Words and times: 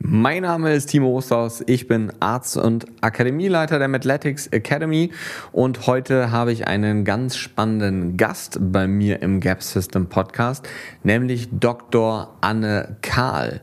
Mein 0.00 0.42
Name 0.42 0.74
ist 0.74 0.86
Timo 0.86 1.16
Osterhaus, 1.16 1.62
ich 1.66 1.86
bin 1.86 2.12
Arzt 2.20 2.56
und 2.56 2.84
Akademieleiter 3.00 3.78
der 3.78 3.88
Mathletics 3.88 4.48
Academy 4.48 5.12
und 5.52 5.86
heute 5.86 6.30
habe 6.30 6.52
ich 6.52 6.66
einen 6.66 7.04
ganz 7.04 7.36
spannenden 7.36 8.16
Gast 8.16 8.58
bei 8.60 8.88
mir 8.88 9.22
im 9.22 9.40
Gap 9.40 9.62
System 9.62 10.08
Podcast, 10.08 10.68
nämlich 11.04 11.48
Dr. 11.52 12.36
Anne 12.40 12.96
Kahl. 13.02 13.62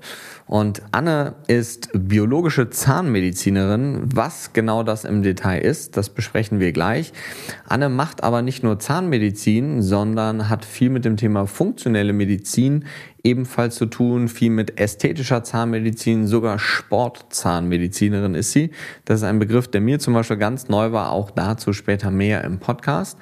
Und 0.52 0.81
Anne 0.91 1.36
ist 1.47 1.91
biologische 1.94 2.70
Zahnmedizinerin. 2.70 4.02
Was 4.13 4.52
genau 4.52 4.84
das 4.84 5.05
im 5.05 5.23
Detail 5.23 5.59
ist, 5.59 5.95
das 5.95 6.09
besprechen 6.09 6.59
wir 6.59 6.73
gleich. 6.73 7.13
Anne 7.70 7.88
macht 7.88 8.21
aber 8.21 8.41
nicht 8.41 8.61
nur 8.61 8.77
Zahnmedizin, 8.77 9.82
sondern 9.82 10.50
hat 10.50 10.66
viel 10.66 10.89
mit 10.89 11.05
dem 11.05 11.16
Thema 11.16 11.48
funktionelle 11.48 12.11
Medizin 12.11 12.84
ebenfalls 13.23 13.75
zu 13.75 13.85
tun, 13.85 14.27
viel 14.27 14.51
mit 14.51 14.79
ästhetischer 14.79 15.43
Zahnmedizin, 15.43 16.27
sogar 16.27 16.59
Sportzahnmedizinerin 16.59 18.35
ist 18.35 18.52
sie. 18.52 18.71
Das 19.05 19.21
ist 19.21 19.23
ein 19.23 19.39
Begriff, 19.39 19.67
der 19.67 19.81
mir 19.81 19.99
zum 19.99 20.13
Beispiel 20.13 20.38
ganz 20.38 20.70
neu 20.70 20.91
war, 20.91 21.12
auch 21.12 21.31
dazu 21.31 21.73
später 21.73 22.12
mehr 22.12 22.43
im 22.43 22.59
Podcast. 22.59 23.17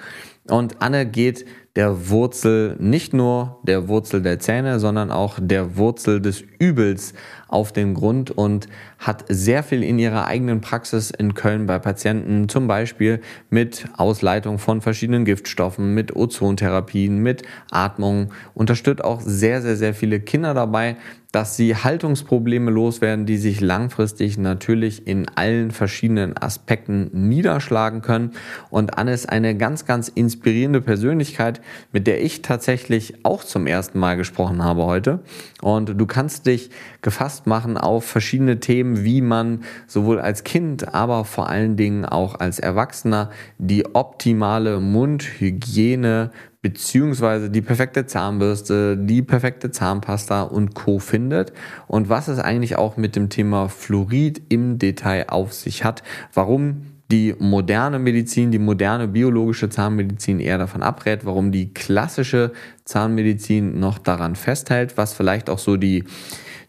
Und 0.48 0.81
Anne 0.81 1.05
geht 1.05 1.45
der 1.76 2.09
Wurzel, 2.09 2.76
nicht 2.80 3.13
nur 3.13 3.59
der 3.63 3.88
Wurzel 3.88 4.21
der 4.21 4.40
Zähne, 4.40 4.80
sondern 4.80 5.12
auch 5.12 5.38
der 5.40 5.77
Wurzel 5.77 6.20
des 6.21 6.43
Übels 6.59 7.13
auf 7.49 7.71
den 7.71 7.94
Grund 7.94 8.31
und 8.31 8.67
hat 8.98 9.26
sehr 9.27 9.63
viel 9.63 9.84
in 9.84 9.99
ihrer 9.99 10.26
eigenen 10.26 10.62
Praxis 10.62 11.12
in 11.12 11.34
Köln 11.34 11.66
bei 11.66 11.80
Patienten, 11.80 12.49
zum 12.49 12.67
Beispiel 12.67 13.21
mit 13.49 13.85
Ausleitung 13.98 14.59
von 14.59 14.81
verschiedenen 14.81 15.26
Giftstoffen, 15.26 15.93
mit 15.93 16.16
Ozontherapien, 16.16 17.17
mit 17.17 17.43
Atmung, 17.71 18.31
unterstützt 18.54 19.04
auch 19.04 19.21
sehr, 19.21 19.62
sehr, 19.62 19.76
sehr 19.76 19.93
viele 19.93 20.20
Kinder 20.20 20.54
dabei, 20.54 20.98
dass 21.31 21.55
sie 21.55 21.76
Haltungsprobleme 21.76 22.71
loswerden, 22.71 23.27
die 23.27 23.38
sich 23.38 23.62
langfristig 23.62 24.40
natürlich 24.40 25.05
in 25.05 25.29
allen 25.29 25.70
verschiedenen 25.70 26.35
Aspekten 26.35 27.12
niederschlagen 27.13 28.02
können. 28.02 28.31
Und 28.71 28.98
Anne 28.98 29.13
ist 29.13 29.29
eine 29.29 29.55
ganz, 29.55 29.85
ganz 29.85 30.07
inspirierende 30.07 30.81
Persönlichkeit, 30.81 31.62
mit 31.91 32.07
der 32.07 32.24
ich 32.24 32.41
tatsächlich 32.41 33.26
auch 33.26 33.43
zum 33.43 33.68
ersten 33.68 33.99
Mal 33.99 34.18
gesprochen 34.18 34.63
habe 34.63 34.85
heute. 34.85 35.20
Und 35.62 35.99
du 35.99 36.05
kannst 36.07 36.48
dich 36.48 36.71
gefasst 37.04 37.38
machen 37.45 37.77
auf 37.77 38.05
verschiedene 38.05 38.59
Themen, 38.59 39.04
wie 39.04 39.21
man 39.21 39.63
sowohl 39.87 40.20
als 40.20 40.43
Kind, 40.43 40.93
aber 40.93 41.26
vor 41.26 41.49
allen 41.49 41.77
Dingen 41.77 42.05
auch 42.05 42.40
als 42.40 42.59
Erwachsener 42.59 43.29
die 43.57 43.93
optimale 43.93 44.79
Mundhygiene 44.79 46.31
beziehungsweise 46.62 47.49
die 47.49 47.62
perfekte 47.62 48.05
Zahnbürste, 48.05 48.98
die 48.98 49.21
perfekte 49.21 49.71
Zahnpasta 49.71 50.43
und 50.43 50.76
Co. 50.76 50.99
findet 50.99 51.54
und 51.87 52.09
was 52.09 52.27
es 52.27 52.40
eigentlich 52.40 52.76
auch 52.76 52.98
mit 52.98 53.15
dem 53.15 53.29
Thema 53.29 53.70
Fluorid 53.70 54.41
im 54.49 54.77
Detail 54.77 55.27
auf 55.29 55.53
sich 55.53 55.85
hat, 55.85 56.03
warum 56.34 56.81
die 57.12 57.34
moderne 57.40 57.98
Medizin, 57.98 58.51
die 58.51 58.59
moderne 58.59 59.07
biologische 59.07 59.70
Zahnmedizin 59.70 60.40
eher 60.40 60.59
davon 60.59 60.84
abrät, 60.84 61.26
warum 61.26 61.51
die 61.51 61.74
klassische 61.74 62.51
Zahnmedizin 62.84 63.79
noch 63.79 63.98
daran 63.98 64.35
festhält, 64.35 64.96
was 64.96 65.13
vielleicht 65.13 65.50
auch 65.50 65.59
so 65.59 65.75
die 65.75 66.03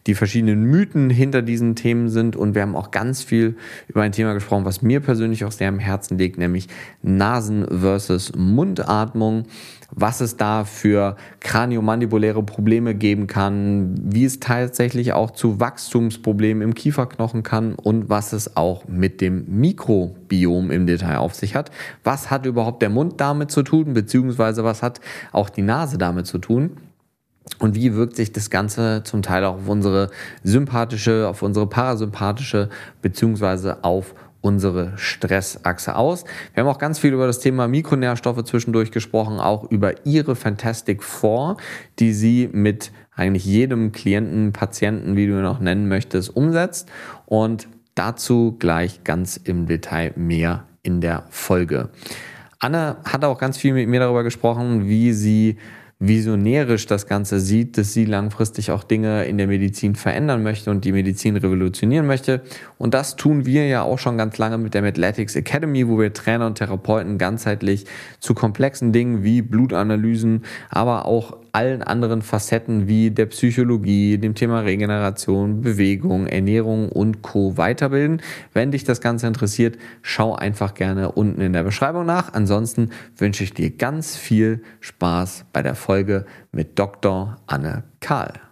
die 0.07 0.15
verschiedenen 0.15 0.63
Mythen 0.63 1.09
hinter 1.09 1.41
diesen 1.41 1.75
Themen 1.75 2.09
sind. 2.09 2.35
Und 2.35 2.55
wir 2.55 2.61
haben 2.61 2.75
auch 2.75 2.91
ganz 2.91 3.23
viel 3.23 3.55
über 3.87 4.01
ein 4.01 4.11
Thema 4.11 4.33
gesprochen, 4.33 4.65
was 4.65 4.81
mir 4.81 4.99
persönlich 4.99 5.45
auch 5.45 5.51
sehr 5.51 5.69
am 5.69 5.79
Herzen 5.79 6.17
liegt, 6.17 6.37
nämlich 6.37 6.67
Nasen 7.01 7.65
versus 7.79 8.33
Mundatmung 8.35 9.45
was 9.93 10.21
es 10.21 10.37
da 10.37 10.63
für 10.63 11.15
kraniomandibuläre 11.41 12.43
Probleme 12.43 12.95
geben 12.95 13.27
kann, 13.27 13.95
wie 14.03 14.25
es 14.25 14.39
tatsächlich 14.39 15.13
auch 15.13 15.31
zu 15.31 15.59
Wachstumsproblemen 15.59 16.63
im 16.63 16.73
Kieferknochen 16.73 17.43
kann 17.43 17.75
und 17.75 18.09
was 18.09 18.33
es 18.33 18.55
auch 18.55 18.87
mit 18.87 19.21
dem 19.21 19.45
Mikrobiom 19.47 20.71
im 20.71 20.87
Detail 20.87 21.17
auf 21.17 21.35
sich 21.35 21.55
hat. 21.55 21.71
Was 22.03 22.31
hat 22.31 22.45
überhaupt 22.45 22.81
der 22.81 22.89
Mund 22.89 23.19
damit 23.19 23.51
zu 23.51 23.63
tun, 23.63 23.93
beziehungsweise 23.93 24.63
was 24.63 24.81
hat 24.81 25.01
auch 25.31 25.49
die 25.49 25.61
Nase 25.61 25.97
damit 25.97 26.25
zu 26.25 26.37
tun? 26.37 26.77
Und 27.59 27.75
wie 27.75 27.93
wirkt 27.93 28.15
sich 28.15 28.31
das 28.31 28.49
Ganze 28.49 29.03
zum 29.03 29.21
Teil 29.21 29.45
auch 29.45 29.55
auf 29.55 29.67
unsere 29.67 30.09
sympathische, 30.43 31.27
auf 31.27 31.43
unsere 31.43 31.67
parasympathische, 31.67 32.69
beziehungsweise 33.01 33.83
auf 33.83 34.15
unsere 34.41 34.93
Stressachse 34.97 35.95
aus. 35.95 36.25
Wir 36.53 36.63
haben 36.63 36.69
auch 36.69 36.79
ganz 36.79 36.99
viel 36.99 37.13
über 37.13 37.27
das 37.27 37.39
Thema 37.39 37.67
Mikronährstoffe 37.67 38.43
zwischendurch 38.43 38.91
gesprochen, 38.91 39.39
auch 39.39 39.69
über 39.69 40.05
ihre 40.05 40.35
Fantastic 40.35 41.03
Four, 41.03 41.57
die 41.99 42.11
sie 42.13 42.49
mit 42.51 42.91
eigentlich 43.15 43.45
jedem 43.45 43.91
Klienten, 43.91 44.51
Patienten, 44.51 45.15
wie 45.15 45.27
du 45.27 45.37
ihn 45.37 45.45
auch 45.45 45.59
nennen 45.59 45.87
möchtest, 45.87 46.35
umsetzt. 46.35 46.89
Und 47.27 47.67
dazu 47.93 48.55
gleich 48.57 49.03
ganz 49.03 49.37
im 49.37 49.67
Detail 49.67 50.13
mehr 50.15 50.63
in 50.81 51.01
der 51.01 51.25
Folge. 51.29 51.89
Anne 52.59 52.97
hat 53.03 53.23
auch 53.23 53.37
ganz 53.37 53.57
viel 53.57 53.73
mit 53.73 53.87
mir 53.87 53.99
darüber 53.99 54.23
gesprochen, 54.23 54.87
wie 54.87 55.13
sie 55.13 55.57
visionärisch 56.01 56.87
das 56.87 57.05
Ganze 57.05 57.39
sieht, 57.39 57.77
dass 57.77 57.93
sie 57.93 58.05
langfristig 58.05 58.71
auch 58.71 58.83
Dinge 58.83 59.25
in 59.25 59.37
der 59.37 59.45
Medizin 59.45 59.93
verändern 59.95 60.41
möchte 60.41 60.71
und 60.71 60.83
die 60.83 60.91
Medizin 60.91 61.37
revolutionieren 61.37 62.07
möchte. 62.07 62.41
Und 62.79 62.95
das 62.95 63.15
tun 63.15 63.45
wir 63.45 63.67
ja 63.67 63.83
auch 63.83 63.99
schon 63.99 64.17
ganz 64.17 64.39
lange 64.39 64.57
mit 64.57 64.73
der 64.73 64.81
Mathletics 64.81 65.35
Academy, 65.35 65.87
wo 65.87 65.99
wir 65.99 66.11
Trainer 66.11 66.47
und 66.47 66.57
Therapeuten 66.57 67.19
ganzheitlich 67.19 67.85
zu 68.19 68.33
komplexen 68.33 68.91
Dingen 68.91 69.23
wie 69.23 69.43
Blutanalysen, 69.43 70.43
aber 70.71 71.05
auch 71.05 71.37
allen 71.53 71.81
anderen 71.81 72.21
Facetten 72.21 72.87
wie 72.87 73.11
der 73.11 73.25
Psychologie, 73.27 74.17
dem 74.17 74.35
Thema 74.35 74.61
Regeneration, 74.61 75.61
Bewegung, 75.61 76.27
Ernährung 76.27 76.89
und 76.89 77.21
Co. 77.21 77.57
weiterbilden. 77.57 78.21
Wenn 78.53 78.71
dich 78.71 78.83
das 78.83 79.01
Ganze 79.01 79.27
interessiert, 79.27 79.77
schau 80.01 80.35
einfach 80.35 80.73
gerne 80.73 81.11
unten 81.11 81.41
in 81.41 81.53
der 81.53 81.63
Beschreibung 81.63 82.05
nach. 82.05 82.33
Ansonsten 82.33 82.91
wünsche 83.17 83.43
ich 83.43 83.53
dir 83.53 83.71
ganz 83.71 84.15
viel 84.15 84.61
Spaß 84.79 85.45
bei 85.53 85.61
der 85.61 85.75
Folge 85.75 86.25
mit 86.51 86.77
Dr. 86.77 87.37
Anne 87.47 87.83
Kahl. 87.99 88.50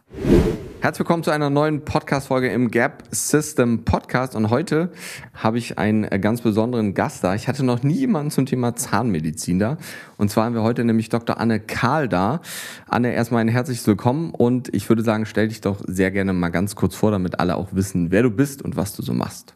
Herzlich 0.82 1.00
willkommen 1.00 1.24
zu 1.24 1.32
einer 1.32 1.50
neuen 1.50 1.86
Podcast-Folge 1.86 2.50
im 2.50 2.72
Gap 2.72 3.04
System 3.12 3.84
Podcast 3.86 4.36
und 4.36 4.50
heute 4.50 4.92
habe 5.34 5.58
ich 5.58 5.78
einen 5.78 6.10
ganz 6.22 6.42
besonderen 6.42 6.94
Gast 6.94 7.24
da. 7.24 7.36
Ich 7.36 7.48
hatte 7.48 7.64
noch 7.64 7.84
nie 7.84 7.96
jemanden 7.96 8.32
zum 8.32 8.46
Thema 8.46 8.76
Zahnmedizin 8.76 9.60
da 9.60 9.78
und 10.18 10.32
zwar 10.32 10.46
haben 10.46 10.56
wir 10.56 10.64
heute 10.64 10.84
nämlich 10.84 11.10
Dr. 11.10 11.40
Anne 11.40 11.60
Kahl 11.60 12.10
da. 12.10 12.42
Anne, 12.88 13.14
erstmal 13.14 13.42
ein 13.42 13.50
herzliches 13.50 13.86
Willkommen 13.86 14.32
und 14.32 14.74
ich 14.74 14.90
würde 14.90 15.04
sagen, 15.04 15.26
stell 15.26 15.50
dich 15.50 15.62
doch 15.62 15.82
sehr 15.86 16.12
gerne 16.12 16.34
mal 16.34 16.50
ganz 16.50 16.76
kurz 16.76 16.96
vor, 16.96 17.12
damit 17.12 17.40
alle 17.40 17.56
auch 17.56 17.70
wissen, 17.74 18.10
wer 18.10 18.24
du 18.24 18.32
bist 18.32 18.62
und 18.62 18.78
was 18.78 18.96
du 18.96 19.04
so 19.04 19.14
machst. 19.14 19.56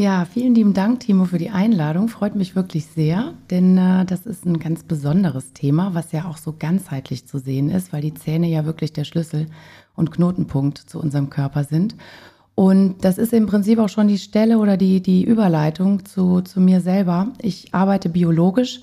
Ja, 0.00 0.26
vielen 0.26 0.54
lieben 0.54 0.74
Dank, 0.74 1.00
Timo, 1.00 1.24
für 1.24 1.38
die 1.38 1.50
Einladung. 1.50 2.06
Freut 2.06 2.36
mich 2.36 2.54
wirklich 2.54 2.86
sehr, 2.86 3.34
denn 3.50 3.76
äh, 3.76 4.04
das 4.04 4.26
ist 4.26 4.46
ein 4.46 4.60
ganz 4.60 4.84
besonderes 4.84 5.54
Thema, 5.54 5.92
was 5.92 6.12
ja 6.12 6.26
auch 6.26 6.36
so 6.36 6.54
ganzheitlich 6.56 7.26
zu 7.26 7.38
sehen 7.38 7.68
ist, 7.68 7.92
weil 7.92 8.02
die 8.02 8.14
Zähne 8.14 8.46
ja 8.46 8.64
wirklich 8.64 8.92
der 8.92 9.02
Schlüssel 9.02 9.48
und 9.98 10.10
Knotenpunkt 10.10 10.78
zu 10.78 10.98
unserem 11.00 11.28
Körper 11.28 11.64
sind. 11.64 11.96
Und 12.54 13.04
das 13.04 13.18
ist 13.18 13.32
im 13.32 13.46
Prinzip 13.46 13.78
auch 13.78 13.88
schon 13.88 14.08
die 14.08 14.18
Stelle 14.18 14.58
oder 14.58 14.76
die, 14.76 15.00
die 15.00 15.22
Überleitung 15.22 16.04
zu, 16.04 16.40
zu 16.40 16.60
mir 16.60 16.80
selber. 16.80 17.28
Ich 17.40 17.72
arbeite 17.72 18.08
biologisch 18.08 18.80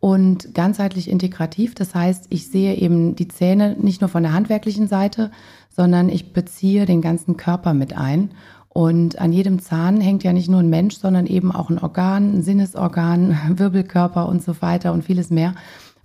und 0.00 0.54
ganzheitlich 0.54 1.10
integrativ. 1.10 1.74
Das 1.74 1.94
heißt, 1.94 2.26
ich 2.30 2.48
sehe 2.48 2.76
eben 2.76 3.16
die 3.16 3.28
Zähne 3.28 3.76
nicht 3.78 4.00
nur 4.00 4.08
von 4.08 4.22
der 4.22 4.32
handwerklichen 4.32 4.88
Seite, 4.88 5.30
sondern 5.68 6.08
ich 6.08 6.32
beziehe 6.32 6.86
den 6.86 7.02
ganzen 7.02 7.36
Körper 7.36 7.74
mit 7.74 7.96
ein. 7.96 8.30
Und 8.68 9.18
an 9.18 9.32
jedem 9.32 9.60
Zahn 9.60 10.00
hängt 10.00 10.24
ja 10.24 10.32
nicht 10.32 10.48
nur 10.48 10.60
ein 10.60 10.70
Mensch, 10.70 10.96
sondern 10.96 11.26
eben 11.26 11.52
auch 11.52 11.68
ein 11.68 11.78
Organ, 11.78 12.38
ein 12.38 12.42
Sinnesorgan, 12.42 13.38
Wirbelkörper 13.58 14.28
und 14.28 14.42
so 14.42 14.62
weiter 14.62 14.92
und 14.92 15.04
vieles 15.04 15.30
mehr. 15.30 15.54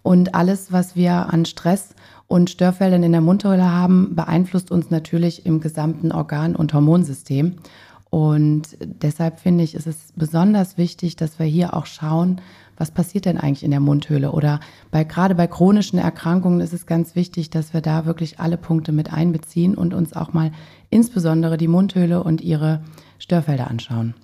Und 0.02 0.36
alles, 0.36 0.72
was 0.72 0.96
wir 0.96 1.32
an 1.32 1.46
Stress 1.46 1.96
und 2.28 2.50
Störfeldern 2.50 3.04
in 3.04 3.12
der 3.12 3.22
Mundhöhle 3.22 3.72
haben, 3.72 4.16
beeinflusst 4.16 4.72
uns 4.72 4.90
natürlich 4.90 5.46
im 5.46 5.60
gesamten 5.60 6.12
Organ- 6.12 6.56
und 6.56 6.74
Hormonsystem. 6.74 7.56
Und 8.10 8.78
deshalb 8.82 9.40
finde 9.40 9.64
ich, 9.64 9.74
ist 9.74 9.88
es 9.88 10.14
besonders 10.16 10.78
wichtig, 10.78 11.16
dass 11.16 11.40
wir 11.40 11.48
hier 11.48 11.74
auch 11.74 11.88
schauen, 11.88 12.42
was 12.78 12.92
passiert 12.92 13.26
denn 13.26 13.38
eigentlich 13.38 13.64
in 13.64 13.72
der 13.72 13.80
Mundhöhle? 13.80 14.32
Oder 14.32 14.60
bei, 14.92 15.04
gerade 15.04 15.36
bei 15.36 15.48
chronischen 15.48 16.00
Erkrankungen 16.00 16.62
ist 16.62 16.74
es 16.74 16.86
ganz 16.86 17.16
wichtig, 17.16 17.50
dass 17.50 17.74
wir 17.74 17.82
da 17.82 18.06
wirklich 18.06 18.40
alle 18.40 18.58
Punkte 18.58 18.92
mit 18.92 19.14
einbeziehen 19.14 19.76
und 19.76 19.94
uns 19.94 20.14
auch 20.14 20.34
mal 20.34 20.52
insbesondere 20.90 21.58
die 21.58 21.68
Mundhöhle 21.68 22.24
und 22.24 22.42
ihre 22.42 22.82
Störfelder 23.20 23.70
anschauen. 23.70 24.16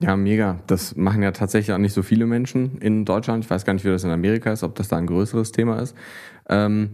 Ja, 0.00 0.16
mega. 0.16 0.60
Das 0.68 0.94
machen 0.94 1.22
ja 1.22 1.32
tatsächlich 1.32 1.74
auch 1.74 1.78
nicht 1.78 1.92
so 1.92 2.02
viele 2.02 2.26
Menschen 2.26 2.78
in 2.78 3.04
Deutschland. 3.04 3.44
Ich 3.44 3.50
weiß 3.50 3.64
gar 3.64 3.72
nicht, 3.72 3.84
wie 3.84 3.88
das 3.88 4.04
in 4.04 4.10
Amerika 4.10 4.52
ist, 4.52 4.62
ob 4.62 4.76
das 4.76 4.88
da 4.88 4.96
ein 4.96 5.06
größeres 5.06 5.50
Thema 5.50 5.80
ist. 5.80 5.96
Ähm, 6.48 6.90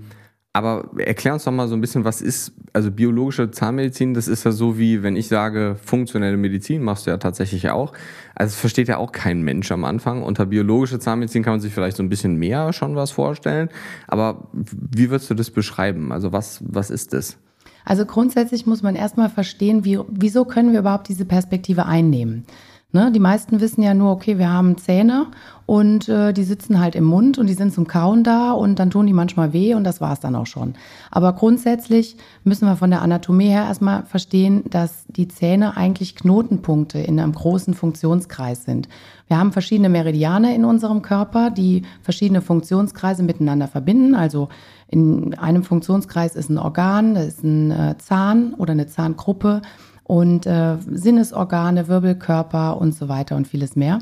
aber 0.54 0.88
erklär 0.98 1.34
uns 1.34 1.44
doch 1.44 1.52
mal 1.52 1.66
so 1.66 1.74
ein 1.74 1.80
bisschen, 1.80 2.04
was 2.04 2.22
ist, 2.22 2.52
also 2.72 2.92
biologische 2.92 3.50
Zahnmedizin, 3.50 4.14
das 4.14 4.28
ist 4.28 4.44
ja 4.44 4.52
so 4.52 4.78
wie, 4.78 5.02
wenn 5.02 5.16
ich 5.16 5.26
sage, 5.26 5.76
funktionelle 5.84 6.36
Medizin, 6.36 6.82
machst 6.82 7.06
du 7.06 7.10
ja 7.10 7.16
tatsächlich 7.16 7.68
auch. 7.70 7.92
Also 8.36 8.52
es 8.52 8.60
versteht 8.60 8.86
ja 8.86 8.98
auch 8.98 9.10
kein 9.10 9.42
Mensch 9.42 9.72
am 9.72 9.84
Anfang. 9.84 10.22
Unter 10.22 10.46
biologische 10.46 11.00
Zahnmedizin 11.00 11.42
kann 11.42 11.54
man 11.54 11.60
sich 11.60 11.74
vielleicht 11.74 11.96
so 11.96 12.04
ein 12.04 12.08
bisschen 12.08 12.36
mehr 12.36 12.72
schon 12.72 12.94
was 12.94 13.10
vorstellen. 13.10 13.68
Aber 14.06 14.46
wie 14.52 15.10
würdest 15.10 15.28
du 15.28 15.34
das 15.34 15.50
beschreiben? 15.50 16.12
Also 16.12 16.32
was, 16.32 16.62
was 16.64 16.88
ist 16.88 17.12
das? 17.12 17.36
Also 17.84 18.06
grundsätzlich 18.06 18.64
muss 18.64 18.82
man 18.82 18.94
erstmal 18.94 19.28
verstehen, 19.28 19.84
wie, 19.84 19.98
wieso 20.08 20.44
können 20.44 20.72
wir 20.72 20.80
überhaupt 20.80 21.08
diese 21.08 21.24
Perspektive 21.24 21.84
einnehmen. 21.84 22.46
Ne? 22.94 23.10
Die 23.10 23.18
meisten 23.18 23.60
wissen 23.60 23.82
ja 23.82 23.92
nur, 23.92 24.12
okay, 24.12 24.38
wir 24.38 24.52
haben 24.52 24.78
Zähne 24.78 25.26
und 25.66 26.08
äh, 26.08 26.32
die 26.32 26.44
sitzen 26.44 26.78
halt 26.78 26.94
im 26.94 27.02
Mund 27.02 27.38
und 27.38 27.48
die 27.48 27.54
sind 27.54 27.74
zum 27.74 27.88
Kauen 27.88 28.22
da 28.22 28.52
und 28.52 28.78
dann 28.78 28.90
tun 28.90 29.08
die 29.08 29.12
manchmal 29.12 29.52
weh 29.52 29.74
und 29.74 29.82
das 29.82 30.00
war's 30.00 30.20
dann 30.20 30.36
auch 30.36 30.46
schon. 30.46 30.74
Aber 31.10 31.32
grundsätzlich 31.32 32.16
müssen 32.44 32.68
wir 32.68 32.76
von 32.76 32.90
der 32.90 33.02
Anatomie 33.02 33.48
her 33.48 33.64
erstmal 33.64 34.04
verstehen, 34.04 34.62
dass 34.70 35.06
die 35.08 35.26
Zähne 35.26 35.76
eigentlich 35.76 36.14
Knotenpunkte 36.14 37.00
in 37.00 37.18
einem 37.18 37.32
großen 37.32 37.74
Funktionskreis 37.74 38.64
sind. 38.64 38.88
Wir 39.26 39.38
haben 39.38 39.50
verschiedene 39.50 39.88
Meridiane 39.88 40.54
in 40.54 40.64
unserem 40.64 41.02
Körper, 41.02 41.50
die 41.50 41.82
verschiedene 42.00 42.42
Funktionskreise 42.42 43.24
miteinander 43.24 43.66
verbinden. 43.66 44.14
Also 44.14 44.50
in 44.86 45.36
einem 45.36 45.64
Funktionskreis 45.64 46.36
ist 46.36 46.48
ein 46.48 46.58
Organ, 46.58 47.16
das 47.16 47.26
ist 47.26 47.42
ein 47.42 47.72
äh, 47.72 47.98
Zahn 47.98 48.54
oder 48.54 48.70
eine 48.70 48.86
Zahngruppe 48.86 49.62
und 50.04 50.46
äh, 50.46 50.76
Sinnesorgane, 50.90 51.88
Wirbelkörper 51.88 52.78
und 52.80 52.94
so 52.94 53.08
weiter 53.08 53.36
und 53.36 53.48
vieles 53.48 53.74
mehr. 53.74 54.00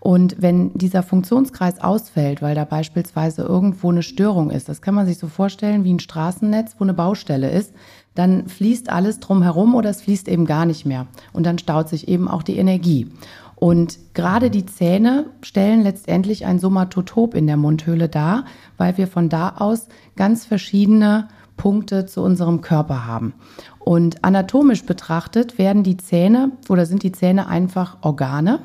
Und 0.00 0.36
wenn 0.38 0.72
dieser 0.74 1.02
Funktionskreis 1.02 1.80
ausfällt, 1.80 2.40
weil 2.40 2.54
da 2.54 2.64
beispielsweise 2.64 3.42
irgendwo 3.42 3.90
eine 3.90 4.02
Störung 4.02 4.50
ist, 4.50 4.68
das 4.68 4.80
kann 4.80 4.94
man 4.94 5.06
sich 5.06 5.18
so 5.18 5.26
vorstellen 5.26 5.82
wie 5.84 5.92
ein 5.92 5.98
Straßennetz, 5.98 6.76
wo 6.78 6.84
eine 6.84 6.94
Baustelle 6.94 7.50
ist, 7.50 7.74
dann 8.14 8.46
fließt 8.46 8.90
alles 8.90 9.20
drumherum 9.20 9.74
oder 9.74 9.90
es 9.90 10.02
fließt 10.02 10.28
eben 10.28 10.46
gar 10.46 10.66
nicht 10.66 10.86
mehr. 10.86 11.06
Und 11.32 11.46
dann 11.46 11.58
staut 11.58 11.88
sich 11.88 12.08
eben 12.08 12.28
auch 12.28 12.42
die 12.42 12.58
Energie. 12.58 13.10
Und 13.56 13.98
gerade 14.14 14.50
die 14.50 14.66
Zähne 14.66 15.26
stellen 15.42 15.82
letztendlich 15.82 16.46
ein 16.46 16.60
Somatotop 16.60 17.34
in 17.34 17.48
der 17.48 17.56
Mundhöhle 17.56 18.08
dar, 18.08 18.44
weil 18.76 18.96
wir 18.98 19.08
von 19.08 19.28
da 19.28 19.56
aus 19.58 19.88
ganz 20.14 20.44
verschiedene 20.44 21.26
Punkte 21.58 22.06
zu 22.06 22.22
unserem 22.22 22.62
Körper 22.62 23.04
haben. 23.06 23.34
Und 23.78 24.24
anatomisch 24.24 24.86
betrachtet 24.86 25.58
werden 25.58 25.82
die 25.82 25.98
Zähne 25.98 26.52
oder 26.70 26.86
sind 26.86 27.02
die 27.02 27.12
Zähne 27.12 27.48
einfach 27.48 27.98
Organe, 28.00 28.60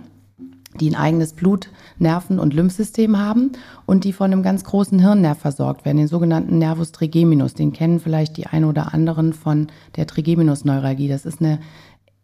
die 0.79 0.89
ein 0.89 0.95
eigenes 0.95 1.33
Blut-, 1.33 1.69
Nerven- 1.99 2.39
und 2.39 2.53
Lymphsystem 2.53 3.19
haben 3.19 3.51
und 3.85 4.05
die 4.05 4.13
von 4.13 4.31
einem 4.31 4.43
ganz 4.43 4.63
großen 4.63 4.99
Hirnnerv 4.99 5.39
versorgt 5.39 5.85
werden, 5.85 5.97
den 5.97 6.07
sogenannten 6.07 6.57
Nervus 6.57 6.93
trigeminus. 6.93 7.53
Den 7.53 7.73
kennen 7.73 7.99
vielleicht 7.99 8.37
die 8.37 8.47
ein 8.47 8.63
oder 8.63 8.93
anderen 8.93 9.33
von 9.33 9.67
der 9.95 10.07
Trigeminusneuralgie. 10.07 11.09
Das 11.09 11.25
ist 11.25 11.41
eine 11.41 11.59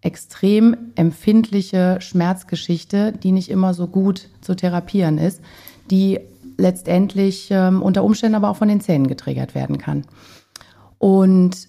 extrem 0.01 0.75
empfindliche 0.95 1.97
Schmerzgeschichte, 1.99 3.11
die 3.11 3.31
nicht 3.31 3.49
immer 3.49 3.73
so 3.73 3.87
gut 3.87 4.29
zu 4.41 4.55
therapieren 4.55 5.17
ist, 5.17 5.41
die 5.91 6.19
letztendlich 6.57 7.49
ähm, 7.51 7.81
unter 7.81 8.03
Umständen 8.03 8.35
aber 8.35 8.49
auch 8.49 8.55
von 8.55 8.67
den 8.67 8.81
Zähnen 8.81 9.07
getriggert 9.07 9.55
werden 9.55 9.77
kann. 9.77 10.05
Und 10.99 11.67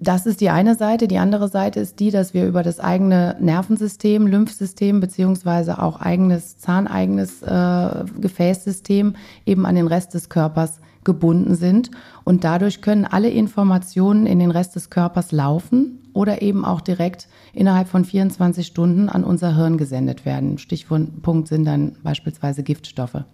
das 0.00 0.24
ist 0.24 0.40
die 0.40 0.50
eine 0.50 0.74
Seite. 0.74 1.08
Die 1.08 1.18
andere 1.18 1.48
Seite 1.48 1.78
ist 1.80 2.00
die, 2.00 2.10
dass 2.10 2.32
wir 2.32 2.46
über 2.46 2.62
das 2.62 2.80
eigene 2.80 3.36
Nervensystem, 3.38 4.26
Lymphsystem 4.26 4.98
beziehungsweise 4.98 5.80
auch 5.80 6.00
eigenes 6.00 6.58
zahneigenes 6.58 7.42
äh, 7.42 8.04
Gefäßsystem 8.20 9.14
eben 9.44 9.66
an 9.66 9.74
den 9.74 9.86
Rest 9.86 10.14
des 10.14 10.30
Körpers 10.30 10.80
gebunden 11.04 11.54
sind. 11.54 11.90
Und 12.24 12.44
dadurch 12.44 12.80
können 12.80 13.04
alle 13.04 13.28
Informationen 13.28 14.26
in 14.26 14.38
den 14.38 14.50
Rest 14.50 14.74
des 14.74 14.90
Körpers 14.90 15.32
laufen 15.32 15.98
oder 16.14 16.42
eben 16.42 16.64
auch 16.64 16.80
direkt 16.80 17.28
innerhalb 17.52 17.88
von 17.88 18.04
24 18.04 18.66
Stunden 18.66 19.08
an 19.08 19.22
unser 19.22 19.54
Hirn 19.54 19.76
gesendet 19.76 20.24
werden. 20.24 20.58
Stichpunkt 20.58 21.48
sind 21.48 21.64
dann 21.64 21.96
beispielsweise 22.02 22.62
Giftstoffe. 22.62 23.24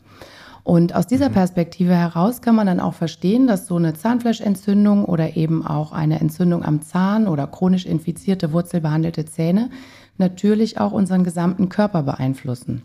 Und 0.67 0.97
aus 0.97 1.07
dieser 1.07 1.29
mhm. 1.29 1.35
Perspektive 1.35 1.95
heraus 1.95 2.43
kann 2.43 2.57
man 2.57 2.67
dann 2.67 2.81
auch 2.81 2.95
verstehen, 2.95 3.47
dass 3.47 3.69
so 3.69 3.77
eine 3.77 3.95
Zahnfleischentzündung 3.95 5.05
oder 5.05 5.37
eben 5.37 5.65
auch 5.65 5.93
eine 5.93 6.19
Entzündung 6.19 6.65
am 6.65 6.83
Zahn 6.83 7.29
oder 7.29 7.47
chronisch 7.47 7.87
infizierte 7.87 8.53
wurzelbehandelte 8.53 9.27
Zähne 9.27 9.71
natürlich 10.19 10.81
auch 10.81 10.91
unseren 10.91 11.23
gesamten 11.23 11.69
Körper 11.69 12.03
beeinflussen. 12.03 12.83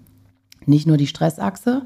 Nicht 0.67 0.85
nur 0.85 0.97
die 0.97 1.07
Stressachse, 1.07 1.81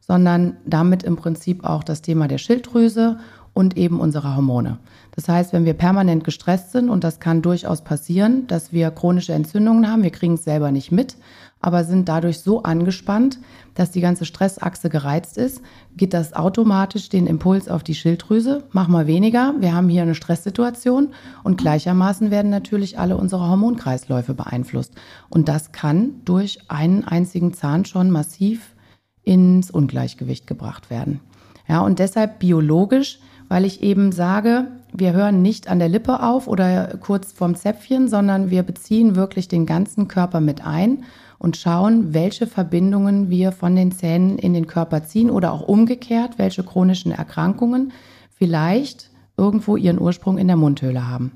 sondern 0.00 0.56
damit 0.66 1.04
im 1.04 1.14
Prinzip 1.14 1.62
auch 1.62 1.84
das 1.84 2.02
Thema 2.02 2.26
der 2.26 2.38
Schilddrüse 2.38 3.18
und 3.54 3.76
eben 3.76 4.00
unsere 4.00 4.34
Hormone. 4.34 4.78
Das 5.12 5.28
heißt, 5.28 5.52
wenn 5.52 5.64
wir 5.64 5.74
permanent 5.74 6.24
gestresst 6.24 6.72
sind, 6.72 6.90
und 6.90 7.04
das 7.04 7.20
kann 7.20 7.40
durchaus 7.40 7.82
passieren, 7.82 8.48
dass 8.48 8.72
wir 8.72 8.90
chronische 8.90 9.32
Entzündungen 9.32 9.88
haben, 9.88 10.02
wir 10.02 10.10
kriegen 10.10 10.34
es 10.34 10.42
selber 10.42 10.72
nicht 10.72 10.90
mit, 10.90 11.16
aber 11.60 11.84
sind 11.84 12.08
dadurch 12.08 12.40
so 12.40 12.62
angespannt, 12.62 13.38
dass 13.74 13.90
die 13.90 14.00
ganze 14.00 14.24
Stressachse 14.24 14.88
gereizt 14.88 15.36
ist, 15.36 15.62
geht 15.96 16.14
das 16.14 16.32
automatisch 16.34 17.08
den 17.08 17.26
Impuls 17.26 17.68
auf 17.68 17.82
die 17.82 17.94
Schilddrüse, 17.94 18.64
mach 18.72 18.88
mal 18.88 19.06
weniger, 19.06 19.54
wir 19.58 19.74
haben 19.74 19.88
hier 19.88 20.02
eine 20.02 20.14
Stresssituation 20.14 21.08
und 21.44 21.58
gleichermaßen 21.58 22.30
werden 22.30 22.50
natürlich 22.50 22.98
alle 22.98 23.16
unsere 23.16 23.48
Hormonkreisläufe 23.48 24.34
beeinflusst. 24.34 24.94
Und 25.28 25.48
das 25.48 25.72
kann 25.72 26.20
durch 26.24 26.60
einen 26.68 27.04
einzigen 27.04 27.52
Zahn 27.52 27.84
schon 27.84 28.10
massiv 28.10 28.74
ins 29.22 29.70
Ungleichgewicht 29.70 30.46
gebracht 30.46 30.88
werden. 30.88 31.20
Ja, 31.68 31.80
und 31.80 31.98
deshalb 31.98 32.38
biologisch, 32.38 33.18
weil 33.48 33.64
ich 33.64 33.82
eben 33.82 34.12
sage, 34.12 34.68
wir 34.92 35.12
hören 35.12 35.42
nicht 35.42 35.68
an 35.68 35.78
der 35.78 35.88
Lippe 35.88 36.22
auf 36.22 36.46
oder 36.48 36.96
kurz 37.00 37.32
vorm 37.32 37.54
Zäpfchen, 37.54 38.08
sondern 38.08 38.50
wir 38.50 38.62
beziehen 38.62 39.16
wirklich 39.16 39.48
den 39.48 39.66
ganzen 39.66 40.08
Körper 40.08 40.40
mit 40.40 40.64
ein 40.64 41.04
und 41.38 41.56
schauen, 41.56 42.14
welche 42.14 42.46
Verbindungen 42.46 43.30
wir 43.30 43.52
von 43.52 43.76
den 43.76 43.92
Zähnen 43.92 44.38
in 44.38 44.54
den 44.54 44.66
Körper 44.66 45.04
ziehen 45.04 45.30
oder 45.30 45.52
auch 45.52 45.62
umgekehrt, 45.62 46.38
welche 46.38 46.62
chronischen 46.62 47.12
Erkrankungen 47.12 47.92
vielleicht 48.36 49.10
irgendwo 49.36 49.76
ihren 49.76 50.00
Ursprung 50.00 50.38
in 50.38 50.46
der 50.46 50.56
Mundhöhle 50.56 51.06
haben. 51.06 51.32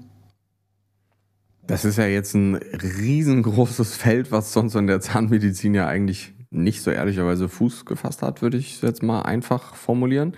Das 1.66 1.84
ist 1.84 1.98
ja 1.98 2.06
jetzt 2.06 2.34
ein 2.34 2.56
riesengroßes 2.56 3.94
Feld, 3.94 4.32
was 4.32 4.52
sonst 4.52 4.74
in 4.74 4.86
der 4.86 5.00
Zahnmedizin 5.00 5.74
ja 5.74 5.86
eigentlich 5.86 6.32
nicht 6.50 6.82
so 6.82 6.90
ehrlicherweise 6.90 7.48
Fuß 7.48 7.84
gefasst 7.84 8.22
hat, 8.22 8.42
würde 8.42 8.56
ich 8.56 8.82
jetzt 8.82 9.02
mal 9.02 9.22
einfach 9.22 9.74
formulieren. 9.76 10.34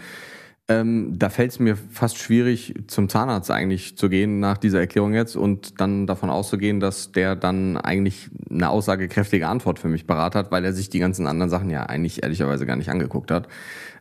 Ähm, 0.72 1.18
da 1.18 1.28
fällt 1.28 1.50
es 1.50 1.58
mir 1.58 1.76
fast 1.76 2.16
schwierig, 2.16 2.74
zum 2.86 3.10
Zahnarzt 3.10 3.50
eigentlich 3.50 3.98
zu 3.98 4.08
gehen 4.08 4.40
nach 4.40 4.56
dieser 4.56 4.80
Erklärung 4.80 5.12
jetzt 5.12 5.36
und 5.36 5.80
dann 5.80 6.06
davon 6.06 6.30
auszugehen, 6.30 6.80
dass 6.80 7.12
der 7.12 7.36
dann 7.36 7.76
eigentlich 7.76 8.30
eine 8.48 8.70
aussagekräftige 8.70 9.48
Antwort 9.48 9.78
für 9.78 9.88
mich 9.88 10.06
parat 10.06 10.34
hat, 10.34 10.50
weil 10.50 10.64
er 10.64 10.72
sich 10.72 10.88
die 10.88 10.98
ganzen 10.98 11.26
anderen 11.26 11.50
Sachen 11.50 11.68
ja 11.68 11.82
eigentlich 11.82 12.22
ehrlicherweise 12.22 12.64
gar 12.64 12.76
nicht 12.76 12.88
angeguckt 12.88 13.30
hat. 13.30 13.48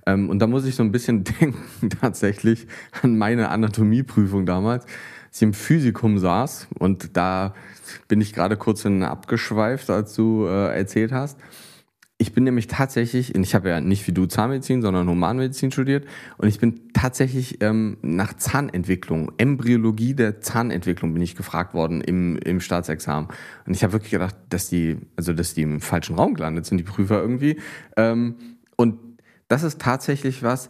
Ähm, 0.06 0.30
und 0.30 0.40
da 0.40 0.48
muss 0.48 0.66
ich 0.66 0.76
so 0.76 0.84
ein 0.84 0.94
bisschen 0.94 1.24
denken 1.42 1.90
tatsächlich 2.00 2.68
an 3.02 3.18
meine 3.18 3.50
Anatomieprüfung 3.50 4.46
damals, 4.46 4.86
als 4.86 5.38
ich 5.38 5.42
im 5.42 5.54
Physikum 5.54 6.20
saß 6.20 6.68
und 6.80 7.18
da 7.18 7.54
bin 8.08 8.22
ich 8.22 8.34
gerade 8.34 8.56
kurz 8.56 8.86
abgeschweift, 8.86 9.90
als 9.90 10.14
du 10.14 10.46
äh, 10.46 10.78
erzählt 10.78 11.12
hast. 11.12 11.38
Ich 12.22 12.34
bin 12.34 12.44
nämlich 12.44 12.68
tatsächlich, 12.68 13.34
ich 13.34 13.56
habe 13.56 13.70
ja 13.70 13.82
nicht 13.82 14.06
wie 14.06 14.12
du 14.12 14.28
Zahnmedizin, 14.28 14.84
sondern 14.84 15.10
Humanmedizin 15.10 15.72
studiert 15.72 16.06
und 16.38 16.48
ich 16.48 16.60
bin 16.60 16.94
tatsächlich 16.94 17.64
ähm, 17.64 17.98
nach 18.04 18.36
Zahnentwicklung, 18.36 19.32
Embryologie 19.40 20.14
der 20.14 20.40
Zahnentwicklung 20.40 21.14
bin 21.14 21.24
ich 21.24 21.36
gefragt 21.36 21.74
worden 21.74 22.00
im, 22.00 22.38
im 22.38 22.60
Staatsexamen. 22.60 23.28
Und 23.66 23.74
ich 23.74 23.84
habe 23.84 23.94
wirklich 23.94 24.12
gedacht, 24.12 24.36
dass 24.50 24.70
die, 24.70 24.98
also 25.16 25.34
dass 25.34 25.56
die 25.56 25.64
im 25.64 25.82
falschen 25.82 26.16
Raum 26.16 26.36
gelandet 26.36 26.68
sind, 26.68 26.78
die 26.78 26.84
Prüfer 26.84 27.20
irgendwie. 27.20 27.60
Ähm, 27.98 28.36
und 28.76 29.00
das 29.48 29.64
ist 29.64 29.82
tatsächlich 29.82 30.44
was, 30.44 30.70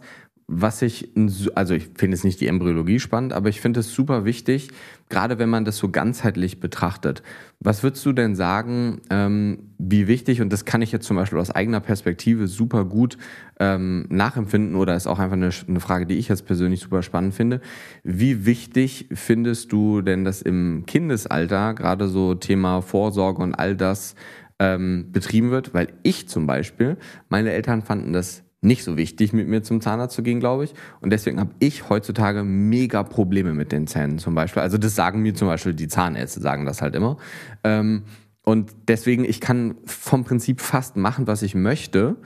was 0.54 0.82
ich, 0.82 1.08
also 1.54 1.74
ich 1.74 1.88
finde 1.94 2.14
es 2.14 2.24
nicht 2.24 2.40
die 2.40 2.46
Embryologie 2.46 3.00
spannend, 3.00 3.32
aber 3.32 3.48
ich 3.48 3.60
finde 3.62 3.80
es 3.80 3.92
super 3.92 4.26
wichtig, 4.26 4.68
gerade 5.08 5.38
wenn 5.38 5.48
man 5.48 5.64
das 5.64 5.78
so 5.78 5.88
ganzheitlich 5.88 6.60
betrachtet. 6.60 7.22
Was 7.58 7.82
würdest 7.82 8.04
du 8.04 8.12
denn 8.12 8.36
sagen, 8.36 9.00
ähm, 9.08 9.70
wie 9.78 10.08
wichtig, 10.08 10.42
und 10.42 10.52
das 10.52 10.66
kann 10.66 10.82
ich 10.82 10.92
jetzt 10.92 11.06
zum 11.06 11.16
Beispiel 11.16 11.38
aus 11.38 11.50
eigener 11.50 11.80
Perspektive 11.80 12.48
super 12.48 12.84
gut 12.84 13.16
ähm, 13.60 14.04
nachempfinden 14.10 14.74
oder 14.76 14.94
ist 14.94 15.06
auch 15.06 15.18
einfach 15.18 15.36
eine, 15.36 15.50
eine 15.66 15.80
Frage, 15.80 16.04
die 16.04 16.18
ich 16.18 16.28
jetzt 16.28 16.44
persönlich 16.44 16.80
super 16.80 17.02
spannend 17.02 17.34
finde. 17.34 17.60
Wie 18.04 18.44
wichtig 18.44 19.08
findest 19.12 19.72
du 19.72 20.02
denn 20.02 20.24
das 20.24 20.42
im 20.42 20.84
Kindesalter, 20.86 21.72
gerade 21.72 22.08
so 22.08 22.34
Thema 22.34 22.82
Vorsorge 22.82 23.42
und 23.42 23.54
all 23.54 23.74
das, 23.74 24.16
ähm, 24.58 25.12
betrieben 25.12 25.50
wird? 25.50 25.72
Weil 25.72 25.88
ich 26.02 26.28
zum 26.28 26.46
Beispiel, 26.46 26.98
meine 27.30 27.52
Eltern 27.52 27.80
fanden 27.80 28.12
das 28.12 28.44
nicht 28.62 28.84
so 28.84 28.96
wichtig, 28.96 29.32
mit 29.32 29.48
mir 29.48 29.62
zum 29.62 29.80
Zahnarzt 29.80 30.14
zu 30.14 30.22
gehen, 30.22 30.40
glaube 30.40 30.64
ich. 30.64 30.74
Und 31.00 31.10
deswegen 31.10 31.40
habe 31.40 31.50
ich 31.58 31.88
heutzutage 31.88 32.44
mega 32.44 33.02
Probleme 33.02 33.54
mit 33.54 33.72
den 33.72 33.88
Zähnen 33.88 34.18
zum 34.18 34.34
Beispiel. 34.34 34.62
Also 34.62 34.78
das 34.78 34.94
sagen 34.94 35.20
mir 35.20 35.34
zum 35.34 35.48
Beispiel 35.48 35.74
die 35.74 35.88
Zahnärzte, 35.88 36.40
sagen 36.40 36.64
das 36.64 36.80
halt 36.80 36.94
immer. 36.94 37.16
Ähm, 37.64 38.04
und 38.44 38.72
deswegen, 38.88 39.24
ich 39.24 39.40
kann 39.40 39.74
vom 39.84 40.24
Prinzip 40.24 40.60
fast 40.60 40.96
machen, 40.96 41.26
was 41.26 41.42
ich 41.42 41.54
möchte. 41.56 42.16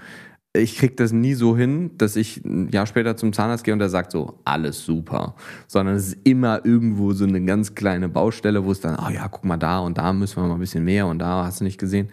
Ich 0.52 0.76
kriege 0.76 0.94
das 0.94 1.12
nie 1.12 1.34
so 1.34 1.56
hin, 1.56 1.92
dass 1.96 2.16
ich 2.16 2.44
ein 2.44 2.68
Jahr 2.70 2.86
später 2.86 3.16
zum 3.16 3.32
Zahnarzt 3.32 3.64
gehe 3.64 3.74
und 3.74 3.80
der 3.80 3.90
sagt 3.90 4.12
so, 4.12 4.40
alles 4.44 4.84
super. 4.84 5.36
Sondern 5.66 5.96
es 5.96 6.08
ist 6.08 6.18
immer 6.24 6.64
irgendwo 6.64 7.12
so 7.12 7.24
eine 7.24 7.42
ganz 7.44 7.74
kleine 7.74 8.10
Baustelle, 8.10 8.64
wo 8.64 8.72
es 8.72 8.80
dann, 8.80 8.96
oh 8.98 9.10
ja, 9.10 9.28
guck 9.28 9.44
mal 9.44 9.56
da 9.56 9.78
und 9.78 9.96
da 9.96 10.12
müssen 10.12 10.42
wir 10.42 10.46
mal 10.48 10.54
ein 10.54 10.60
bisschen 10.60 10.84
mehr 10.84 11.06
und 11.06 11.18
da 11.18 11.44
hast 11.44 11.60
du 11.60 11.64
nicht 11.64 11.78
gesehen. 11.78 12.10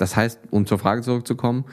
Das 0.00 0.16
heißt, 0.16 0.40
um 0.50 0.64
zur 0.64 0.78
Frage 0.78 1.02
zurückzukommen, 1.02 1.66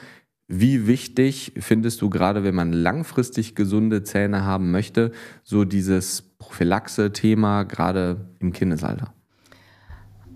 wie 0.48 0.88
wichtig 0.88 1.54
findest 1.58 2.02
du 2.02 2.10
gerade, 2.10 2.44
wenn 2.44 2.56
man 2.56 2.72
langfristig 2.72 3.56
gesunde 3.56 4.04
Zähne 4.04 4.46
haben 4.46 4.72
möchte, 4.72 5.12
so 5.44 5.66
dieses 5.66 6.22
Prophylaxe-Thema, 6.40 7.64
gerade 7.64 8.30
im 8.40 8.54
Kindesalter? 8.54 9.14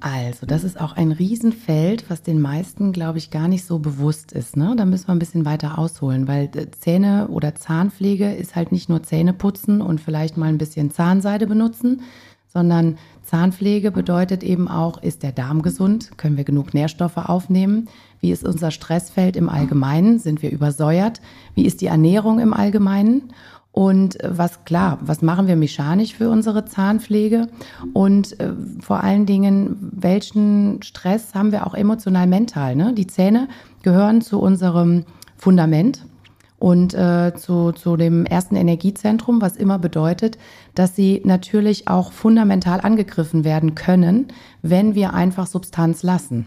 Also, 0.02 0.48
das 0.48 0.64
ist 0.64 0.82
auch 0.82 0.94
ein 0.94 1.12
Riesenfeld, 1.12 2.10
was 2.10 2.24
den 2.24 2.42
meisten, 2.42 2.92
glaube 2.92 3.20
ich, 3.20 3.30
gar 3.30 3.48
nicht 3.48 3.64
so 3.64 3.78
bewusst 3.78 4.32
ist. 4.32 4.58
Ne? 4.58 4.74
Da 4.76 4.84
müssen 4.84 5.08
wir 5.08 5.14
ein 5.14 5.20
bisschen 5.20 5.46
weiter 5.46 5.78
ausholen, 5.78 6.28
weil 6.28 6.50
äh, 6.56 6.72
Zähne 6.72 7.28
oder 7.28 7.54
Zahnpflege 7.54 8.34
ist 8.34 8.56
halt 8.56 8.72
nicht 8.72 8.90
nur 8.90 9.04
Zähne 9.04 9.32
putzen 9.32 9.80
und 9.80 10.02
vielleicht 10.02 10.38
mal 10.38 10.48
ein 10.48 10.58
bisschen 10.58 10.90
Zahnseide 10.90 11.46
benutzen, 11.46 12.02
sondern 12.48 12.98
Zahnpflege 13.22 13.92
bedeutet 13.92 14.44
eben 14.44 14.68
auch, 14.68 15.02
ist 15.04 15.22
der 15.22 15.32
Darm 15.32 15.62
gesund? 15.62 16.18
Können 16.18 16.36
wir 16.36 16.46
genug 16.46 16.74
Nährstoffe 16.74 17.18
aufnehmen? 17.18 17.88
Wie 18.22 18.32
ist 18.32 18.46
unser 18.46 18.72
Stressfeld 18.72 19.36
im 19.36 19.50
Allgemeinen? 19.50 20.20
Sind 20.20 20.42
wir 20.42 20.52
übersäuert? 20.52 21.22
Wie 21.56 21.66
ist 21.66 21.82
die 21.82 21.88
Ernährung 21.88 22.40
im 22.40 22.54
Allgemeinen? 22.54 23.34
Und 23.72 24.22
äh, 24.22 24.38
was 24.38 24.64
klar, 24.64 25.00
was 25.02 25.22
machen 25.22 25.48
wir 25.48 25.56
mechanisch 25.56 26.14
für 26.14 26.30
unsere 26.30 26.66
Zahnpflege? 26.66 27.48
Und 27.94 28.40
äh, 28.40 28.54
vor 28.80 29.04
allen 29.04 29.26
Dingen, 29.26 29.78
welchen 29.92 30.82
Stress 30.84 31.34
haben 31.34 31.52
wir 31.52 31.66
auch 31.66 31.74
emotional 31.74 32.28
mental? 32.28 32.76
Ne? 32.76 32.94
Die 32.94 33.08
Zähne 33.08 33.48
gehören 33.82 34.22
zu 34.22 34.40
unserem 34.40 35.06
Fundament 35.38 36.06
und 36.60 36.94
äh, 36.94 37.34
zu, 37.36 37.72
zu 37.72 37.98
dem 37.98 38.26
ersten 38.26 38.56
Energiezentrum, 38.56 39.42
was 39.42 39.56
immer 39.56 39.80
bedeutet, 39.80 40.38
dass 40.76 40.96
sie 40.96 41.22
natürlich 41.26 41.88
auch 41.88 42.12
fundamental 42.12 42.82
angegriffen 42.82 43.44
werden 43.44 43.74
können, 43.74 44.28
wenn 44.62 44.94
wir 44.94 45.14
einfach 45.16 45.48
Substanz 45.48 46.04
lassen. 46.04 46.46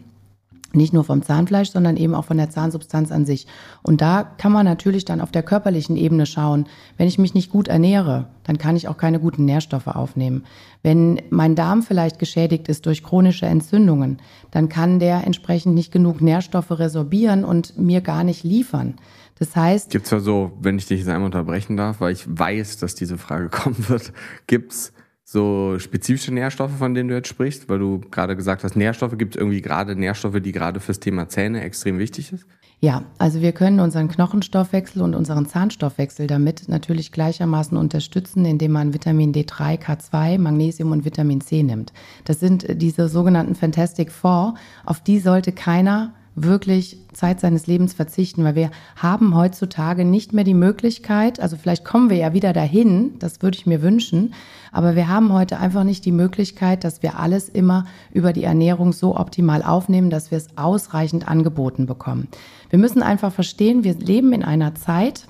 Nicht 0.75 0.93
nur 0.93 1.05
vom 1.05 1.23
Zahnfleisch, 1.23 1.71
sondern 1.71 1.97
eben 1.97 2.15
auch 2.15 2.25
von 2.25 2.37
der 2.37 2.51
Zahnsubstanz 2.51 3.13
an 3.13 3.25
sich. 3.25 3.47
Und 3.83 4.01
da 4.01 4.23
kann 4.23 4.53
man 4.53 4.65
natürlich 4.65 5.05
dann 5.05 5.21
auf 5.21 5.31
der 5.31 5.43
körperlichen 5.43 5.97
Ebene 5.97 6.27
schauen. 6.27 6.67
Wenn 6.97 7.09
ich 7.09 7.19
mich 7.19 7.35
nicht 7.35 7.51
gut 7.51 7.69
ernähre, 7.69 8.27
dann 8.45 8.59
kann 8.59 8.77
ich 8.77 8.89
auch 8.89 8.97
keine 8.97 9.21
guten 9.21 9.45
Nährstoffe 9.45 9.87
aufnehmen. 9.87 10.45
Wenn 10.83 11.21
mein 11.31 11.55
Darm 11.55 11.83
vielleicht 11.83 12.19
geschädigt 12.19 12.69
ist 12.69 12.87
durch 12.87 13.03
chronische 13.03 13.47
Entzündungen, 13.47 14.19
dann 14.51 14.69
kann 14.69 14.99
der 14.99 15.25
entsprechend 15.25 15.75
nicht 15.75 15.93
genug 15.93 16.21
Nährstoffe 16.21 16.71
resorbieren 16.73 17.45
und 17.45 17.79
mir 17.79 18.01
gar 18.01 18.25
nicht 18.25 18.45
liefern. 18.45 18.95
Das 19.39 19.57
heißt. 19.57 19.91
Gibt's 19.91 20.11
ja 20.11 20.21
so, 20.21 20.53
wenn 20.61 20.79
ich 20.79 20.87
dich 20.87 21.01
jetzt 21.01 21.09
einmal 21.09 21.27
unterbrechen 21.27 21.77
darf, 21.77 22.01
weil 22.01 22.13
ich 22.13 22.25
weiß, 22.27 22.79
dass 22.79 22.95
diese 22.95 23.19
Frage 23.19 23.49
kommen 23.51 23.89
wird, 23.89 24.13
gibt's 24.47 24.93
so 25.25 25.79
spezifische 25.79 26.33
Nährstoffe, 26.33 26.77
von 26.77 26.95
denen 26.95 27.09
du 27.09 27.15
jetzt 27.15 27.29
sprichst, 27.29 27.69
weil 27.69 27.79
du 27.79 28.01
gerade 28.11 28.37
gesagt 28.37 28.63
hast, 28.63 28.77
Nährstoffe, 28.77 29.17
gibt 29.17 29.35
es 29.35 29.41
irgendwie 29.41 29.63
gerade 29.63 29.97
Nährstoffe, 29.97 30.41
die 30.41 30.53
gerade 30.53 30.81
fürs 30.81 31.01
Thema 31.01 31.29
Zähne 31.29 31.63
extrem 31.63 31.99
wichtig 31.99 32.33
ist? 32.33 32.47
Ja, 32.81 33.05
also 33.17 33.41
wir 33.41 33.53
können 33.53 33.81
unseren 33.81 34.09
Knochenstoffwechsel 34.09 35.01
und 35.01 35.15
unseren 35.15 35.47
Zahnstoffwechsel 35.47 36.27
damit 36.27 36.69
natürlich 36.69 37.13
gleichermaßen 37.13 37.79
unterstützen, 37.79 38.45
indem 38.45 38.73
man 38.73 38.93
Vitamin 38.93 39.33
D3, 39.33 39.81
K2, 39.81 40.39
Magnesium 40.39 40.93
und 40.93 41.07
Vitamin 41.07 41.41
C 41.41 41.63
nimmt. 41.63 41.95
Das 42.25 42.41
sind 42.41 42.67
diese 42.83 43.09
sogenannten 43.09 43.55
Fantastic 43.55 44.13
Four, 44.13 44.57
auf 44.85 45.01
die 45.01 45.19
sollte 45.19 45.53
keiner 45.53 46.13
wirklich 46.37 46.99
Zeit 47.13 47.41
seines 47.41 47.67
Lebens 47.67 47.95
verzichten, 47.95 48.43
weil 48.45 48.57
wir 48.57 48.71
haben 48.97 49.37
heutzutage 49.37 50.05
nicht 50.05 50.33
mehr 50.33 50.45
die 50.45 50.55
Möglichkeit, 50.55 51.39
also 51.39 51.57
vielleicht 51.57 51.85
kommen 51.85 52.11
wir 52.11 52.17
ja 52.17 52.33
wieder 52.33 52.53
dahin, 52.53 53.19
das 53.21 53.41
würde 53.41 53.57
ich 53.57 53.67
mir 53.67 53.83
wünschen, 53.83 54.35
aber 54.73 54.97
wir 54.97 55.09
haben 55.09 55.33
heute 55.33 55.59
einfach 55.59 55.85
nicht 55.85 56.05
die 56.05 56.13
Möglichkeit, 56.13 56.83
dass 56.83 57.03
wir 57.03 57.19
alles 57.19 57.49
immer 57.49 57.87
über 58.13 58.33
die 58.33 58.45
Ernährung 58.45 58.93
so 58.93 59.17
optimal 59.17 59.63
aufnehmen, 59.63 60.11
dass 60.11 60.31
wir 60.31 60.39
es 60.39 60.49
ausreichend 60.57 61.29
angeboten 61.29 61.87
bekommen. 61.87 62.29
Wir 62.71 62.79
müssen 62.79 63.03
einfach 63.03 63.33
verstehen, 63.33 63.85
wir 63.85 63.95
leben 63.95 64.33
in 64.33 64.43
einer 64.43 64.75
Zeit, 64.75 65.29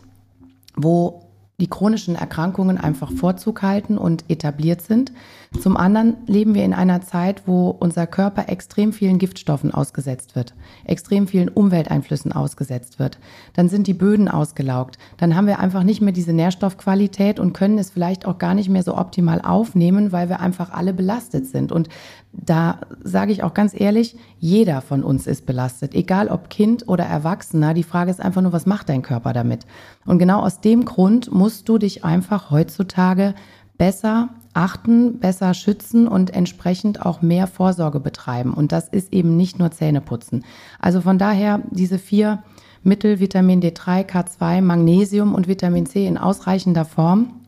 wo 0.77 1.25
die 1.61 1.69
chronischen 1.69 2.17
Erkrankungen 2.17 2.79
einfach 2.79 3.13
Vorzug 3.13 3.63
halten 3.63 3.97
und 3.97 4.25
etabliert 4.29 4.83
sind. 4.83 5.13
Zum 5.61 5.77
anderen 5.77 6.17
leben 6.27 6.55
wir 6.55 6.65
in 6.65 6.75
einer 6.75 7.01
Zeit, 7.01 7.43
wo 7.47 7.71
unser 7.71 8.07
Körper 8.07 8.49
extrem 8.49 8.93
vielen 8.93 9.19
Giftstoffen 9.19 9.73
ausgesetzt 9.73 10.35
wird, 10.37 10.53
extrem 10.85 11.27
vielen 11.27 11.49
Umwelteinflüssen 11.49 12.33
ausgesetzt 12.33 12.99
wird. 12.99 13.19
Dann 13.55 13.69
sind 13.69 13.87
die 13.87 13.95
Böden 13.95 14.29
ausgelaugt. 14.29 14.99
Dann 15.17 15.37
haben 15.37 15.47
wir 15.47 15.61
einfach 15.61 15.85
nicht 15.85 16.01
mehr 16.01 16.13
diese 16.13 16.33
Nährstoffqualität 16.33 17.39
und 17.39 17.53
können 17.53 17.79
es 17.79 17.91
vielleicht 17.91 18.27
auch 18.27 18.39
gar 18.39 18.55
nicht 18.55 18.69
mehr 18.69 18.83
so 18.83 18.99
optimal 18.99 19.41
aufnehmen, 19.41 20.13
weil 20.13 20.29
wir 20.29 20.41
einfach 20.41 20.71
alle 20.73 20.93
belastet 20.93 21.47
sind. 21.47 21.73
Und 21.73 21.89
da 22.33 22.81
sage 23.03 23.33
ich 23.33 23.43
auch 23.43 23.55
ganz 23.55 23.79
ehrlich, 23.79 24.17
jeder 24.39 24.81
von 24.83 25.05
uns 25.05 25.27
ist 25.27 25.47
belastet, 25.47 25.95
egal 25.95 26.29
ob 26.29 26.51
Kind 26.51 26.89
oder 26.89 27.05
Erwachsener. 27.05 27.75
Die 27.75 27.85
Frage 27.85 28.11
ist 28.11 28.21
einfach 28.21 28.43
nur, 28.43 28.53
was 28.53 28.67
macht 28.67 28.89
dein 28.89 29.03
Körper 29.03 29.33
damit? 29.33 29.67
Und 30.05 30.19
genau 30.19 30.41
aus 30.41 30.61
dem 30.61 30.85
Grund 30.85 31.33
musst 31.33 31.69
du 31.69 31.79
dich 31.79 32.05
einfach 32.05 32.51
heutzutage 32.51 33.35
besser 33.79 34.31
achten, 34.55 35.19
besser 35.19 35.53
schützen 35.53 36.09
und 36.09 36.33
entsprechend 36.33 37.05
auch 37.05 37.23
mehr 37.23 37.47
Vorsorge 37.47 38.01
betreiben. 38.01 38.55
Und 38.55 38.73
das 38.73 38.89
ist 38.89 39.13
eben 39.13 39.37
nicht 39.37 39.59
nur 39.59 39.71
Zähneputzen. 39.71 40.45
Also 40.81 41.01
von 41.01 41.19
daher 41.19 41.61
diese 41.71 41.99
vier 41.99 42.43
Mittel, 42.83 43.19
Vitamin 43.19 43.61
D3, 43.61 44.07
K2, 44.07 44.61
Magnesium 44.61 45.35
und 45.35 45.49
Vitamin 45.49 45.87
C 45.87 46.07
in 46.07 46.19
ausreichender 46.19 46.85
Form 46.85 47.41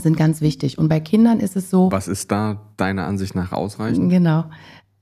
sind 0.00 0.16
ganz 0.16 0.40
wichtig. 0.40 0.78
Und 0.78 0.88
bei 0.88 1.00
Kindern 1.00 1.40
ist 1.40 1.56
es 1.56 1.70
so. 1.70 1.90
Was 1.90 2.08
ist 2.08 2.30
da 2.30 2.60
deiner 2.76 3.06
Ansicht 3.06 3.34
nach 3.34 3.52
ausreichend? 3.52 4.10
Genau. 4.10 4.44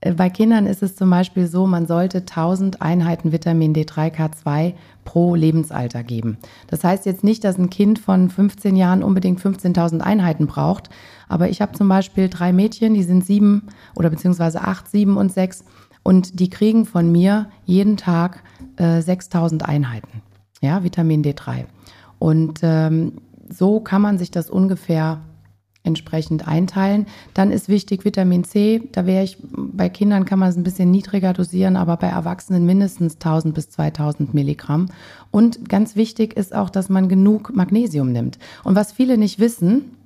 Äh, 0.01 0.13
bei 0.13 0.31
Kindern 0.31 0.67
ist 0.67 0.83
es 0.83 0.97
zum 0.97 1.11
Beispiel 1.11 1.47
so, 1.47 1.67
man 1.67 1.87
sollte 1.87 2.19
1000 2.19 2.83
Einheiten 2.83 3.33
Vitamin 3.33 3.75
D3, 3.75 4.15
K2 4.15 4.75
pro 5.05 5.35
Lebensalter 5.35 6.03
geben. 6.03 6.39
Das 6.69 6.85
heißt 6.85 7.07
jetzt 7.07 7.25
nicht, 7.25 7.45
dass 7.45 7.59
ein 7.59 7.71
Kind 7.71 7.99
von 7.99 8.31
15 8.31 8.77
Jahren 8.77 9.03
unbedingt 9.03 9.41
15.000 9.41 10.01
Einheiten 10.01 10.47
braucht, 10.47 10.91
aber 11.35 11.49
ich 11.51 11.61
habe 11.61 11.73
zum 11.73 11.89
Beispiel 11.89 12.29
drei 12.29 12.53
Mädchen, 12.53 12.95
die 12.95 13.03
sind 13.03 13.27
sieben 13.27 13.65
oder 13.97 14.09
beziehungsweise 14.09 14.61
acht, 14.61 14.89
sieben 14.89 15.17
und 15.17 15.33
sechs 15.33 15.65
und 16.05 16.39
die 16.39 16.49
kriegen 16.49 16.87
von 16.87 17.11
mir 17.11 17.51
jeden 17.65 17.97
Tag 17.97 18.45
äh, 18.77 19.01
6.000 19.01 19.63
Einheiten, 19.63 20.23
ja, 20.61 20.85
Vitamin 20.85 21.25
D3. 21.25 21.65
Und 22.21 22.61
ähm, 22.63 23.15
so 23.49 23.81
kann 23.81 24.01
man 24.01 24.17
sich 24.17 24.31
das 24.31 24.49
ungefähr 24.49 25.23
entsprechend 25.83 26.47
einteilen. 26.47 27.07
Dann 27.35 27.51
ist 27.51 27.69
wichtig 27.69 28.05
Vitamin 28.05 28.45
C. 28.45 28.89
Da 28.93 29.05
wäre 29.05 29.25
ich, 29.25 29.37
bei 29.51 29.89
Kindern 29.89 30.27
kann 30.27 30.39
man 30.39 30.51
es 30.51 30.57
ein 30.57 30.63
bisschen 30.63 30.93
niedriger 30.93 31.33
dosieren, 31.33 31.75
aber 31.75 31.97
bei 31.97 32.07
Erwachsenen 32.07 32.65
mindestens 32.65 33.15
1000 33.15 33.53
bis 33.57 33.71
2000 33.71 34.35
Milligramm. 34.35 34.87
Und 35.33 35.69
ganz 35.69 35.97
wichtig 35.97 36.37
ist 36.37 36.55
auch, 36.55 36.71
dass 36.71 36.91
man 36.91 37.09
genug 37.09 37.57
Magnesium 37.57 38.13
nimmt. 38.13 38.39
Und 38.63 38.77
was 38.77 38.93
viele 38.93 39.19
nicht 39.19 39.41
wissen, 39.41 39.97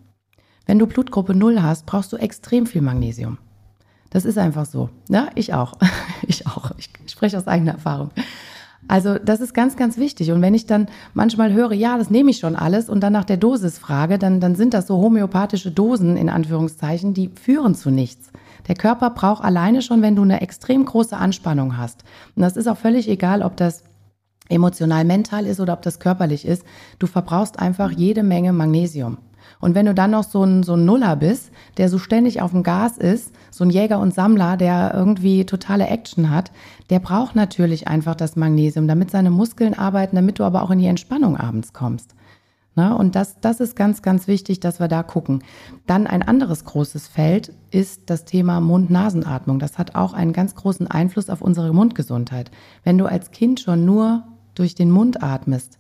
wenn 0.68 0.78
du 0.78 0.86
Blutgruppe 0.86 1.34
0 1.34 1.62
hast, 1.62 1.86
brauchst 1.86 2.12
du 2.12 2.18
extrem 2.18 2.66
viel 2.66 2.82
Magnesium. 2.82 3.38
Das 4.10 4.26
ist 4.26 4.36
einfach 4.36 4.66
so. 4.66 4.90
Ja, 5.08 5.28
ich 5.34 5.52
auch. 5.54 5.72
Ich 6.30 6.46
auch. 6.46 6.72
Ich 6.76 6.90
spreche 7.06 7.38
aus 7.38 7.46
eigener 7.46 7.72
Erfahrung. 7.72 8.10
Also 8.86 9.18
das 9.18 9.40
ist 9.40 9.54
ganz, 9.54 9.76
ganz 9.76 9.96
wichtig. 9.96 10.30
Und 10.30 10.42
wenn 10.42 10.52
ich 10.52 10.66
dann 10.66 10.88
manchmal 11.14 11.54
höre, 11.54 11.72
ja, 11.72 11.96
das 11.96 12.10
nehme 12.10 12.30
ich 12.30 12.38
schon 12.38 12.54
alles 12.54 12.90
und 12.90 13.00
dann 13.00 13.14
nach 13.14 13.24
der 13.24 13.38
Dosis 13.38 13.78
frage, 13.78 14.18
dann, 14.18 14.40
dann 14.40 14.54
sind 14.54 14.74
das 14.74 14.88
so 14.88 14.98
homöopathische 14.98 15.70
Dosen 15.70 16.18
in 16.18 16.28
Anführungszeichen, 16.28 17.14
die 17.14 17.30
führen 17.30 17.74
zu 17.74 17.90
nichts. 17.90 18.30
Der 18.66 18.74
Körper 18.74 19.08
braucht 19.08 19.42
alleine 19.42 19.80
schon, 19.80 20.02
wenn 20.02 20.16
du 20.16 20.22
eine 20.22 20.42
extrem 20.42 20.84
große 20.84 21.16
Anspannung 21.16 21.78
hast. 21.78 22.04
Und 22.36 22.42
das 22.42 22.58
ist 22.58 22.66
auch 22.66 22.76
völlig 22.76 23.08
egal, 23.08 23.40
ob 23.40 23.56
das 23.56 23.84
emotional 24.50 25.06
mental 25.06 25.46
ist 25.46 25.60
oder 25.60 25.72
ob 25.72 25.80
das 25.80 25.98
körperlich 25.98 26.44
ist. 26.44 26.62
Du 26.98 27.06
verbrauchst 27.06 27.58
einfach 27.58 27.90
jede 27.90 28.22
Menge 28.22 28.52
Magnesium. 28.52 29.16
Und 29.60 29.74
wenn 29.74 29.86
du 29.86 29.94
dann 29.94 30.12
noch 30.12 30.24
so 30.24 30.44
ein, 30.44 30.62
so 30.62 30.74
ein 30.74 30.84
Nuller 30.84 31.16
bist, 31.16 31.50
der 31.76 31.88
so 31.88 31.98
ständig 31.98 32.40
auf 32.40 32.52
dem 32.52 32.62
Gas 32.62 32.96
ist, 32.96 33.32
so 33.50 33.64
ein 33.64 33.70
Jäger 33.70 33.98
und 33.98 34.14
Sammler, 34.14 34.56
der 34.56 34.92
irgendwie 34.94 35.44
totale 35.46 35.88
Action 35.88 36.30
hat, 36.30 36.52
der 36.90 37.00
braucht 37.00 37.34
natürlich 37.34 37.88
einfach 37.88 38.14
das 38.14 38.36
Magnesium, 38.36 38.86
damit 38.86 39.10
seine 39.10 39.30
Muskeln 39.30 39.74
arbeiten, 39.74 40.16
damit 40.16 40.38
du 40.38 40.44
aber 40.44 40.62
auch 40.62 40.70
in 40.70 40.78
die 40.78 40.86
Entspannung 40.86 41.36
abends 41.36 41.72
kommst. 41.72 42.14
Na, 42.78 42.92
und 42.94 43.16
das, 43.16 43.40
das 43.40 43.58
ist 43.58 43.74
ganz, 43.74 44.02
ganz 44.02 44.28
wichtig, 44.28 44.60
dass 44.60 44.78
wir 44.78 44.86
da 44.86 45.02
gucken. 45.02 45.42
Dann 45.88 46.06
ein 46.06 46.22
anderes 46.22 46.64
großes 46.64 47.08
Feld 47.08 47.52
ist 47.72 48.02
das 48.06 48.24
Thema 48.24 48.60
Mund-Nasenatmung. 48.60 49.58
Das 49.58 49.78
hat 49.78 49.96
auch 49.96 50.12
einen 50.12 50.32
ganz 50.32 50.54
großen 50.54 50.86
Einfluss 50.86 51.28
auf 51.28 51.42
unsere 51.42 51.74
Mundgesundheit. 51.74 52.52
Wenn 52.84 52.96
du 52.96 53.06
als 53.06 53.32
Kind 53.32 53.58
schon 53.58 53.84
nur 53.84 54.22
durch 54.54 54.76
den 54.76 54.92
Mund 54.92 55.24
atmest, 55.24 55.78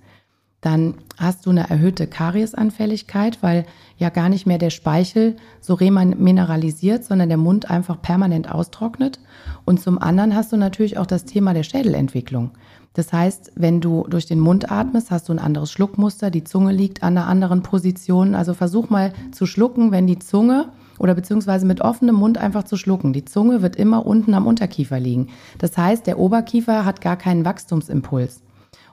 dann 0.60 0.94
hast 1.16 1.46
du 1.46 1.50
eine 1.50 1.70
erhöhte 1.70 2.06
Kariesanfälligkeit, 2.08 3.38
weil 3.42 3.64
ja 3.96 4.08
gar 4.08 4.28
nicht 4.28 4.46
mehr 4.46 4.58
der 4.58 4.70
Speichel 4.70 5.36
so 5.60 5.74
remineralisiert, 5.74 7.04
sondern 7.04 7.28
der 7.28 7.38
Mund 7.38 7.70
einfach 7.70 8.02
permanent 8.02 8.50
austrocknet. 8.50 9.20
Und 9.64 9.80
zum 9.80 9.98
anderen 9.98 10.34
hast 10.34 10.52
du 10.52 10.56
natürlich 10.56 10.98
auch 10.98 11.06
das 11.06 11.24
Thema 11.24 11.54
der 11.54 11.62
Schädelentwicklung. 11.62 12.50
Das 12.94 13.12
heißt, 13.12 13.52
wenn 13.54 13.80
du 13.80 14.04
durch 14.08 14.26
den 14.26 14.40
Mund 14.40 14.72
atmest, 14.72 15.12
hast 15.12 15.28
du 15.28 15.32
ein 15.32 15.38
anderes 15.38 15.70
Schluckmuster, 15.70 16.30
die 16.30 16.42
Zunge 16.42 16.72
liegt 16.72 17.04
an 17.04 17.16
einer 17.16 17.28
anderen 17.28 17.62
Position. 17.62 18.34
Also 18.34 18.54
versuch 18.54 18.90
mal 18.90 19.12
zu 19.30 19.46
schlucken, 19.46 19.92
wenn 19.92 20.08
die 20.08 20.18
Zunge 20.18 20.70
oder 20.98 21.14
beziehungsweise 21.14 21.66
mit 21.66 21.80
offenem 21.80 22.16
Mund 22.16 22.38
einfach 22.38 22.64
zu 22.64 22.76
schlucken. 22.76 23.12
Die 23.12 23.24
Zunge 23.24 23.62
wird 23.62 23.76
immer 23.76 24.04
unten 24.04 24.34
am 24.34 24.48
Unterkiefer 24.48 24.98
liegen. 24.98 25.28
Das 25.58 25.78
heißt, 25.78 26.08
der 26.08 26.18
Oberkiefer 26.18 26.84
hat 26.84 27.00
gar 27.00 27.16
keinen 27.16 27.44
Wachstumsimpuls. 27.44 28.42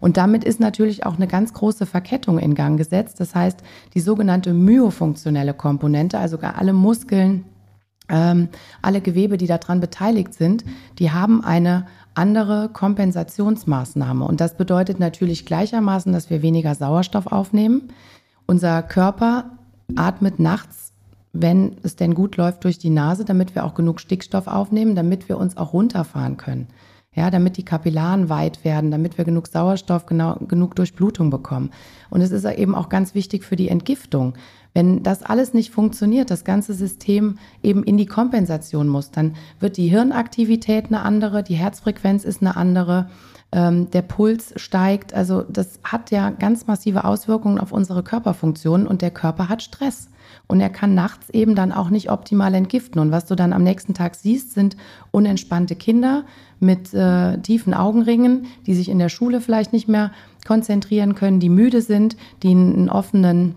Und 0.05 0.17
damit 0.17 0.43
ist 0.43 0.59
natürlich 0.59 1.03
auch 1.03 1.15
eine 1.15 1.25
ganz 1.25 1.51
große 1.51 1.87
Verkettung 1.87 2.37
in 2.37 2.53
Gang 2.53 2.77
gesetzt. 2.77 3.19
Das 3.19 3.33
heißt, 3.33 3.61
die 3.95 3.99
sogenannte 3.99 4.53
myofunktionelle 4.53 5.55
Komponente, 5.55 6.19
also 6.19 6.37
alle 6.37 6.73
Muskeln, 6.73 7.43
ähm, 8.07 8.49
alle 8.83 9.01
Gewebe, 9.01 9.37
die 9.37 9.47
daran 9.47 9.79
beteiligt 9.79 10.35
sind, 10.35 10.63
die 10.99 11.09
haben 11.09 11.43
eine 11.43 11.87
andere 12.13 12.69
Kompensationsmaßnahme. 12.69 14.23
Und 14.25 14.41
das 14.41 14.57
bedeutet 14.57 14.99
natürlich 14.99 15.43
gleichermaßen, 15.43 16.13
dass 16.13 16.29
wir 16.29 16.43
weniger 16.43 16.75
Sauerstoff 16.75 17.25
aufnehmen. 17.25 17.89
Unser 18.45 18.83
Körper 18.83 19.53
atmet 19.95 20.37
nachts, 20.37 20.93
wenn 21.33 21.77
es 21.81 21.95
denn 21.95 22.13
gut 22.13 22.37
läuft, 22.37 22.63
durch 22.63 22.77
die 22.77 22.91
Nase, 22.91 23.25
damit 23.25 23.55
wir 23.55 23.65
auch 23.65 23.73
genug 23.73 23.99
Stickstoff 23.99 24.45
aufnehmen, 24.45 24.93
damit 24.93 25.29
wir 25.29 25.39
uns 25.39 25.57
auch 25.57 25.73
runterfahren 25.73 26.37
können. 26.37 26.67
Ja, 27.15 27.31
damit 27.31 27.55
die 27.55 27.63
Kapillaren 27.63 28.27
weit 28.27 28.65
werden, 28.65 28.91
damit 28.91 29.17
wir 29.17 29.23
genug 29.23 29.47
Sauerstoff, 29.47 30.05
genau, 30.05 30.35
genug 30.47 30.75
Durchblutung 30.75 31.29
bekommen. 31.29 31.71
Und 32.09 32.19
es 32.19 32.31
ist 32.31 32.45
eben 32.45 32.75
auch 32.75 32.89
ganz 32.89 33.15
wichtig 33.15 33.45
für 33.45 33.55
die 33.55 33.69
Entgiftung. 33.69 34.33
Wenn 34.73 35.03
das 35.03 35.23
alles 35.23 35.53
nicht 35.53 35.71
funktioniert, 35.71 36.29
das 36.29 36.43
ganze 36.43 36.73
System 36.73 37.37
eben 37.63 37.83
in 37.83 37.95
die 37.95 38.05
Kompensation 38.05 38.89
muss, 38.89 39.11
dann 39.11 39.35
wird 39.61 39.77
die 39.77 39.87
Hirnaktivität 39.87 40.87
eine 40.87 41.03
andere, 41.03 41.43
die 41.43 41.55
Herzfrequenz 41.55 42.25
ist 42.25 42.41
eine 42.41 42.57
andere, 42.57 43.09
ähm, 43.53 43.89
der 43.91 44.01
Puls 44.01 44.53
steigt. 44.57 45.13
Also 45.13 45.43
das 45.43 45.79
hat 45.83 46.11
ja 46.11 46.29
ganz 46.31 46.67
massive 46.67 47.05
Auswirkungen 47.05 47.57
auf 47.57 47.71
unsere 47.71 48.03
Körperfunktionen 48.03 48.85
und 48.85 49.01
der 49.01 49.11
Körper 49.11 49.47
hat 49.47 49.63
Stress. 49.63 50.09
Und 50.47 50.61
er 50.61 50.69
kann 50.69 50.93
nachts 50.93 51.29
eben 51.31 51.55
dann 51.55 51.71
auch 51.71 51.89
nicht 51.89 52.11
optimal 52.11 52.53
entgiften. 52.53 53.01
Und 53.01 53.11
was 53.11 53.25
du 53.25 53.35
dann 53.35 53.53
am 53.53 53.63
nächsten 53.63 53.93
Tag 53.93 54.15
siehst, 54.15 54.53
sind 54.53 54.77
unentspannte 55.11 55.75
Kinder 55.75 56.23
mit 56.59 56.93
äh, 56.93 57.37
tiefen 57.39 57.73
Augenringen, 57.73 58.45
die 58.65 58.75
sich 58.75 58.89
in 58.89 58.99
der 58.99 59.09
Schule 59.09 59.41
vielleicht 59.41 59.73
nicht 59.73 59.87
mehr 59.87 60.11
konzentrieren 60.45 61.15
können, 61.15 61.39
die 61.39 61.49
müde 61.49 61.81
sind, 61.81 62.15
die 62.43 62.51
einen 62.51 62.89
offenen 62.89 63.55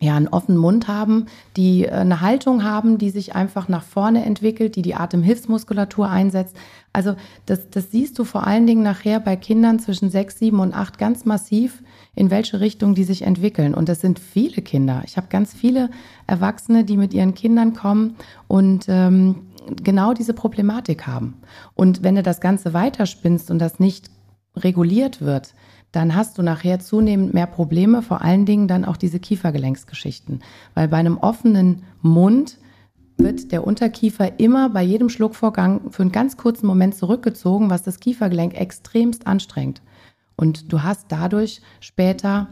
ja, 0.00 0.14
einen 0.14 0.28
offenen 0.28 0.58
Mund 0.58 0.86
haben, 0.86 1.26
die 1.56 1.84
äh, 1.84 1.90
eine 1.90 2.20
Haltung 2.20 2.62
haben, 2.62 2.98
die 2.98 3.10
sich 3.10 3.34
einfach 3.34 3.68
nach 3.68 3.82
vorne 3.82 4.24
entwickelt, 4.24 4.76
die 4.76 4.82
die 4.82 4.94
Atemhilfsmuskulatur 4.94 6.08
einsetzt. 6.08 6.56
Also 6.92 7.16
das, 7.46 7.68
das 7.70 7.90
siehst 7.90 8.18
du 8.18 8.24
vor 8.24 8.46
allen 8.46 8.66
Dingen 8.66 8.82
nachher 8.82 9.20
bei 9.20 9.36
Kindern 9.36 9.78
zwischen 9.80 10.10
sechs, 10.10 10.38
sieben 10.38 10.60
und 10.60 10.72
acht 10.72 10.98
ganz 10.98 11.24
massiv, 11.24 11.82
in 12.14 12.30
welche 12.30 12.60
Richtung 12.60 12.94
die 12.94 13.04
sich 13.04 13.22
entwickeln. 13.22 13.74
Und 13.74 13.88
das 13.88 14.00
sind 14.00 14.18
viele 14.18 14.62
Kinder. 14.62 15.02
Ich 15.04 15.16
habe 15.16 15.28
ganz 15.28 15.54
viele 15.54 15.90
Erwachsene, 16.26 16.84
die 16.84 16.96
mit 16.96 17.14
ihren 17.14 17.34
Kindern 17.34 17.74
kommen 17.74 18.16
und 18.48 18.86
ähm, 18.88 19.46
genau 19.82 20.14
diese 20.14 20.34
Problematik 20.34 21.06
haben. 21.06 21.36
Und 21.74 22.02
wenn 22.02 22.14
du 22.14 22.22
das 22.22 22.40
Ganze 22.40 22.72
weiterspinnst 22.72 23.50
und 23.50 23.58
das 23.58 23.78
nicht 23.78 24.10
reguliert 24.56 25.20
wird, 25.20 25.54
dann 25.92 26.14
hast 26.14 26.36
du 26.36 26.42
nachher 26.42 26.80
zunehmend 26.80 27.32
mehr 27.32 27.46
Probleme, 27.46 28.02
vor 28.02 28.20
allen 28.20 28.44
Dingen 28.44 28.68
dann 28.68 28.84
auch 28.84 28.96
diese 28.96 29.20
Kiefergelenksgeschichten. 29.20 30.42
Weil 30.74 30.88
bei 30.88 30.98
einem 30.98 31.18
offenen 31.18 31.84
Mund 32.02 32.58
wird 33.16 33.52
der 33.52 33.66
Unterkiefer 33.66 34.38
immer 34.38 34.68
bei 34.68 34.82
jedem 34.82 35.08
Schluckvorgang 35.08 35.90
für 35.90 36.02
einen 36.02 36.12
ganz 36.12 36.36
kurzen 36.36 36.66
Moment 36.66 36.94
zurückgezogen, 36.94 37.70
was 37.70 37.82
das 37.82 38.00
Kiefergelenk 38.00 38.54
extremst 38.54 39.26
anstrengt. 39.26 39.82
Und 40.38 40.72
du 40.72 40.82
hast 40.84 41.06
dadurch 41.08 41.60
später 41.80 42.48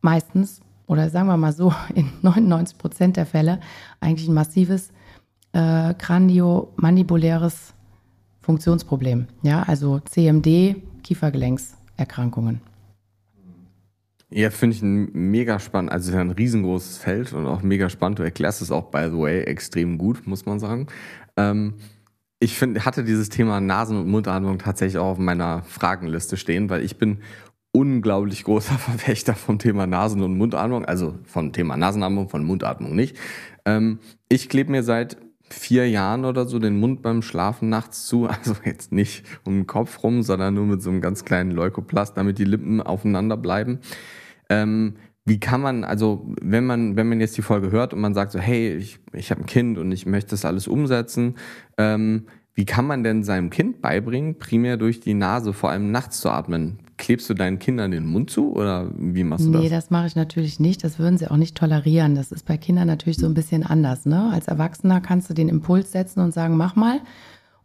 meistens, 0.00 0.60
oder 0.86 1.10
sagen 1.10 1.26
wir 1.26 1.36
mal 1.36 1.52
so, 1.52 1.74
in 1.94 2.08
99 2.22 2.78
Prozent 2.78 3.16
der 3.16 3.26
Fälle 3.26 3.60
eigentlich 4.00 4.28
ein 4.28 4.34
massives 4.34 4.92
äh, 5.52 5.92
kraniomandibuläres 5.94 7.74
Funktionsproblem. 8.40 9.26
Ja, 9.42 9.64
also 9.64 9.98
CMD, 10.00 10.76
Kiefergelenks. 11.02 11.76
Erkrankungen. 11.96 12.60
Ja, 14.30 14.50
finde 14.50 14.76
ich 14.76 14.82
ein 14.82 15.10
mega 15.12 15.58
spannend, 15.58 15.92
also 15.92 16.16
ein 16.16 16.30
riesengroßes 16.30 16.98
Feld 16.98 17.32
und 17.32 17.46
auch 17.46 17.62
mega 17.62 17.90
spannend. 17.90 18.20
Du 18.20 18.22
erklärst 18.22 18.62
es 18.62 18.70
auch, 18.70 18.90
by 18.90 19.08
the 19.10 19.18
way, 19.18 19.42
extrem 19.42 19.98
gut, 19.98 20.26
muss 20.26 20.46
man 20.46 20.60
sagen. 20.60 20.86
Ähm, 21.36 21.74
ich 22.40 22.56
finde, 22.56 22.84
hatte 22.84 23.04
dieses 23.04 23.28
Thema 23.28 23.60
Nasen- 23.60 23.98
und 23.98 24.08
Mundatmung 24.08 24.58
tatsächlich 24.58 24.98
auch 24.98 25.12
auf 25.12 25.18
meiner 25.18 25.62
Fragenliste 25.62 26.38
stehen, 26.38 26.70
weil 26.70 26.82
ich 26.82 26.96
bin 26.96 27.18
unglaublich 27.72 28.44
großer 28.44 28.74
Verfechter 28.78 29.34
vom 29.34 29.58
Thema 29.58 29.86
Nasen- 29.86 30.22
und 30.22 30.36
Mundatmung, 30.36 30.84
also 30.86 31.18
vom 31.24 31.52
Thema 31.52 31.76
Nasenatmung, 31.76 32.28
von 32.30 32.42
Mundatmung 32.42 32.96
nicht. 32.96 33.16
Ähm, 33.66 33.98
ich 34.28 34.48
klebe 34.48 34.72
mir 34.72 34.82
seit 34.82 35.18
vier 35.50 35.88
Jahren 35.88 36.24
oder 36.24 36.46
so 36.46 36.58
den 36.58 36.78
Mund 36.78 37.02
beim 37.02 37.22
Schlafen 37.22 37.68
nachts 37.68 38.06
zu. 38.06 38.28
Also 38.40 38.56
jetzt 38.64 38.90
nicht 38.90 39.24
um 39.44 39.58
den 39.58 39.66
Kopf 39.66 40.02
rum, 40.02 40.22
sondern 40.22 40.54
nur 40.54 40.64
mit 40.64 40.82
so 40.82 40.90
einem 40.90 41.02
ganz 41.02 41.24
kleinen 41.24 41.50
Leukoplast, 41.50 42.16
damit 42.16 42.38
die 42.38 42.44
Lippen 42.44 42.80
aufeinander 42.80 43.36
bleiben. 43.36 43.80
Ähm, 44.48 44.94
wie 45.30 45.38
kann 45.38 45.60
man, 45.60 45.84
also 45.84 46.26
wenn 46.42 46.66
man, 46.66 46.96
wenn 46.96 47.08
man 47.08 47.20
jetzt 47.20 47.36
die 47.36 47.42
Folge 47.42 47.70
hört 47.70 47.94
und 47.94 48.00
man 48.00 48.14
sagt 48.14 48.32
so, 48.32 48.40
hey, 48.40 48.74
ich, 48.74 48.98
ich 49.12 49.30
habe 49.30 49.42
ein 49.42 49.46
Kind 49.46 49.78
und 49.78 49.92
ich 49.92 50.04
möchte 50.04 50.30
das 50.30 50.44
alles 50.44 50.66
umsetzen, 50.66 51.36
ähm, 51.78 52.26
wie 52.54 52.64
kann 52.64 52.84
man 52.84 53.04
denn 53.04 53.22
seinem 53.22 53.48
Kind 53.48 53.80
beibringen, 53.80 54.38
primär 54.40 54.76
durch 54.76 54.98
die 54.98 55.14
Nase, 55.14 55.52
vor 55.52 55.70
allem 55.70 55.92
nachts 55.92 56.20
zu 56.20 56.30
atmen? 56.30 56.80
Klebst 56.98 57.30
du 57.30 57.34
deinen 57.34 57.60
Kindern 57.60 57.92
den 57.92 58.06
Mund 58.06 58.28
zu 58.28 58.52
oder 58.52 58.90
wie 58.98 59.22
machst 59.22 59.46
du 59.46 59.52
das? 59.52 59.62
Nee, 59.62 59.68
das 59.68 59.90
mache 59.90 60.08
ich 60.08 60.16
natürlich 60.16 60.58
nicht. 60.58 60.82
Das 60.82 60.98
würden 60.98 61.16
sie 61.16 61.30
auch 61.30 61.36
nicht 61.36 61.56
tolerieren. 61.56 62.16
Das 62.16 62.32
ist 62.32 62.44
bei 62.44 62.56
Kindern 62.56 62.88
natürlich 62.88 63.18
so 63.18 63.26
ein 63.26 63.34
bisschen 63.34 63.64
anders. 63.64 64.06
Ne? 64.06 64.30
Als 64.32 64.48
Erwachsener 64.48 65.00
kannst 65.00 65.30
du 65.30 65.34
den 65.34 65.48
Impuls 65.48 65.92
setzen 65.92 66.20
und 66.20 66.34
sagen, 66.34 66.56
mach 66.56 66.74
mal. 66.74 67.00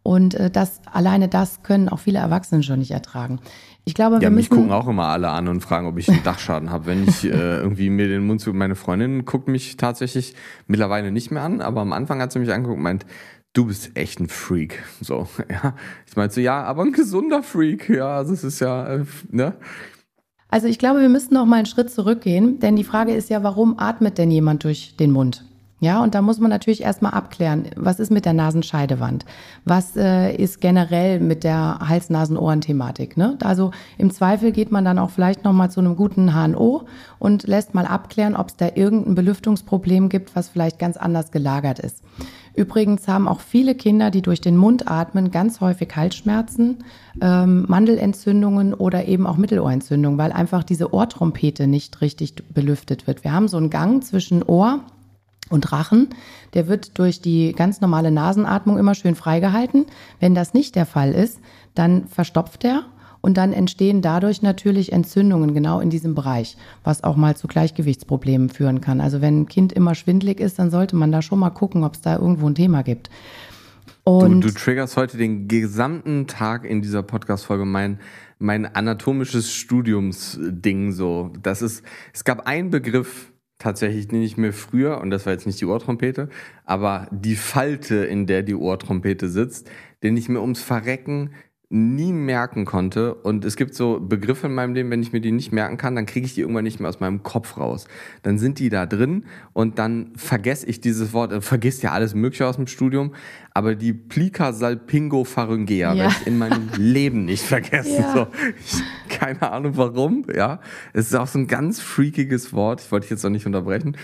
Und 0.06 0.34
äh, 0.34 0.52
das 0.52 0.80
alleine 0.92 1.26
das 1.26 1.64
können 1.64 1.88
auch 1.88 1.98
viele 1.98 2.20
Erwachsene 2.20 2.62
schon 2.62 2.78
nicht 2.78 2.92
ertragen. 2.92 3.40
Ich 3.84 3.94
glaube, 3.94 4.20
ja, 4.22 4.30
mich 4.30 4.50
gucken 4.50 4.70
auch 4.70 4.86
immer 4.86 5.06
alle 5.06 5.30
an 5.30 5.48
und 5.48 5.62
fragen, 5.62 5.88
ob 5.88 5.98
ich 5.98 6.08
einen 6.08 6.22
Dachschaden 6.22 6.70
habe, 6.70 6.86
wenn 6.86 7.08
ich 7.08 7.24
äh, 7.24 7.56
irgendwie 7.58 7.90
mir 7.90 8.06
den 8.06 8.24
Mund 8.24 8.40
zu. 8.40 8.52
Meine 8.52 8.76
Freundin 8.76 9.24
guckt 9.24 9.48
mich 9.48 9.76
tatsächlich 9.76 10.34
mittlerweile 10.68 11.10
nicht 11.10 11.32
mehr 11.32 11.42
an, 11.42 11.60
aber 11.60 11.80
am 11.80 11.92
Anfang 11.92 12.20
hat 12.20 12.30
sie 12.30 12.38
mich 12.38 12.52
angeguckt 12.52 12.76
und 12.76 12.84
meint, 12.84 13.04
du 13.52 13.66
bist 13.66 13.96
echt 13.96 14.20
ein 14.20 14.28
Freak. 14.28 14.84
So, 15.00 15.26
ja. 15.50 15.74
Ich 16.06 16.14
meinte 16.14 16.36
so, 16.36 16.40
ja, 16.40 16.62
aber 16.62 16.82
ein 16.82 16.92
gesunder 16.92 17.42
Freak. 17.42 17.88
Ja, 17.88 18.16
also 18.16 18.32
es 18.32 18.44
ist 18.44 18.60
ja, 18.60 18.86
äh, 18.86 19.04
ne? 19.32 19.54
Also 20.48 20.68
ich 20.68 20.78
glaube, 20.78 21.00
wir 21.00 21.08
müssten 21.08 21.34
noch 21.34 21.46
mal 21.46 21.56
einen 21.56 21.66
Schritt 21.66 21.90
zurückgehen, 21.90 22.60
denn 22.60 22.76
die 22.76 22.84
Frage 22.84 23.12
ist 23.12 23.28
ja, 23.28 23.42
warum 23.42 23.76
atmet 23.76 24.18
denn 24.18 24.30
jemand 24.30 24.62
durch 24.62 24.96
den 24.96 25.10
Mund? 25.10 25.44
Ja, 25.78 26.02
und 26.02 26.14
da 26.14 26.22
muss 26.22 26.40
man 26.40 26.48
natürlich 26.48 26.82
erstmal 26.82 27.12
abklären, 27.12 27.64
was 27.76 28.00
ist 28.00 28.10
mit 28.10 28.24
der 28.24 28.32
Nasenscheidewand? 28.32 29.26
Was 29.66 29.94
äh, 29.94 30.34
ist 30.34 30.62
generell 30.62 31.20
mit 31.20 31.44
der 31.44 31.80
Hals-Nasen-Ohren-Thematik? 31.86 33.18
Ne? 33.18 33.36
Also 33.42 33.72
im 33.98 34.10
Zweifel 34.10 34.52
geht 34.52 34.72
man 34.72 34.86
dann 34.86 34.98
auch 34.98 35.10
vielleicht 35.10 35.44
nochmal 35.44 35.70
zu 35.70 35.80
einem 35.80 35.94
guten 35.94 36.32
HNO 36.32 36.86
und 37.18 37.46
lässt 37.46 37.74
mal 37.74 37.84
abklären, 37.84 38.36
ob 38.36 38.48
es 38.48 38.56
da 38.56 38.70
irgendein 38.74 39.16
Belüftungsproblem 39.16 40.08
gibt, 40.08 40.34
was 40.34 40.48
vielleicht 40.48 40.78
ganz 40.78 40.96
anders 40.96 41.30
gelagert 41.30 41.78
ist. 41.78 42.02
Übrigens 42.54 43.06
haben 43.06 43.28
auch 43.28 43.40
viele 43.40 43.74
Kinder, 43.74 44.10
die 44.10 44.22
durch 44.22 44.40
den 44.40 44.56
Mund 44.56 44.90
atmen, 44.90 45.30
ganz 45.30 45.60
häufig 45.60 45.94
Halsschmerzen, 45.94 46.78
ähm, 47.20 47.66
Mandelentzündungen 47.68 48.72
oder 48.72 49.04
eben 49.06 49.26
auch 49.26 49.36
Mittelohrentzündungen, 49.36 50.16
weil 50.18 50.32
einfach 50.32 50.64
diese 50.64 50.94
Ohrtrompete 50.94 51.66
nicht 51.66 52.00
richtig 52.00 52.34
belüftet 52.54 53.06
wird. 53.06 53.24
Wir 53.24 53.32
haben 53.32 53.48
so 53.48 53.58
einen 53.58 53.68
Gang 53.68 54.02
zwischen 54.02 54.42
Ohr 54.42 54.80
und 55.48 55.72
Rachen, 55.72 56.08
der 56.54 56.68
wird 56.68 56.98
durch 56.98 57.20
die 57.20 57.52
ganz 57.52 57.80
normale 57.80 58.10
Nasenatmung 58.10 58.78
immer 58.78 58.94
schön 58.94 59.14
freigehalten. 59.14 59.86
Wenn 60.20 60.34
das 60.34 60.54
nicht 60.54 60.74
der 60.74 60.86
Fall 60.86 61.12
ist, 61.12 61.40
dann 61.74 62.08
verstopft 62.08 62.64
er 62.64 62.84
und 63.20 63.36
dann 63.36 63.52
entstehen 63.52 64.02
dadurch 64.02 64.42
natürlich 64.42 64.92
Entzündungen 64.92 65.54
genau 65.54 65.80
in 65.80 65.90
diesem 65.90 66.14
Bereich, 66.14 66.56
was 66.84 67.04
auch 67.04 67.16
mal 67.16 67.36
zu 67.36 67.48
Gleichgewichtsproblemen 67.48 68.50
führen 68.50 68.80
kann. 68.80 69.00
Also 69.00 69.20
wenn 69.20 69.42
ein 69.42 69.48
Kind 69.48 69.72
immer 69.72 69.94
schwindlig 69.94 70.40
ist, 70.40 70.58
dann 70.58 70.70
sollte 70.70 70.96
man 70.96 71.12
da 71.12 71.22
schon 71.22 71.38
mal 71.38 71.50
gucken, 71.50 71.84
ob 71.84 71.94
es 71.94 72.00
da 72.00 72.16
irgendwo 72.16 72.48
ein 72.48 72.54
Thema 72.54 72.82
gibt. 72.82 73.10
Und 74.04 74.42
du, 74.42 74.48
du 74.48 74.54
triggerst 74.54 74.96
heute 74.96 75.16
den 75.16 75.48
gesamten 75.48 76.28
Tag 76.28 76.64
in 76.64 76.80
dieser 76.80 77.02
Podcast-Folge 77.02 77.64
mein, 77.64 77.98
mein 78.38 78.64
anatomisches 78.64 79.52
Studiumsding 79.52 80.92
so. 80.92 81.32
Das 81.42 81.62
ist, 81.62 81.82
es 82.14 82.22
gab 82.22 82.46
einen 82.46 82.70
Begriff, 82.70 83.32
tatsächlich, 83.58 84.08
den 84.08 84.22
ich 84.22 84.36
mir 84.36 84.52
früher, 84.52 85.00
und 85.00 85.10
das 85.10 85.26
war 85.26 85.32
jetzt 85.32 85.46
nicht 85.46 85.60
die 85.60 85.66
Ohrtrompete, 85.66 86.28
aber 86.64 87.08
die 87.10 87.36
Falte, 87.36 87.96
in 88.04 88.26
der 88.26 88.42
die 88.42 88.54
Ohrtrompete 88.54 89.28
sitzt, 89.28 89.70
den 90.02 90.16
ich 90.16 90.28
mir 90.28 90.40
ums 90.40 90.62
Verrecken 90.62 91.30
nie 91.68 92.12
merken 92.12 92.64
konnte. 92.64 93.14
Und 93.14 93.44
es 93.44 93.56
gibt 93.56 93.74
so 93.74 93.98
Begriffe 93.98 94.46
in 94.46 94.54
meinem 94.54 94.74
Leben, 94.74 94.90
wenn 94.90 95.02
ich 95.02 95.12
mir 95.12 95.20
die 95.20 95.32
nicht 95.32 95.50
merken 95.50 95.76
kann, 95.76 95.96
dann 95.96 96.06
kriege 96.06 96.24
ich 96.24 96.34
die 96.34 96.42
irgendwann 96.42 96.62
nicht 96.62 96.78
mehr 96.78 96.88
aus 96.88 97.00
meinem 97.00 97.24
Kopf 97.24 97.56
raus. 97.56 97.86
Dann 98.22 98.38
sind 98.38 98.60
die 98.60 98.68
da 98.68 98.86
drin 98.86 99.24
und 99.52 99.78
dann 99.78 100.12
vergesse 100.14 100.66
ich 100.66 100.80
dieses 100.80 101.12
Wort, 101.12 101.32
äh, 101.32 101.40
vergisst 101.40 101.82
ja 101.82 101.90
alles 101.90 102.14
Mögliche 102.14 102.46
aus 102.46 102.56
dem 102.56 102.68
Studium, 102.68 103.14
aber 103.52 103.74
die 103.74 103.92
Plica 103.92 104.52
salpingopharyngea 104.52 105.92
ja. 105.92 106.04
werde 106.04 106.14
ich 106.20 106.26
in 106.26 106.38
meinem 106.38 106.68
Leben 106.76 107.24
nicht 107.24 107.42
vergessen. 107.42 108.00
Ja. 108.00 108.12
So, 108.12 108.26
ich, 108.64 108.82
keine 109.08 109.50
Ahnung 109.50 109.76
warum, 109.76 110.24
ja. 110.32 110.60
Es 110.92 111.06
ist 111.06 111.14
auch 111.16 111.26
so 111.26 111.40
ein 111.40 111.48
ganz 111.48 111.80
freakiges 111.80 112.52
Wort, 112.52 112.80
ich 112.80 112.92
wollte 112.92 113.04
dich 113.04 113.10
jetzt 113.10 113.24
noch 113.24 113.30
nicht 113.30 113.46
unterbrechen. 113.46 113.96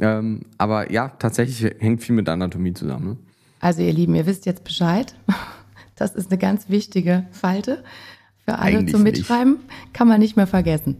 Ähm, 0.00 0.40
aber 0.58 0.90
ja, 0.90 1.10
tatsächlich 1.10 1.76
hängt 1.78 2.02
viel 2.02 2.16
mit 2.16 2.28
Anatomie 2.28 2.72
zusammen. 2.72 3.06
Ne? 3.10 3.16
Also 3.60 3.82
ihr 3.82 3.92
Lieben, 3.92 4.16
ihr 4.16 4.26
wisst 4.26 4.46
jetzt 4.46 4.64
Bescheid. 4.64 5.14
Das 5.96 6.14
ist 6.14 6.30
eine 6.30 6.38
ganz 6.38 6.68
wichtige 6.68 7.26
Falte. 7.30 7.82
Für 8.44 8.58
alle 8.58 8.78
Eigentlich 8.78 8.92
zum 8.92 9.02
Mitschreiben 9.02 9.52
nicht. 9.54 9.94
kann 9.94 10.08
man 10.08 10.20
nicht 10.20 10.36
mehr 10.36 10.46
vergessen. 10.46 10.98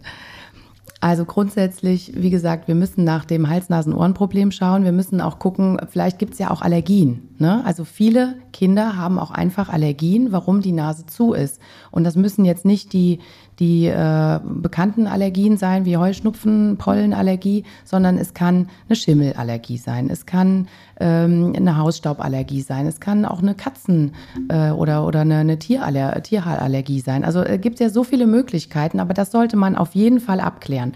Also 1.05 1.27
grundsätzlich, 1.27 2.13
wie 2.17 2.31
gesagt, 2.31 2.67
wir 2.67 2.75
müssen 2.75 3.05
nach 3.05 3.27
dem 3.27 3.51
Hals-Nasen-Ohren-Problem 3.51 4.51
schauen. 4.51 4.85
Wir 4.85 4.93
müssen 4.93 5.21
auch 5.21 5.39
gucken, 5.39 5.79
vielleicht 5.91 6.19
gibt 6.19 6.33
es 6.33 6.39
ja 6.39 6.51
auch 6.51 6.63
Allergien. 6.63 7.29
Ne? 7.37 7.63
Also 7.67 7.85
viele 7.85 8.37
Kinder 8.55 8.97
haben 8.97 9.19
auch 9.19 9.31
einfach 9.31 9.69
Allergien, 9.69 10.33
warum 10.33 10.63
die 10.63 10.73
Nase 10.73 11.05
zu 11.05 11.35
ist. 11.35 11.61
Und 11.91 12.05
das 12.05 12.17
müssen 12.17 12.47
jetzt 12.47 12.65
nicht 12.65 12.95
die, 12.95 13.19
die 13.59 13.87
äh, 13.87 14.41
bekannten 14.45 15.07
Allergien 15.07 15.57
sein, 15.57 15.85
wie 15.85 15.97
Heuschnupfen, 15.97 16.77
Pollenallergie, 16.77 17.65
sondern 17.85 18.19
es 18.19 18.35
kann 18.35 18.69
eine 18.89 18.97
Schimmelallergie 18.97 19.79
sein, 19.79 20.11
es 20.11 20.27
kann 20.27 20.69
ähm, 20.99 21.53
eine 21.57 21.77
Hausstauballergie 21.77 22.63
sein, 22.63 22.87
es 22.87 23.01
kann 23.01 23.25
auch 23.25 23.43
eine 23.43 23.55
Katzen- 23.55 24.13
äh, 24.49 24.71
oder, 24.71 25.07
oder 25.07 25.21
eine, 25.21 25.39
eine 25.39 25.59
Tierallergie, 25.59 26.21
Tierhaallergie 26.23 27.01
sein. 27.01 27.25
Also 27.25 27.45
äh, 27.45 27.59
gibt 27.59 27.81
ja 27.81 27.91
so 27.91 28.05
viele 28.05 28.27
Möglichkeiten, 28.27 29.01
aber 29.01 29.15
das 29.15 29.31
sollte 29.31 29.57
man 29.57 29.77
auf 29.77 29.95
jeden 29.95 30.21
Fall 30.21 30.41
abklären. 30.41 30.93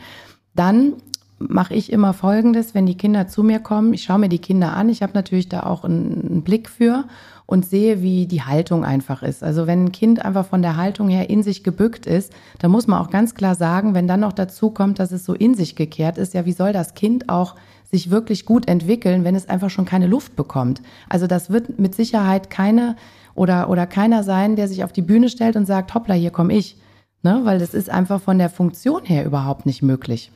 Dann 0.55 0.94
mache 1.38 1.75
ich 1.75 1.92
immer 1.92 2.12
Folgendes, 2.14 2.75
wenn 2.75 2.87
die 2.87 2.97
Kinder 2.97 3.29
zu 3.29 3.42
mir 3.42 3.61
kommen. 3.61 3.94
Ich 3.94 4.03
schaue 4.03 4.18
mir 4.18 4.29
die 4.29 4.40
Kinder 4.40 4.75
an. 4.75 4.88
Ich 4.88 5.03
habe 5.03 5.12
natürlich 5.14 5.49
da 5.49 5.62
auch 5.62 5.85
einen, 5.85 6.29
einen 6.29 6.42
Blick 6.42 6.68
für 6.68 7.05
und 7.49 7.65
sehe, 7.65 8.03
wie 8.03 8.27
die 8.27 8.43
Haltung 8.43 8.85
einfach 8.85 9.23
ist. 9.23 9.43
Also 9.43 9.67
wenn 9.67 9.87
ein 9.87 9.93
Kind 9.93 10.23
einfach 10.23 10.45
von 10.45 10.61
der 10.61 10.77
Haltung 10.77 11.09
her 11.09 11.31
in 11.31 11.43
sich 11.43 11.65
gebückt 11.65 12.05
ist, 12.05 12.31
dann 12.59 12.71
muss 12.71 12.87
man 12.87 13.01
auch 13.01 13.09
ganz 13.09 13.35
klar 13.35 13.55
sagen, 13.55 13.95
wenn 13.95 14.07
dann 14.07 14.21
noch 14.21 14.35
dazu 14.35 14.69
kommt, 14.71 14.99
dass 14.99 15.13
es 15.13 15.25
so 15.25 15.33
in 15.33 15.55
sich 15.55 15.75
gekehrt 15.75 16.19
ist, 16.19 16.35
ja, 16.35 16.45
wie 16.45 16.53
soll 16.53 16.75
das 16.75 16.93
Kind 16.93 17.31
auch 17.31 17.55
sich 17.91 18.11
wirklich 18.11 18.45
gut 18.45 18.69
entwickeln, 18.69 19.25
wenn 19.25 19.35
es 19.35 19.49
einfach 19.49 19.71
schon 19.71 19.87
keine 19.87 20.07
Luft 20.07 20.37
bekommt? 20.37 20.83
Also 21.09 21.27
das 21.27 21.49
wird 21.49 21.79
mit 21.79 21.95
Sicherheit 21.95 22.51
keine 22.51 22.97
oder, 23.35 23.71
oder 23.71 23.87
keiner 23.87 24.25
sein, 24.25 24.55
der 24.55 24.69
sich 24.69 24.85
auf 24.85 24.93
die 24.93 25.01
Bühne 25.01 25.31
stellt 25.31 25.57
und 25.57 25.65
sagt, 25.65 25.95
hoppla, 25.95 26.13
hier 26.13 26.31
komme 26.31 26.53
ich. 26.53 26.77
Ne? 27.23 27.41
Weil 27.45 27.61
das 27.61 27.73
ist 27.73 27.89
einfach 27.89 28.21
von 28.21 28.37
der 28.37 28.51
Funktion 28.51 29.07
her 29.07 29.25
überhaupt 29.25 29.65
nicht 29.65 29.81
möglich. 29.81 30.31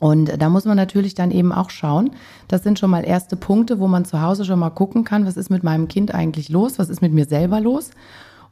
Und 0.00 0.40
da 0.40 0.48
muss 0.48 0.64
man 0.64 0.76
natürlich 0.76 1.14
dann 1.14 1.30
eben 1.30 1.52
auch 1.52 1.70
schauen. 1.70 2.10
Das 2.48 2.62
sind 2.62 2.78
schon 2.78 2.90
mal 2.90 3.04
erste 3.04 3.36
Punkte, 3.36 3.78
wo 3.78 3.86
man 3.86 4.06
zu 4.06 4.20
Hause 4.22 4.44
schon 4.46 4.58
mal 4.58 4.70
gucken 4.70 5.04
kann, 5.04 5.26
was 5.26 5.36
ist 5.36 5.50
mit 5.50 5.62
meinem 5.62 5.88
Kind 5.88 6.14
eigentlich 6.14 6.48
los, 6.48 6.78
was 6.78 6.88
ist 6.88 7.02
mit 7.02 7.12
mir 7.12 7.26
selber 7.26 7.60
los. 7.60 7.90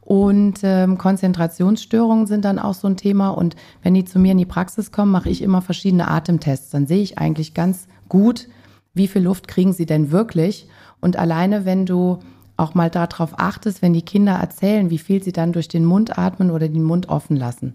Und 0.01 0.59
ähm, 0.63 0.97
Konzentrationsstörungen 0.97 2.27
sind 2.27 2.45
dann 2.45 2.59
auch 2.59 2.75
so 2.75 2.87
ein 2.87 2.97
Thema. 2.97 3.29
Und 3.29 3.55
wenn 3.81 3.95
die 3.95 4.05
zu 4.05 4.19
mir 4.19 4.31
in 4.31 4.37
die 4.37 4.45
Praxis 4.45 4.91
kommen, 4.91 5.11
mache 5.11 5.29
ich 5.29 5.41
immer 5.41 5.61
verschiedene 5.61 6.07
Atemtests. 6.07 6.69
Dann 6.69 6.87
sehe 6.87 7.01
ich 7.01 7.17
eigentlich 7.17 7.53
ganz 7.55 7.87
gut, 8.07 8.47
wie 8.93 9.07
viel 9.07 9.23
Luft 9.23 9.47
kriegen 9.47 9.73
sie 9.73 9.85
denn 9.87 10.11
wirklich. 10.11 10.67
Und 11.01 11.17
alleine, 11.17 11.65
wenn 11.65 11.85
du 11.85 12.19
auch 12.57 12.75
mal 12.75 12.89
darauf 12.89 13.39
achtest, 13.39 13.81
wenn 13.81 13.93
die 13.93 14.01
Kinder 14.03 14.33
erzählen, 14.33 14.89
wie 14.89 14.97
viel 14.97 15.23
sie 15.23 15.31
dann 15.31 15.53
durch 15.53 15.67
den 15.67 15.85
Mund 15.85 16.17
atmen 16.17 16.51
oder 16.51 16.67
den 16.67 16.83
Mund 16.83 17.09
offen 17.09 17.37
lassen. 17.37 17.73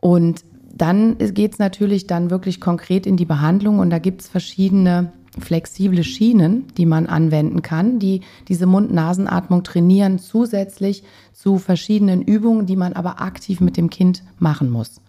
Und 0.00 0.44
dann 0.78 1.18
geht 1.18 1.54
es 1.54 1.58
natürlich 1.58 2.06
dann 2.06 2.30
wirklich 2.30 2.60
konkret 2.60 3.06
in 3.06 3.16
die 3.16 3.24
Behandlung 3.24 3.78
und 3.78 3.90
da 3.90 3.98
gibt 3.98 4.22
es 4.22 4.28
verschiedene 4.28 5.12
flexible 5.38 6.02
Schienen, 6.04 6.66
die 6.76 6.86
man 6.86 7.06
anwenden 7.06 7.62
kann, 7.62 7.98
die 7.98 8.22
diese 8.48 8.66
Mund-Nasen-Atmung 8.66 9.62
trainieren, 9.62 10.18
zusätzlich 10.18 11.04
zu 11.32 11.58
verschiedenen 11.58 12.22
Übungen, 12.22 12.66
die 12.66 12.76
man 12.76 12.92
aber 12.92 13.20
aktiv 13.20 13.60
mit 13.60 13.76
dem 13.76 13.90
Kind 13.90 14.22
machen 14.38 14.70
muss. 14.70 15.00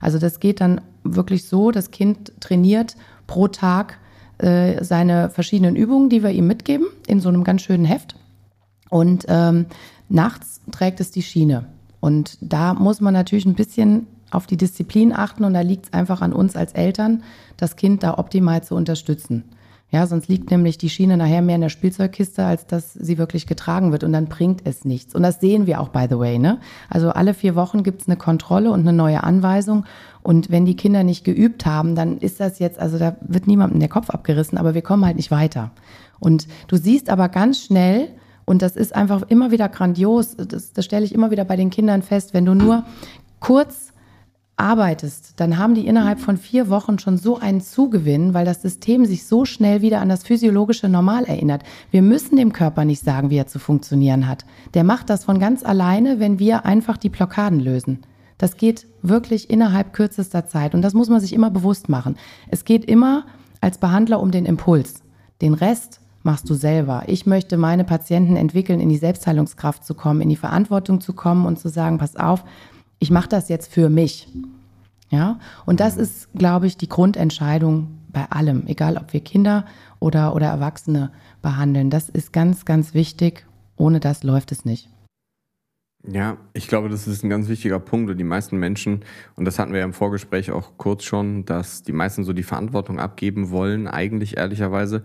Also 0.00 0.18
das 0.18 0.40
geht 0.40 0.60
dann 0.60 0.80
wirklich 1.04 1.44
so, 1.44 1.70
das 1.70 1.90
Kind 1.90 2.32
trainiert 2.40 2.96
pro 3.26 3.48
Tag 3.48 3.98
äh, 4.38 4.82
seine 4.84 5.30
verschiedenen 5.30 5.76
Übungen, 5.76 6.08
die 6.08 6.22
wir 6.22 6.30
ihm 6.30 6.46
mitgeben, 6.46 6.86
in 7.06 7.20
so 7.20 7.28
einem 7.28 7.44
ganz 7.44 7.62
schönen 7.62 7.84
Heft. 7.84 8.16
Und 8.90 9.24
ähm, 9.28 9.66
nachts 10.08 10.60
trägt 10.70 11.00
es 11.00 11.10
die 11.10 11.22
Schiene. 11.22 11.66
Und 12.00 12.38
da 12.40 12.74
muss 12.74 13.00
man 13.00 13.14
natürlich 13.14 13.46
ein 13.46 13.54
bisschen 13.54 14.06
auf 14.36 14.46
die 14.46 14.56
Disziplin 14.56 15.12
achten 15.12 15.44
und 15.44 15.54
da 15.54 15.62
liegt 15.62 15.86
es 15.86 15.92
einfach 15.92 16.20
an 16.20 16.32
uns 16.32 16.56
als 16.56 16.72
Eltern, 16.72 17.22
das 17.56 17.76
Kind 17.76 18.02
da 18.02 18.18
optimal 18.18 18.62
zu 18.62 18.74
unterstützen. 18.74 19.44
Ja, 19.90 20.06
sonst 20.06 20.28
liegt 20.28 20.50
nämlich 20.50 20.78
die 20.78 20.90
Schiene 20.90 21.16
nachher 21.16 21.42
mehr 21.42 21.54
in 21.54 21.60
der 21.60 21.68
Spielzeugkiste, 21.68 22.44
als 22.44 22.66
dass 22.66 22.92
sie 22.92 23.18
wirklich 23.18 23.46
getragen 23.46 23.92
wird 23.92 24.02
und 24.02 24.12
dann 24.12 24.26
bringt 24.26 24.66
es 24.66 24.84
nichts. 24.84 25.14
Und 25.14 25.22
das 25.22 25.40
sehen 25.40 25.66
wir 25.66 25.80
auch, 25.80 25.90
by 25.90 26.06
the 26.10 26.18
way. 26.18 26.38
Ne? 26.38 26.58
Also 26.90 27.10
alle 27.10 27.34
vier 27.34 27.54
Wochen 27.54 27.84
gibt 27.84 28.02
es 28.02 28.08
eine 28.08 28.16
Kontrolle 28.16 28.72
und 28.72 28.80
eine 28.80 28.92
neue 28.92 29.22
Anweisung. 29.22 29.84
Und 30.22 30.50
wenn 30.50 30.64
die 30.64 30.74
Kinder 30.74 31.04
nicht 31.04 31.24
geübt 31.24 31.66
haben, 31.66 31.94
dann 31.94 32.18
ist 32.18 32.40
das 32.40 32.58
jetzt, 32.58 32.80
also 32.80 32.98
da 32.98 33.16
wird 33.20 33.46
niemandem 33.46 33.78
der 33.78 33.88
Kopf 33.88 34.10
abgerissen, 34.10 34.58
aber 34.58 34.74
wir 34.74 34.82
kommen 34.82 35.04
halt 35.04 35.16
nicht 35.16 35.30
weiter. 35.30 35.70
Und 36.18 36.48
du 36.66 36.76
siehst 36.76 37.08
aber 37.08 37.28
ganz 37.28 37.60
schnell, 37.60 38.08
und 38.44 38.62
das 38.62 38.76
ist 38.76 38.94
einfach 38.94 39.22
immer 39.28 39.52
wieder 39.52 39.68
grandios, 39.68 40.36
das, 40.36 40.72
das 40.72 40.84
stelle 40.84 41.04
ich 41.04 41.14
immer 41.14 41.30
wieder 41.30 41.44
bei 41.44 41.56
den 41.56 41.70
Kindern 41.70 42.02
fest, 42.02 42.34
wenn 42.34 42.44
du 42.44 42.54
nur 42.54 42.84
kurz 43.38 43.92
arbeitest, 44.56 45.34
dann 45.36 45.58
haben 45.58 45.74
die 45.74 45.86
innerhalb 45.86 46.18
von 46.18 46.38
vier 46.38 46.70
Wochen 46.70 46.98
schon 46.98 47.18
so 47.18 47.38
einen 47.38 47.60
Zugewinn, 47.60 48.32
weil 48.32 48.46
das 48.46 48.62
System 48.62 49.04
sich 49.04 49.26
so 49.26 49.44
schnell 49.44 49.82
wieder 49.82 50.00
an 50.00 50.08
das 50.08 50.24
physiologische 50.24 50.88
Normal 50.88 51.24
erinnert. 51.24 51.62
Wir 51.90 52.02
müssen 52.02 52.36
dem 52.36 52.52
Körper 52.52 52.84
nicht 52.84 53.02
sagen, 53.02 53.28
wie 53.28 53.36
er 53.36 53.46
zu 53.46 53.58
funktionieren 53.58 54.26
hat. 54.26 54.46
Der 54.72 54.84
macht 54.84 55.10
das 55.10 55.24
von 55.24 55.38
ganz 55.38 55.62
alleine, 55.62 56.20
wenn 56.20 56.38
wir 56.38 56.64
einfach 56.64 56.96
die 56.96 57.10
Blockaden 57.10 57.60
lösen. 57.60 58.00
Das 58.38 58.56
geht 58.56 58.86
wirklich 59.02 59.50
innerhalb 59.50 59.92
kürzester 59.92 60.46
Zeit 60.46 60.74
und 60.74 60.82
das 60.82 60.94
muss 60.94 61.08
man 61.08 61.20
sich 61.20 61.32
immer 61.32 61.50
bewusst 61.50 61.88
machen. 61.88 62.16
Es 62.48 62.64
geht 62.64 62.84
immer 62.84 63.24
als 63.60 63.78
Behandler 63.78 64.20
um 64.20 64.30
den 64.30 64.46
Impuls. 64.46 65.02
Den 65.42 65.54
Rest 65.54 66.00
machst 66.22 66.48
du 66.50 66.54
selber. 66.54 67.04
Ich 67.06 67.24
möchte 67.24 67.56
meine 67.56 67.84
Patienten 67.84 68.36
entwickeln, 68.36 68.80
in 68.80 68.88
die 68.88 68.96
Selbstheilungskraft 68.96 69.84
zu 69.84 69.94
kommen, 69.94 70.20
in 70.20 70.28
die 70.28 70.36
Verantwortung 70.36 71.00
zu 71.00 71.12
kommen 71.12 71.46
und 71.46 71.58
zu 71.58 71.68
sagen, 71.68 71.98
pass 71.98 72.16
auf, 72.16 72.44
ich 72.98 73.10
mache 73.10 73.28
das 73.28 73.48
jetzt 73.48 73.72
für 73.72 73.88
mich. 73.88 74.28
Ja, 75.10 75.38
und 75.66 75.80
das 75.80 75.96
ist, 75.96 76.32
glaube 76.34 76.66
ich, 76.66 76.76
die 76.76 76.88
Grundentscheidung 76.88 77.98
bei 78.08 78.24
allem, 78.30 78.66
egal 78.66 78.96
ob 78.96 79.12
wir 79.12 79.20
Kinder 79.20 79.64
oder, 80.00 80.34
oder 80.34 80.46
Erwachsene 80.46 81.12
behandeln. 81.42 81.90
Das 81.90 82.08
ist 82.08 82.32
ganz, 82.32 82.64
ganz 82.64 82.92
wichtig. 82.94 83.46
Ohne 83.76 84.00
das 84.00 84.22
läuft 84.22 84.52
es 84.52 84.64
nicht. 84.64 84.88
Ja, 86.08 86.36
ich 86.52 86.68
glaube, 86.68 86.88
das 86.88 87.08
ist 87.08 87.24
ein 87.24 87.30
ganz 87.30 87.48
wichtiger 87.48 87.78
Punkt. 87.78 88.10
Und 88.10 88.18
die 88.18 88.24
meisten 88.24 88.56
Menschen, 88.58 89.04
und 89.34 89.44
das 89.44 89.58
hatten 89.58 89.72
wir 89.72 89.80
ja 89.80 89.84
im 89.84 89.92
Vorgespräch 89.92 90.50
auch 90.50 90.72
kurz 90.76 91.04
schon, 91.04 91.44
dass 91.44 91.82
die 91.82 91.92
meisten 91.92 92.24
so 92.24 92.32
die 92.32 92.44
Verantwortung 92.44 93.00
abgeben 93.00 93.50
wollen, 93.50 93.88
eigentlich 93.88 94.36
ehrlicherweise. 94.36 95.02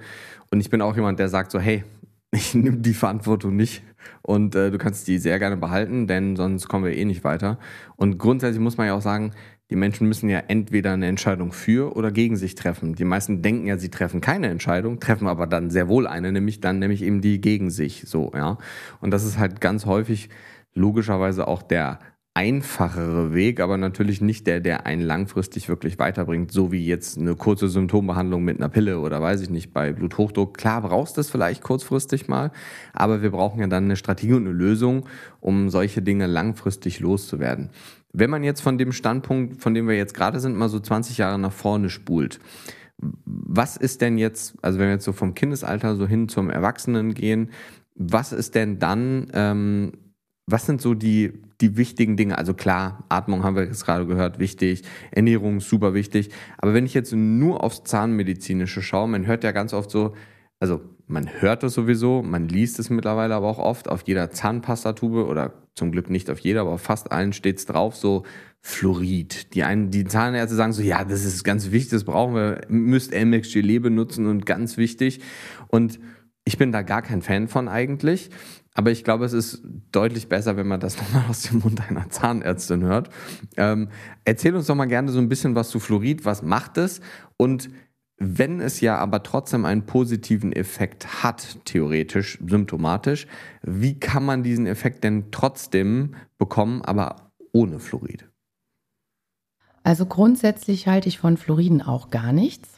Und 0.51 0.60
ich 0.60 0.69
bin 0.69 0.82
auch 0.82 0.95
jemand, 0.95 1.19
der 1.19 1.30
sagt 1.30 1.51
so, 1.51 1.60
hey, 1.60 1.84
ich 2.32 2.54
nehme 2.54 2.77
die 2.77 2.93
Verantwortung 2.93 3.56
nicht 3.56 3.84
und 4.22 4.56
äh, 4.56 4.72
du 4.72 4.78
kannst 4.78 5.08
die 5.08 5.18
sehr 5.18 5.40
gerne 5.40 5.58
behalten, 5.58 6.08
denn 6.08 6.36
sonst 6.36 6.68
kommen 6.68 6.86
wir 6.86 6.96
eh 6.96 7.06
nicht 7.06 7.24
weiter. 7.24 7.58
Und 7.96 8.18
grundsätzlich 8.18 8.62
muss 8.62 8.78
man 8.78 8.88
ja 8.88 8.94
auch 8.94 9.02
sagen, 9.02 9.32
die 9.70 9.78
Menschen 9.78 10.08
müssen 10.08 10.30
ja 10.30 10.40
entweder 10.48 10.92
eine 10.92 11.08
Entscheidung 11.08 11.54
für 11.54 11.96
oder 11.96 12.12
gegen 12.12 12.36
sich 12.36 12.56
treffen. 12.56 12.94
Die 12.94 13.06
meisten 13.06 13.42
denken 13.42 13.68
ja, 13.68 13.78
sie 13.78 13.90
treffen 13.90 14.20
keine 14.20 14.50
Entscheidung, 14.50 15.00
treffen 15.00 15.28
aber 15.28 15.48
dann 15.48 15.70
sehr 15.70 15.88
wohl 15.88 16.08
eine, 16.08 16.32
nämlich 16.34 16.60
dann 16.60 16.80
nämlich 16.80 17.02
eben 17.02 17.22
die 17.22 17.40
gegen 17.40 17.70
sich, 17.70 18.04
so, 18.06 18.32
ja. 18.36 18.58
Und 19.00 19.12
das 19.12 19.24
ist 19.24 19.40
halt 19.40 19.62
ganz 19.62 19.86
häufig 19.86 20.30
logischerweise 20.74 21.48
auch 21.48 21.62
der 21.62 22.00
einfachere 22.34 23.34
Weg, 23.34 23.60
aber 23.60 23.78
natürlich 23.78 24.22
nicht 24.22 24.48
der, 24.48 24.62
der 24.62 24.86
einen 24.86 25.02
langfristig 25.02 25.67
wirklich 25.67 26.00
weiterbringt, 26.00 26.52
so 26.52 26.72
wie 26.72 26.86
jetzt 26.86 27.17
eine 27.17 27.36
kurze 27.36 27.67
Symptombehandlung 27.67 28.44
mit 28.44 28.58
einer 28.58 28.70
Pille 28.70 29.00
oder 29.00 29.22
weiß 29.22 29.41
ich 29.41 29.50
nicht, 29.50 29.74
bei 29.74 29.91
Bluthochdruck. 29.91 30.58
Klar 30.58 30.82
brauchst 30.82 31.17
du 31.17 31.22
es 31.22 31.30
vielleicht 31.30 31.62
kurzfristig 31.62 32.30
mal, 32.30 32.52
aber 32.94 33.22
wir 33.22 33.32
brauchen 33.32 33.60
ja 33.60 33.67
dann 33.67 33.84
eine 33.84 33.98
Strategie 33.98 34.34
und 34.34 34.46
eine 34.46 34.54
Lösung, 34.54 35.08
um 35.41 35.70
solche 35.70 36.02
Dinge 36.02 36.26
langfristig 36.26 37.02
loszuwerden. 37.02 37.70
Wenn 38.13 38.30
man 38.30 38.44
jetzt 38.44 38.62
von 38.62 38.78
dem 38.78 38.94
Standpunkt, 38.94 39.62
von 39.62 39.74
dem 39.74 39.89
wir 39.89 39.98
jetzt 39.98 40.13
gerade 40.13 40.39
sind, 40.39 40.56
mal 40.56 40.70
so 40.70 40.80
20 40.80 41.17
Jahre 41.17 41.38
nach 41.38 41.54
vorne 41.54 41.89
spult, 41.89 42.39
was 42.98 43.76
ist 43.76 44.00
denn 44.02 44.17
jetzt, 44.17 44.56
also 44.62 44.80
wenn 44.80 44.88
wir 44.88 44.94
jetzt 44.94 45.06
so 45.06 45.13
vom 45.13 45.34
Kindesalter 45.34 45.96
so 45.96 46.08
hin 46.08 46.30
zum 46.30 46.50
Erwachsenen 46.50 47.13
gehen, 47.13 47.50
was 47.96 48.32
ist 48.32 48.56
denn 48.56 48.80
dann 48.80 49.28
ähm, 49.34 49.91
was 50.52 50.66
sind 50.66 50.82
so 50.82 50.94
die, 50.94 51.34
die 51.62 51.78
wichtigen 51.78 52.18
Dinge? 52.18 52.38
Also 52.38 52.54
klar, 52.54 53.06
Atmung 53.10 53.44
haben 53.44 53.56
wir 53.56 53.64
jetzt 53.64 53.86
gerade 53.86 54.06
gehört, 54.06 54.40
wichtig, 54.40 54.84
Ernährung 55.12 55.60
super 55.60 55.94
wichtig. 55.94 56.30
Aber 56.58 56.74
wenn 56.74 56.86
ich 56.86 56.94
jetzt 56.94 57.14
nur 57.14 57.64
aufs 57.64 57.84
Zahnmedizinische 57.84 58.82
schaue, 58.82 59.08
man 59.08 59.26
hört 59.26 59.44
ja 59.44 59.52
ganz 59.52 59.74
oft 59.74 59.90
so, 59.92 60.14
also 60.60 60.82
man 61.08 61.28
hört 61.42 61.64
es 61.64 61.74
sowieso, 61.74 62.22
man 62.22 62.48
liest 62.48 62.80
es 62.80 62.90
mittlerweile 62.90 63.36
aber 63.36 63.48
auch 63.48 63.60
oft, 63.60 63.90
auf 63.90 64.04
jeder 64.06 64.32
Zahnpastatube 64.32 65.26
oder 65.26 65.54
zum 65.76 65.92
Glück 65.92 66.10
nicht 66.10 66.30
auf 66.30 66.40
jeder, 66.40 66.62
aber 66.62 66.72
auf 66.72 66.82
fast 66.82 67.12
allen 67.12 67.34
steht 67.34 67.58
es 67.58 67.66
drauf, 67.66 67.96
so 67.96 68.24
Fluorid. 68.62 69.54
Die 69.56 69.64
einen, 69.64 69.90
die 69.90 70.06
Zahnärzte 70.06 70.56
sagen 70.56 70.74
so, 70.74 70.82
ja, 70.82 71.04
das 71.04 71.26
ist 71.26 71.44
ganz 71.44 71.72
wichtig, 71.72 71.92
das 71.92 72.04
brauchen 72.04 72.36
wir, 72.36 72.62
müsst 72.70 73.14
Elmex 73.14 73.52
Gelee 73.52 73.80
benutzen 73.80 74.28
und 74.28 74.46
ganz 74.46 74.78
wichtig. 74.78 75.22
Und 75.68 76.00
ich 76.46 76.58
bin 76.58 76.72
da 76.72 76.82
gar 76.82 77.02
kein 77.02 77.22
Fan 77.22 77.48
von 77.48 77.68
eigentlich. 77.68 78.30
Aber 78.73 78.91
ich 78.91 79.03
glaube, 79.03 79.25
es 79.25 79.34
ist 79.34 79.62
deutlich 79.91 80.29
besser, 80.29 80.55
wenn 80.57 80.67
man 80.67 80.79
das 80.79 80.97
nochmal 81.01 81.25
aus 81.29 81.43
dem 81.43 81.60
Mund 81.60 81.81
einer 81.89 82.10
Zahnärztin 82.10 82.84
hört. 82.84 83.10
Ähm, 83.57 83.89
erzähl 84.25 84.55
uns 84.55 84.67
doch 84.67 84.75
mal 84.75 84.86
gerne 84.86 85.12
so 85.12 85.19
ein 85.19 85.29
bisschen 85.29 85.55
was 85.55 85.69
zu 85.69 85.79
Fluorid. 85.79 86.25
Was 86.25 86.41
macht 86.41 86.77
es? 86.77 87.01
Und 87.38 87.69
wenn 88.23 88.62
es 88.62 88.81
ja 88.81 88.97
aber 88.97 89.23
trotzdem 89.23 89.65
einen 89.65 89.88
positiven 89.88 90.53
Effekt 90.53 91.23
hat, 91.23 91.57
theoretisch, 91.65 92.38
symptomatisch, 92.45 93.25
wie 93.63 93.99
kann 93.99 94.23
man 94.23 94.43
diesen 94.43 94.67
Effekt 94.67 95.03
denn 95.03 95.31
trotzdem 95.31 96.13
bekommen, 96.38 96.84
aber 96.84 97.31
ohne 97.51 97.79
Fluorid? 97.79 98.29
Also 99.84 100.05
grundsätzlich 100.05 100.88
halte 100.88 101.10
ich 101.10 101.17
von 101.17 101.38
Fluoriden 101.38 101.81
auch 101.81 102.12
gar 102.12 102.31
nichts. 102.31 102.69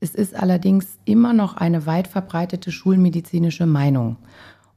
Es 0.00 0.14
ist 0.14 0.34
allerdings 0.34 0.98
immer 1.06 1.32
noch 1.32 1.56
eine 1.56 1.86
weit 1.86 2.06
verbreitete 2.06 2.70
schulmedizinische 2.70 3.64
Meinung. 3.66 4.18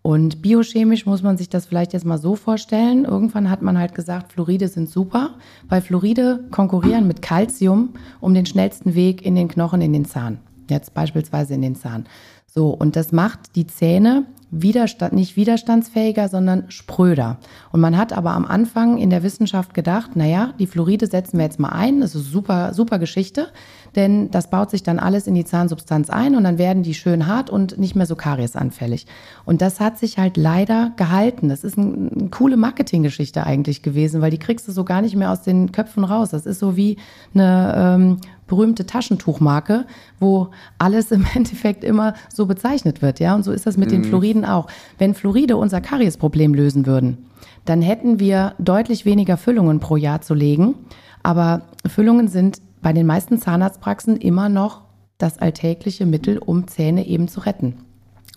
Und 0.03 0.41
biochemisch 0.41 1.05
muss 1.05 1.21
man 1.21 1.37
sich 1.37 1.49
das 1.49 1.67
vielleicht 1.67 1.93
jetzt 1.93 2.05
mal 2.05 2.17
so 2.17 2.35
vorstellen. 2.35 3.05
Irgendwann 3.05 3.51
hat 3.51 3.61
man 3.61 3.77
halt 3.77 3.93
gesagt, 3.93 4.33
Fluoride 4.33 4.67
sind 4.67 4.89
super, 4.89 5.35
weil 5.69 5.81
Fluoride 5.81 6.45
konkurrieren 6.49 7.07
mit 7.07 7.21
Calcium 7.21 7.89
um 8.19 8.33
den 8.33 8.47
schnellsten 8.47 8.95
Weg 8.95 9.23
in 9.23 9.35
den 9.35 9.47
Knochen, 9.47 9.81
in 9.81 9.93
den 9.93 10.05
Zahn. 10.05 10.39
Jetzt 10.69 10.93
beispielsweise 10.93 11.53
in 11.53 11.61
den 11.61 11.75
Zahn. 11.75 12.05
So, 12.53 12.67
und 12.69 12.97
das 12.97 13.13
macht 13.13 13.55
die 13.55 13.65
Zähne 13.65 14.25
Widerstand, 14.53 15.13
nicht 15.13 15.37
widerstandsfähiger, 15.37 16.27
sondern 16.27 16.69
spröder. 16.69 17.37
Und 17.71 17.79
man 17.79 17.97
hat 17.97 18.11
aber 18.11 18.31
am 18.31 18.43
Anfang 18.43 18.97
in 18.97 19.09
der 19.09 19.23
Wissenschaft 19.23 19.73
gedacht, 19.73 20.17
naja, 20.17 20.53
die 20.59 20.67
Fluoride 20.67 21.07
setzen 21.07 21.37
wir 21.37 21.45
jetzt 21.45 21.57
mal 21.57 21.69
ein, 21.69 22.01
das 22.01 22.15
ist 22.15 22.29
super, 22.29 22.73
super 22.73 22.99
Geschichte, 22.99 23.47
denn 23.95 24.29
das 24.29 24.49
baut 24.49 24.69
sich 24.69 24.83
dann 24.83 24.99
alles 24.99 25.25
in 25.25 25.35
die 25.35 25.45
Zahnsubstanz 25.45 26.09
ein 26.09 26.35
und 26.35 26.43
dann 26.43 26.57
werden 26.57 26.83
die 26.83 26.93
schön 26.93 27.27
hart 27.27 27.49
und 27.49 27.77
nicht 27.77 27.95
mehr 27.95 28.05
so 28.05 28.17
kariesanfällig. 28.17 29.07
Und 29.45 29.61
das 29.61 29.79
hat 29.79 29.97
sich 29.97 30.17
halt 30.17 30.35
leider 30.35 30.91
gehalten. 30.97 31.47
Das 31.47 31.63
ist 31.63 31.77
ein, 31.77 32.11
eine 32.13 32.29
coole 32.29 32.57
Marketinggeschichte 32.57 33.45
eigentlich 33.45 33.83
gewesen, 33.83 34.19
weil 34.19 34.31
die 34.31 34.37
kriegst 34.37 34.67
du 34.67 34.73
so 34.73 34.83
gar 34.83 35.01
nicht 35.01 35.15
mehr 35.15 35.31
aus 35.31 35.43
den 35.43 35.71
Köpfen 35.71 36.03
raus. 36.03 36.31
Das 36.31 36.45
ist 36.45 36.59
so 36.59 36.75
wie 36.75 36.97
eine 37.33 37.73
ähm, 37.77 38.17
berühmte 38.51 38.85
Taschentuchmarke, 38.85 39.85
wo 40.19 40.49
alles 40.77 41.11
im 41.11 41.25
Endeffekt 41.35 41.85
immer 41.85 42.15
so 42.31 42.45
bezeichnet 42.45 43.01
wird, 43.01 43.21
ja. 43.21 43.33
Und 43.33 43.43
so 43.43 43.53
ist 43.53 43.65
das 43.65 43.77
mit 43.77 43.87
mhm. 43.87 43.93
den 43.93 44.03
Fluoriden 44.03 44.43
auch. 44.43 44.67
Wenn 44.97 45.15
Fluoride 45.15 45.55
unser 45.55 45.79
Kariesproblem 45.79 46.53
lösen 46.53 46.85
würden, 46.85 47.29
dann 47.63 47.81
hätten 47.81 48.19
wir 48.19 48.53
deutlich 48.59 49.05
weniger 49.05 49.37
Füllungen 49.37 49.79
pro 49.79 49.95
Jahr 49.95 50.19
zu 50.19 50.33
legen. 50.33 50.75
Aber 51.23 51.61
Füllungen 51.87 52.27
sind 52.27 52.61
bei 52.81 52.91
den 52.91 53.05
meisten 53.05 53.39
Zahnarztpraxen 53.39 54.17
immer 54.17 54.49
noch 54.49 54.81
das 55.17 55.37
alltägliche 55.37 56.05
Mittel, 56.05 56.37
um 56.37 56.67
Zähne 56.67 57.07
eben 57.07 57.29
zu 57.29 57.39
retten. 57.39 57.77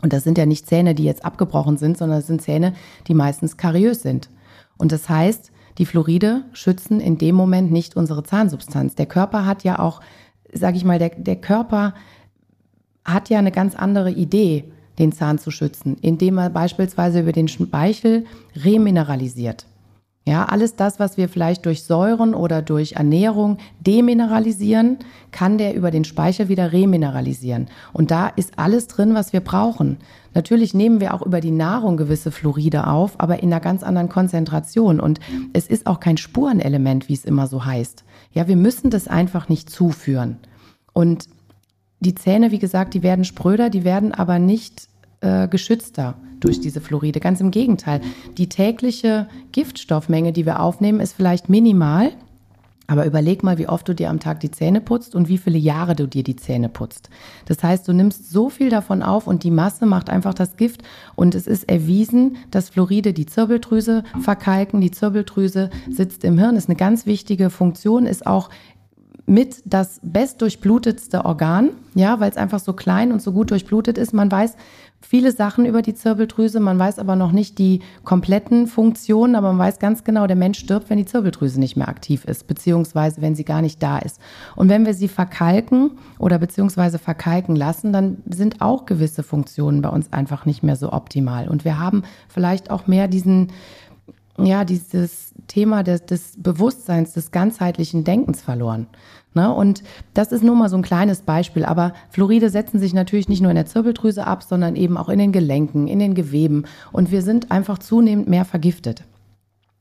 Und 0.00 0.12
das 0.12 0.22
sind 0.22 0.38
ja 0.38 0.46
nicht 0.46 0.68
Zähne, 0.68 0.94
die 0.94 1.04
jetzt 1.04 1.24
abgebrochen 1.24 1.76
sind, 1.76 1.98
sondern 1.98 2.18
das 2.18 2.28
sind 2.28 2.40
Zähne, 2.40 2.74
die 3.08 3.14
meistens 3.14 3.56
kariös 3.56 4.02
sind. 4.02 4.28
Und 4.76 4.92
das 4.92 5.08
heißt, 5.08 5.50
die 5.78 5.86
Fluoride 5.86 6.42
schützen 6.52 7.00
in 7.00 7.18
dem 7.18 7.34
Moment 7.34 7.72
nicht 7.72 7.96
unsere 7.96 8.22
Zahnsubstanz. 8.22 8.94
Der 8.94 9.06
Körper 9.06 9.46
hat 9.46 9.64
ja 9.64 9.78
auch, 9.78 10.00
sage 10.52 10.76
ich 10.76 10.84
mal, 10.84 10.98
der, 10.98 11.10
der 11.10 11.36
Körper 11.36 11.94
hat 13.04 13.28
ja 13.28 13.38
eine 13.38 13.52
ganz 13.52 13.74
andere 13.74 14.10
Idee, 14.10 14.64
den 14.98 15.12
Zahn 15.12 15.38
zu 15.38 15.50
schützen, 15.50 15.96
indem 16.00 16.38
er 16.38 16.50
beispielsweise 16.50 17.20
über 17.20 17.32
den 17.32 17.48
Speichel 17.48 18.26
remineralisiert. 18.56 19.66
Ja, 20.26 20.46
alles 20.46 20.74
das, 20.74 20.98
was 20.98 21.18
wir 21.18 21.28
vielleicht 21.28 21.66
durch 21.66 21.82
Säuren 21.82 22.34
oder 22.34 22.62
durch 22.62 22.92
Ernährung 22.92 23.58
demineralisieren, 23.80 24.98
kann 25.32 25.58
der 25.58 25.74
über 25.74 25.90
den 25.90 26.04
Speichel 26.04 26.48
wieder 26.48 26.72
remineralisieren. 26.72 27.68
Und 27.92 28.10
da 28.10 28.28
ist 28.28 28.58
alles 28.58 28.86
drin, 28.86 29.12
was 29.12 29.34
wir 29.34 29.40
brauchen. 29.40 29.98
Natürlich 30.32 30.72
nehmen 30.72 31.00
wir 31.00 31.12
auch 31.12 31.20
über 31.20 31.40
die 31.40 31.50
Nahrung 31.50 31.98
gewisse 31.98 32.30
Fluoride 32.30 32.86
auf, 32.86 33.20
aber 33.20 33.42
in 33.42 33.52
einer 33.52 33.60
ganz 33.60 33.82
anderen 33.82 34.08
Konzentration. 34.08 34.98
Und 34.98 35.20
es 35.52 35.66
ist 35.66 35.86
auch 35.86 36.00
kein 36.00 36.16
Spurenelement, 36.16 37.10
wie 37.10 37.14
es 37.14 37.26
immer 37.26 37.46
so 37.46 37.66
heißt. 37.66 38.04
Ja, 38.32 38.48
wir 38.48 38.56
müssen 38.56 38.88
das 38.88 39.08
einfach 39.08 39.50
nicht 39.50 39.68
zuführen. 39.68 40.38
Und 40.94 41.28
die 42.00 42.14
Zähne, 42.14 42.50
wie 42.50 42.58
gesagt, 42.58 42.94
die 42.94 43.02
werden 43.02 43.26
spröder, 43.26 43.68
die 43.68 43.84
werden 43.84 44.12
aber 44.12 44.38
nicht 44.38 44.88
äh, 45.24 45.48
geschützter 45.48 46.14
durch 46.40 46.60
diese 46.60 46.80
Fluoride. 46.80 47.18
Ganz 47.18 47.40
im 47.40 47.50
Gegenteil. 47.50 48.00
Die 48.36 48.48
tägliche 48.48 49.26
Giftstoffmenge, 49.52 50.32
die 50.32 50.44
wir 50.44 50.60
aufnehmen, 50.60 51.00
ist 51.00 51.14
vielleicht 51.14 51.48
minimal. 51.48 52.12
Aber 52.86 53.06
überleg 53.06 53.42
mal, 53.42 53.56
wie 53.56 53.66
oft 53.66 53.88
du 53.88 53.94
dir 53.94 54.10
am 54.10 54.20
Tag 54.20 54.40
die 54.40 54.50
Zähne 54.50 54.82
putzt 54.82 55.14
und 55.14 55.26
wie 55.26 55.38
viele 55.38 55.56
Jahre 55.56 55.96
du 55.96 56.06
dir 56.06 56.22
die 56.22 56.36
Zähne 56.36 56.68
putzt. 56.68 57.08
Das 57.46 57.62
heißt, 57.62 57.88
du 57.88 57.94
nimmst 57.94 58.30
so 58.30 58.50
viel 58.50 58.68
davon 58.68 59.02
auf 59.02 59.26
und 59.26 59.42
die 59.42 59.50
Masse 59.50 59.86
macht 59.86 60.10
einfach 60.10 60.34
das 60.34 60.58
Gift. 60.58 60.82
Und 61.16 61.34
es 61.34 61.46
ist 61.46 61.66
erwiesen, 61.70 62.36
dass 62.50 62.68
Fluoride 62.68 63.14
die 63.14 63.24
Zirbeldrüse 63.24 64.04
verkalken. 64.20 64.82
Die 64.82 64.90
Zirbeldrüse 64.90 65.70
sitzt 65.90 66.24
im 66.24 66.38
Hirn, 66.38 66.56
ist 66.56 66.68
eine 66.68 66.76
ganz 66.76 67.06
wichtige 67.06 67.48
Funktion, 67.48 68.04
ist 68.04 68.26
auch 68.26 68.50
mit 69.26 69.62
das 69.64 70.00
bestdurchblutetste 70.02 71.24
Organ, 71.24 71.70
ja, 71.94 72.20
weil 72.20 72.30
es 72.30 72.36
einfach 72.36 72.60
so 72.60 72.74
klein 72.74 73.12
und 73.12 73.22
so 73.22 73.32
gut 73.32 73.50
durchblutet 73.50 73.96
ist. 73.96 74.12
Man 74.12 74.30
weiß, 74.30 74.56
viele 75.04 75.32
Sachen 75.32 75.66
über 75.66 75.82
die 75.82 75.94
Zirbeldrüse. 75.94 76.60
Man 76.60 76.78
weiß 76.78 76.98
aber 76.98 77.16
noch 77.16 77.32
nicht 77.32 77.58
die 77.58 77.80
kompletten 78.04 78.66
Funktionen, 78.66 79.36
aber 79.36 79.48
man 79.52 79.58
weiß 79.58 79.78
ganz 79.78 80.04
genau, 80.04 80.26
der 80.26 80.36
Mensch 80.36 80.58
stirbt, 80.58 80.90
wenn 80.90 80.98
die 80.98 81.04
Zirbeldrüse 81.04 81.60
nicht 81.60 81.76
mehr 81.76 81.88
aktiv 81.88 82.24
ist, 82.24 82.46
beziehungsweise 82.46 83.20
wenn 83.20 83.34
sie 83.34 83.44
gar 83.44 83.62
nicht 83.62 83.82
da 83.82 83.98
ist. 83.98 84.20
Und 84.56 84.68
wenn 84.68 84.86
wir 84.86 84.94
sie 84.94 85.08
verkalken 85.08 85.92
oder 86.18 86.38
beziehungsweise 86.38 86.98
verkalken 86.98 87.54
lassen, 87.54 87.92
dann 87.92 88.18
sind 88.28 88.60
auch 88.60 88.86
gewisse 88.86 89.22
Funktionen 89.22 89.82
bei 89.82 89.90
uns 89.90 90.12
einfach 90.12 90.46
nicht 90.46 90.62
mehr 90.62 90.76
so 90.76 90.92
optimal. 90.92 91.48
Und 91.48 91.64
wir 91.64 91.78
haben 91.78 92.02
vielleicht 92.28 92.70
auch 92.70 92.86
mehr 92.86 93.08
diesen, 93.08 93.48
ja, 94.38 94.64
dieses 94.64 95.32
Thema 95.46 95.82
des, 95.82 96.06
des 96.06 96.34
Bewusstseins, 96.36 97.12
des 97.12 97.30
ganzheitlichen 97.30 98.04
Denkens 98.04 98.42
verloren. 98.42 98.88
Ne? 99.34 99.52
Und 99.52 99.82
das 100.14 100.32
ist 100.32 100.42
nur 100.42 100.56
mal 100.56 100.68
so 100.68 100.76
ein 100.76 100.82
kleines 100.82 101.22
Beispiel. 101.22 101.64
Aber 101.64 101.92
Fluoride 102.10 102.50
setzen 102.50 102.78
sich 102.78 102.94
natürlich 102.94 103.28
nicht 103.28 103.42
nur 103.42 103.50
in 103.50 103.56
der 103.56 103.66
Zirbeldrüse 103.66 104.26
ab, 104.26 104.42
sondern 104.42 104.76
eben 104.76 104.96
auch 104.96 105.08
in 105.08 105.18
den 105.18 105.32
Gelenken, 105.32 105.86
in 105.86 105.98
den 105.98 106.14
Geweben. 106.14 106.64
Und 106.92 107.10
wir 107.10 107.22
sind 107.22 107.50
einfach 107.50 107.78
zunehmend 107.78 108.28
mehr 108.28 108.44
vergiftet. 108.44 109.04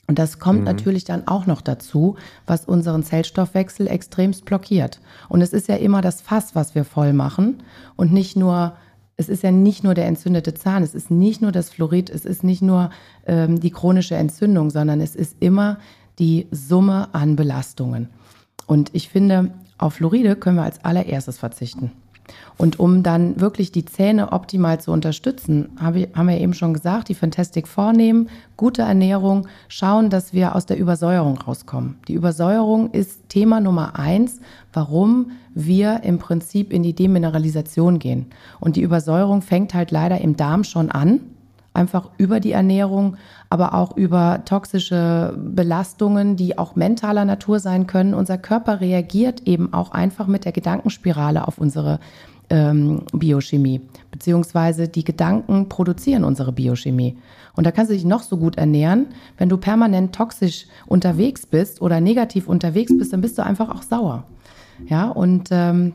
Und 0.08 0.20
das 0.20 0.38
kommt 0.38 0.60
mhm. 0.60 0.66
natürlich 0.66 1.06
dann 1.06 1.28
auch 1.28 1.46
noch 1.46 1.62
dazu, 1.62 2.18
was 2.46 2.66
unseren 2.66 3.04
Zellstoffwechsel 3.04 3.88
extremst 3.88 4.46
blockiert. 4.46 5.00
Und 5.30 5.42
es 5.42 5.54
ist 5.54 5.68
ja 5.68 5.76
immer 5.76 6.02
das 6.02 6.22
Fass, 6.22 6.56
was 6.56 6.76
wir 6.76 6.84
voll 6.84 7.14
machen 7.14 7.64
und 7.96 8.12
nicht 8.12 8.36
nur 8.36 8.74
es 9.24 9.30
ist 9.30 9.44
ja 9.44 9.52
nicht 9.52 9.86
nur 9.86 9.94
der 9.94 10.08
entzündete 10.08 10.54
Zahn, 10.54 10.84
es 10.84 10.94
ist 10.94 11.10
nicht 11.10 11.42
nur 11.42 11.54
das 11.54 11.70
Fluorid, 11.70 12.10
es 12.10 12.26
ist 12.26 12.44
nicht 12.44 12.62
nur 12.62 12.90
ähm, 13.26 13.60
die 13.60 13.72
chronische 13.72 14.16
Entzündung, 14.16 14.70
sondern 14.70 15.00
es 15.00 15.16
ist 15.16 15.38
immer 15.40 15.80
die 16.20 16.48
Summe 16.52 17.08
an 17.14 17.38
Belastungen. 17.38 18.10
Und 18.68 18.90
ich 18.94 19.08
finde, 19.08 19.54
auf 19.78 19.96
Fluoride 19.96 20.36
können 20.36 20.58
wir 20.58 20.64
als 20.64 20.84
allererstes 20.84 21.38
verzichten. 21.38 21.92
Und 22.58 22.80
um 22.80 23.04
dann 23.04 23.40
wirklich 23.40 23.72
die 23.72 23.86
Zähne 23.86 24.32
optimal 24.32 24.80
zu 24.80 24.92
unterstützen, 24.92 25.70
haben 25.80 26.28
wir 26.28 26.40
eben 26.40 26.54
schon 26.54 26.74
gesagt, 26.74 27.10
die 27.10 27.16
Fantastic 27.16 27.68
vornehmen, 27.68 28.30
gute 28.58 28.84
Ernährung, 28.84 29.48
schauen, 29.68 30.10
dass 30.10 30.34
wir 30.34 30.56
aus 30.56 30.66
der 30.66 30.78
Übersäuerung 30.78 31.38
rauskommen. 31.38 31.98
Die 32.08 32.14
Übersäuerung 32.14 32.92
ist 32.92 33.30
Thema 33.30 33.60
Nummer 33.60 33.98
eins, 34.00 34.40
warum 34.72 35.32
wir 35.54 36.04
im 36.04 36.20
Prinzip 36.20 36.72
in 36.72 36.84
die 36.84 36.94
Demineralisation 36.94 38.00
gehen. 38.00 38.28
Und 38.60 38.76
die 38.76 38.82
Übersäuerung 38.82 39.42
fängt 39.42 39.74
halt 39.74 39.92
leider 39.92 40.22
im 40.22 40.38
Darm 40.38 40.64
schon 40.64 40.90
an 40.90 41.22
einfach 41.74 42.10
über 42.18 42.40
die 42.40 42.52
Ernährung, 42.52 43.18
aber 43.54 43.76
auch 43.76 43.96
über 43.96 44.42
toxische 44.46 45.38
Belastungen, 45.38 46.36
die 46.36 46.58
auch 46.58 46.76
mentaler 46.76 47.24
Natur 47.24 47.60
sein 47.60 47.86
können. 47.86 48.16
Unser 48.16 48.40
Körper 48.40 48.82
reagiert 48.82 49.44
eben 49.46 49.74
auch 49.74 49.92
einfach 49.92 50.26
mit 50.26 50.44
der 50.44 50.54
Gedankenspirale 50.54 51.48
auf 51.48 51.60
unsere 51.60 52.00
ähm, 52.50 53.04
Biochemie, 53.14 53.82
beziehungsweise 54.10 54.88
die 54.88 55.04
Gedanken 55.04 55.70
produzieren 55.70 56.24
unsere 56.24 56.52
Biochemie. 56.52 57.16
Und 57.56 57.68
da 57.68 57.72
kannst 57.72 57.92
du 57.92 57.94
dich 57.94 58.06
noch 58.06 58.24
so 58.24 58.38
gut 58.38 58.58
ernähren, 58.58 59.06
wenn 59.38 59.50
du 59.50 59.58
permanent 59.58 60.16
toxisch 60.16 60.66
unterwegs 60.88 61.46
bist 61.46 61.80
oder 61.80 62.02
negativ 62.02 62.48
unterwegs 62.48 62.92
bist, 62.98 63.14
dann 63.14 63.22
bist 63.22 63.38
du 63.38 63.44
einfach 63.44 63.70
auch 63.70 63.84
sauer. 63.84 64.24
Ja, 64.88 65.10
und 65.10 65.50
ähm, 65.52 65.94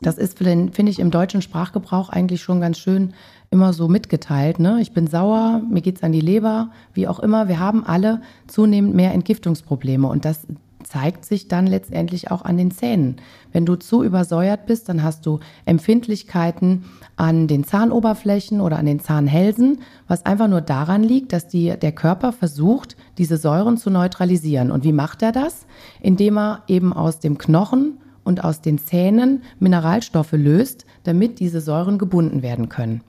das 0.00 0.16
ist, 0.18 0.38
finde 0.38 0.90
ich, 0.90 1.00
im 1.00 1.10
deutschen 1.10 1.42
Sprachgebrauch 1.42 2.08
eigentlich 2.10 2.40
schon 2.40 2.60
ganz 2.60 2.78
schön 2.78 3.14
immer 3.54 3.72
so 3.72 3.88
mitgeteilt. 3.88 4.58
Ne? 4.58 4.80
Ich 4.80 4.92
bin 4.92 5.06
sauer, 5.06 5.62
mir 5.70 5.80
geht 5.80 5.96
es 5.96 6.02
an 6.02 6.10
die 6.10 6.20
Leber, 6.20 6.70
wie 6.92 7.06
auch 7.06 7.20
immer. 7.20 7.46
Wir 7.46 7.60
haben 7.60 7.86
alle 7.86 8.20
zunehmend 8.48 8.94
mehr 8.94 9.14
Entgiftungsprobleme 9.14 10.08
und 10.08 10.24
das 10.24 10.46
zeigt 10.82 11.24
sich 11.24 11.46
dann 11.46 11.66
letztendlich 11.66 12.32
auch 12.32 12.42
an 12.42 12.58
den 12.58 12.72
Zähnen. 12.72 13.16
Wenn 13.52 13.64
du 13.64 13.76
zu 13.76 14.02
übersäuert 14.02 14.66
bist, 14.66 14.88
dann 14.88 15.04
hast 15.04 15.24
du 15.24 15.38
Empfindlichkeiten 15.64 16.84
an 17.16 17.46
den 17.46 17.62
Zahnoberflächen 17.62 18.60
oder 18.60 18.76
an 18.76 18.86
den 18.86 18.98
Zahnhälsen, 18.98 19.78
was 20.08 20.26
einfach 20.26 20.48
nur 20.48 20.60
daran 20.60 21.04
liegt, 21.04 21.32
dass 21.32 21.46
die, 21.46 21.74
der 21.80 21.92
Körper 21.92 22.32
versucht, 22.32 22.96
diese 23.18 23.36
Säuren 23.36 23.78
zu 23.78 23.88
neutralisieren. 23.88 24.72
Und 24.72 24.82
wie 24.82 24.92
macht 24.92 25.22
er 25.22 25.30
das? 25.32 25.64
Indem 26.00 26.36
er 26.36 26.64
eben 26.66 26.92
aus 26.92 27.20
dem 27.20 27.38
Knochen 27.38 27.98
und 28.24 28.42
aus 28.42 28.60
den 28.60 28.78
Zähnen 28.78 29.42
Mineralstoffe 29.60 30.32
löst, 30.32 30.86
damit 31.04 31.38
diese 31.38 31.60
Säuren 31.60 31.98
gebunden 31.98 32.42
werden 32.42 32.68
können. 32.68 33.02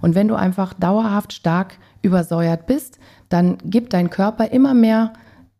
Und 0.00 0.14
wenn 0.14 0.28
du 0.28 0.34
einfach 0.34 0.74
dauerhaft 0.74 1.32
stark 1.32 1.78
übersäuert 2.02 2.66
bist, 2.66 2.98
dann 3.28 3.58
gibt 3.64 3.92
dein 3.92 4.10
Körper 4.10 4.50
immer 4.50 4.74
mehr 4.74 5.12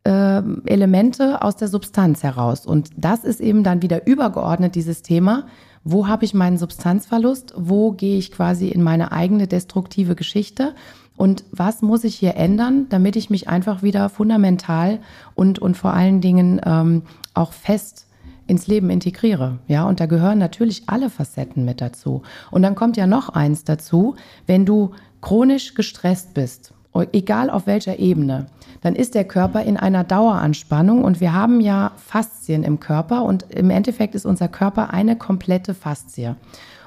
äh, 0.05 0.43
Elemente 0.67 1.43
aus 1.43 1.57
der 1.57 1.69
Substanz 1.69 2.23
heraus. 2.23 2.67
Und 2.67 2.91
das 2.97 3.25
ist 3.25 3.41
eben 3.41 3.65
dann 3.65 3.83
wieder 3.83 4.07
übergeordnet 4.07 4.75
dieses 4.75 5.03
Thema. 5.03 5.47
Wo 5.85 6.09
habe 6.09 6.25
ich 6.25 6.35
meinen 6.35 6.59
Substanzverlust? 6.59 7.55
Wo 7.57 7.93
gehe 7.93 8.19
ich 8.19 8.33
quasi 8.33 8.69
in 8.69 8.83
meine 8.83 9.13
eigene 9.13 9.47
destruktive 9.47 10.15
Geschichte? 10.15 10.75
Und 11.17 11.45
was 11.53 11.83
muss 11.83 12.05
ich 12.05 12.17
hier 12.17 12.37
ändern, 12.37 12.87
damit 12.89 13.15
ich 13.17 13.29
mich 13.29 13.49
einfach 13.49 13.83
wieder 13.83 14.09
fundamental 14.09 15.01
und, 15.35 15.59
und 15.59 15.77
vor 15.77 15.93
allen 15.93 16.21
Dingen 16.23 16.61
ähm, 16.65 17.03
auch 17.35 17.53
fest 17.53 18.07
ins 18.51 18.67
Leben 18.67 18.91
integriere. 18.91 19.61
Ja, 19.69 19.85
und 19.85 20.01
da 20.01 20.07
gehören 20.07 20.39
natürlich 20.39 20.83
alle 20.89 21.09
Facetten 21.09 21.65
mit 21.65 21.81
dazu. 21.81 22.23
Und 22.51 22.63
dann 22.63 22.75
kommt 22.75 22.97
ja 22.97 23.07
noch 23.07 23.31
eins 23.31 23.65
dazu, 23.65 24.17
wenn 24.47 24.67
du 24.67 24.91
chronisch 25.23 25.75
gestresst 25.75 26.35
bist, 26.35 26.75
egal 27.13 27.49
auf 27.49 27.67
welcher 27.67 27.99
Ebene, 27.99 28.47
dann 28.81 28.97
ist 28.97 29.15
der 29.15 29.25
Körper 29.25 29.63
in 29.63 29.77
einer 29.77 30.03
Daueranspannung 30.03 31.05
und 31.05 31.21
wir 31.21 31.33
haben 31.33 31.61
ja 31.61 31.93
Faszien 31.97 32.65
im 32.65 32.81
Körper 32.81 33.25
und 33.25 33.45
im 33.51 33.71
Endeffekt 33.71 34.15
ist 34.15 34.27
unser 34.27 34.49
Körper 34.49 34.93
eine 34.93 35.17
komplette 35.17 35.75
Faszie. 35.75 36.35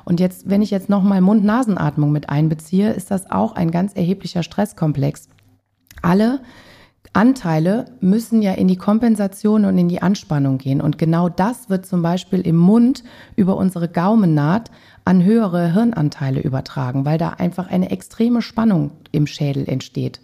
Und 0.03 0.19
jetzt, 0.19 0.49
wenn 0.49 0.61
ich 0.61 0.71
jetzt 0.71 0.89
nochmal 0.89 1.21
Mund-Nasenatmung 1.21 2.11
mit 2.11 2.29
einbeziehe, 2.29 2.91
ist 2.91 3.09
das 3.09 3.31
auch 3.31 3.55
ein 3.55 3.71
ganz 3.71 3.93
erheblicher 3.93 4.43
Stresskomplex. 4.43 5.29
Alle 6.01 6.41
Anteile 7.13 7.85
müssen 8.01 8.41
ja 8.41 8.53
in 8.53 8.67
die 8.67 8.75
Kompensation 8.75 9.65
und 9.65 9.77
in 9.77 9.87
die 9.87 10.01
Anspannung 10.01 10.57
gehen. 10.57 10.81
Und 10.81 10.97
genau 10.97 11.29
das 11.29 11.69
wird 11.69 11.85
zum 11.85 12.01
Beispiel 12.01 12.41
im 12.41 12.57
Mund 12.57 13.03
über 13.35 13.55
unsere 13.55 13.87
Gaumennaht 13.87 14.71
an 15.05 15.23
höhere 15.23 15.73
Hirnanteile 15.73 16.41
übertragen, 16.41 17.05
weil 17.05 17.19
da 17.19 17.29
einfach 17.29 17.69
eine 17.69 17.91
extreme 17.91 18.41
Spannung 18.41 18.91
im 19.11 19.27
Schädel 19.27 19.69
entsteht. 19.69 20.21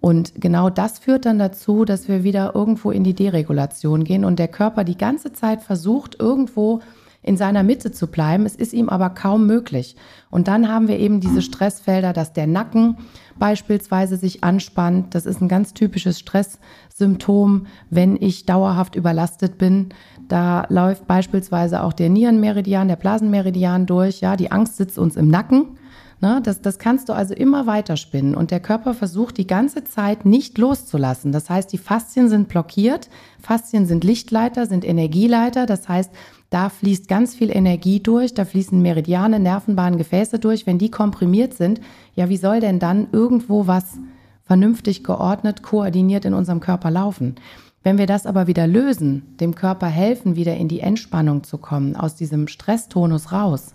Und 0.00 0.32
genau 0.36 0.70
das 0.70 1.00
führt 1.00 1.26
dann 1.26 1.40
dazu, 1.40 1.84
dass 1.84 2.06
wir 2.06 2.22
wieder 2.22 2.54
irgendwo 2.54 2.92
in 2.92 3.02
die 3.02 3.14
Deregulation 3.14 4.04
gehen 4.04 4.24
und 4.24 4.38
der 4.38 4.46
Körper 4.46 4.84
die 4.84 4.96
ganze 4.96 5.32
Zeit 5.32 5.60
versucht, 5.60 6.20
irgendwo 6.20 6.80
in 7.22 7.36
seiner 7.36 7.62
Mitte 7.62 7.90
zu 7.90 8.06
bleiben. 8.06 8.46
Es 8.46 8.54
ist 8.54 8.72
ihm 8.72 8.88
aber 8.88 9.10
kaum 9.10 9.46
möglich. 9.46 9.96
Und 10.30 10.48
dann 10.48 10.68
haben 10.68 10.88
wir 10.88 10.98
eben 10.98 11.20
diese 11.20 11.42
Stressfelder, 11.42 12.12
dass 12.12 12.32
der 12.32 12.46
Nacken 12.46 12.96
beispielsweise 13.38 14.16
sich 14.16 14.44
anspannt. 14.44 15.14
Das 15.14 15.26
ist 15.26 15.40
ein 15.40 15.48
ganz 15.48 15.74
typisches 15.74 16.18
Stresssymptom, 16.18 17.66
wenn 17.90 18.16
ich 18.20 18.46
dauerhaft 18.46 18.94
überlastet 18.94 19.58
bin. 19.58 19.90
Da 20.28 20.66
läuft 20.68 21.06
beispielsweise 21.06 21.82
auch 21.82 21.92
der 21.92 22.08
Nierenmeridian, 22.08 22.88
der 22.88 22.96
Blasenmeridian 22.96 23.86
durch. 23.86 24.20
Ja, 24.20 24.36
die 24.36 24.52
Angst 24.52 24.76
sitzt 24.76 24.98
uns 24.98 25.16
im 25.16 25.28
Nacken. 25.28 25.78
Ne, 26.20 26.40
das, 26.42 26.60
das 26.60 26.80
kannst 26.80 27.08
du 27.08 27.12
also 27.12 27.32
immer 27.32 27.68
weiter 27.68 27.96
spinnen 27.96 28.34
und 28.34 28.50
der 28.50 28.58
Körper 28.58 28.92
versucht 28.92 29.38
die 29.38 29.46
ganze 29.46 29.84
Zeit 29.84 30.24
nicht 30.24 30.58
loszulassen. 30.58 31.30
Das 31.30 31.48
heißt, 31.48 31.72
die 31.72 31.78
Faszien 31.78 32.28
sind 32.28 32.48
blockiert. 32.48 33.08
Faszien 33.40 33.86
sind 33.86 34.02
Lichtleiter, 34.02 34.66
sind 34.66 34.84
Energieleiter. 34.84 35.64
Das 35.64 35.88
heißt, 35.88 36.10
da 36.50 36.70
fließt 36.70 37.08
ganz 37.08 37.34
viel 37.34 37.54
Energie 37.54 38.00
durch, 38.00 38.32
da 38.32 38.44
fließen 38.44 38.80
Meridiane, 38.80 39.38
Nervenbahnen, 39.38 39.98
Gefäße 39.98 40.38
durch. 40.38 40.66
Wenn 40.66 40.78
die 40.78 40.90
komprimiert 40.90 41.54
sind, 41.54 41.80
ja, 42.14 42.28
wie 42.28 42.38
soll 42.38 42.60
denn 42.60 42.78
dann 42.78 43.08
irgendwo 43.12 43.66
was 43.66 43.98
vernünftig 44.44 45.04
geordnet, 45.04 45.62
koordiniert 45.62 46.24
in 46.24 46.32
unserem 46.32 46.60
Körper 46.60 46.90
laufen? 46.90 47.34
Wenn 47.82 47.98
wir 47.98 48.06
das 48.06 48.26
aber 48.26 48.46
wieder 48.46 48.66
lösen, 48.66 49.36
dem 49.40 49.54
Körper 49.54 49.86
helfen, 49.86 50.36
wieder 50.36 50.56
in 50.56 50.68
die 50.68 50.80
Entspannung 50.80 51.44
zu 51.44 51.58
kommen, 51.58 51.96
aus 51.96 52.16
diesem 52.16 52.48
Stresstonus 52.48 53.30
raus, 53.30 53.74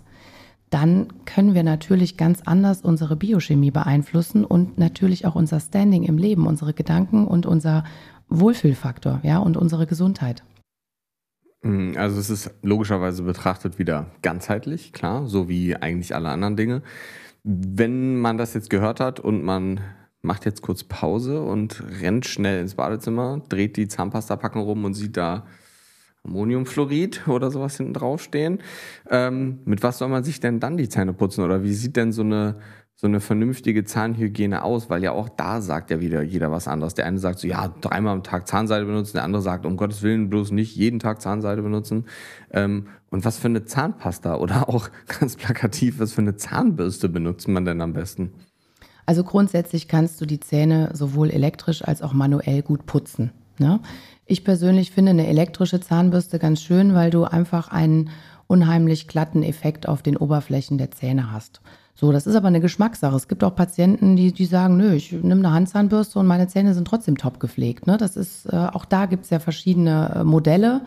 dann 0.70 1.06
können 1.24 1.54
wir 1.54 1.62
natürlich 1.62 2.16
ganz 2.16 2.40
anders 2.44 2.80
unsere 2.80 3.14
Biochemie 3.14 3.70
beeinflussen 3.70 4.44
und 4.44 4.78
natürlich 4.78 5.26
auch 5.26 5.36
unser 5.36 5.60
Standing 5.60 6.02
im 6.02 6.18
Leben, 6.18 6.48
unsere 6.48 6.74
Gedanken 6.74 7.28
und 7.28 7.46
unser 7.46 7.84
Wohlfühlfaktor, 8.28 9.20
ja, 9.22 9.38
und 9.38 9.56
unsere 9.56 9.86
Gesundheit. 9.86 10.42
Mm, 11.64 11.96
also 11.96 12.20
es 12.20 12.30
ist 12.30 12.54
logischerweise 12.62 13.22
betrachtet 13.22 13.78
wieder 13.78 14.06
ganzheitlich, 14.22 14.92
klar, 14.92 15.26
so 15.26 15.48
wie 15.48 15.74
eigentlich 15.74 16.14
alle 16.14 16.28
anderen 16.28 16.56
Dinge. 16.56 16.82
Wenn 17.42 18.20
man 18.20 18.38
das 18.38 18.54
jetzt 18.54 18.70
gehört 18.70 19.00
hat 19.00 19.18
und 19.18 19.42
man 19.42 19.80
macht 20.22 20.44
jetzt 20.44 20.62
kurz 20.62 20.84
Pause 20.84 21.42
und 21.42 21.82
rennt 22.00 22.26
schnell 22.26 22.60
ins 22.60 22.76
Badezimmer, 22.76 23.42
dreht 23.48 23.76
die 23.76 23.88
Zahnpastapackung 23.88 24.62
rum 24.62 24.84
und 24.84 24.94
sieht 24.94 25.16
da 25.16 25.46
Ammoniumfluorid 26.24 27.28
oder 27.28 27.50
sowas 27.50 27.76
hinten 27.76 27.94
draufstehen. 27.94 28.60
Ähm, 29.10 29.60
mit 29.64 29.82
was 29.82 29.98
soll 29.98 30.08
man 30.08 30.24
sich 30.24 30.40
denn 30.40 30.60
dann 30.60 30.76
die 30.76 30.88
Zähne 30.88 31.12
putzen? 31.12 31.44
Oder 31.44 31.62
wie 31.62 31.74
sieht 31.74 31.96
denn 31.96 32.12
so 32.12 32.22
eine, 32.22 32.56
so 33.04 33.08
eine 33.08 33.20
vernünftige 33.20 33.84
Zahnhygiene 33.84 34.64
aus? 34.64 34.88
Weil 34.88 35.02
ja 35.02 35.12
auch 35.12 35.28
da 35.28 35.60
sagt 35.60 35.90
ja 35.90 36.00
wieder 36.00 36.22
jeder 36.22 36.50
was 36.50 36.66
anderes. 36.66 36.94
Der 36.94 37.04
eine 37.04 37.18
sagt 37.18 37.38
so, 37.38 37.46
ja, 37.46 37.68
dreimal 37.82 38.14
am 38.14 38.22
Tag 38.22 38.48
Zahnseide 38.48 38.86
benutzen. 38.86 39.18
Der 39.18 39.24
andere 39.24 39.42
sagt, 39.42 39.66
um 39.66 39.76
Gottes 39.76 40.00
Willen 40.00 40.30
bloß 40.30 40.52
nicht 40.52 40.74
jeden 40.74 41.00
Tag 41.00 41.20
Zahnseide 41.20 41.60
benutzen. 41.60 42.06
Ähm, 42.50 42.86
und 43.10 43.26
was 43.26 43.36
für 43.36 43.48
eine 43.48 43.66
Zahnpasta 43.66 44.36
oder 44.36 44.68
auch 44.70 44.88
ganz 45.20 45.36
plakativ, 45.36 45.98
was 45.98 46.14
für 46.14 46.22
eine 46.22 46.36
Zahnbürste 46.36 47.10
benutzt 47.10 47.46
man 47.46 47.66
denn 47.66 47.82
am 47.82 47.92
besten? 47.92 48.32
Also 49.04 49.22
grundsätzlich 49.22 49.86
kannst 49.86 50.18
du 50.22 50.24
die 50.24 50.40
Zähne 50.40 50.88
sowohl 50.94 51.28
elektrisch 51.28 51.84
als 51.84 52.00
auch 52.00 52.14
manuell 52.14 52.62
gut 52.62 52.86
putzen. 52.86 53.32
Ne? 53.58 53.80
Ich 54.24 54.44
persönlich 54.44 54.92
finde 54.92 55.10
eine 55.10 55.26
elektrische 55.26 55.78
Zahnbürste 55.78 56.38
ganz 56.38 56.62
schön, 56.62 56.94
weil 56.94 57.10
du 57.10 57.24
einfach 57.24 57.68
einen 57.68 58.08
unheimlich 58.46 59.08
glatten 59.08 59.42
Effekt 59.42 59.86
auf 59.86 60.00
den 60.00 60.16
Oberflächen 60.16 60.78
der 60.78 60.90
Zähne 60.90 61.30
hast. 61.32 61.60
So, 61.94 62.10
das 62.10 62.26
ist 62.26 62.34
aber 62.34 62.48
eine 62.48 62.60
Geschmackssache. 62.60 63.14
Es 63.14 63.28
gibt 63.28 63.44
auch 63.44 63.54
Patienten, 63.54 64.16
die, 64.16 64.32
die 64.32 64.46
sagen, 64.46 64.76
nö, 64.76 64.94
ich 64.94 65.12
nehme 65.12 65.46
eine 65.46 65.52
Handzahnbürste 65.52 66.18
und 66.18 66.26
meine 66.26 66.48
Zähne 66.48 66.74
sind 66.74 66.88
trotzdem 66.88 67.16
top 67.16 67.38
gepflegt. 67.38 67.86
Ne? 67.86 67.96
Das 67.96 68.16
ist, 68.16 68.46
äh, 68.46 68.56
auch 68.56 68.84
da 68.84 69.06
gibt 69.06 69.24
es 69.24 69.30
ja 69.30 69.38
verschiedene 69.38 70.12
äh, 70.16 70.24
Modelle. 70.24 70.82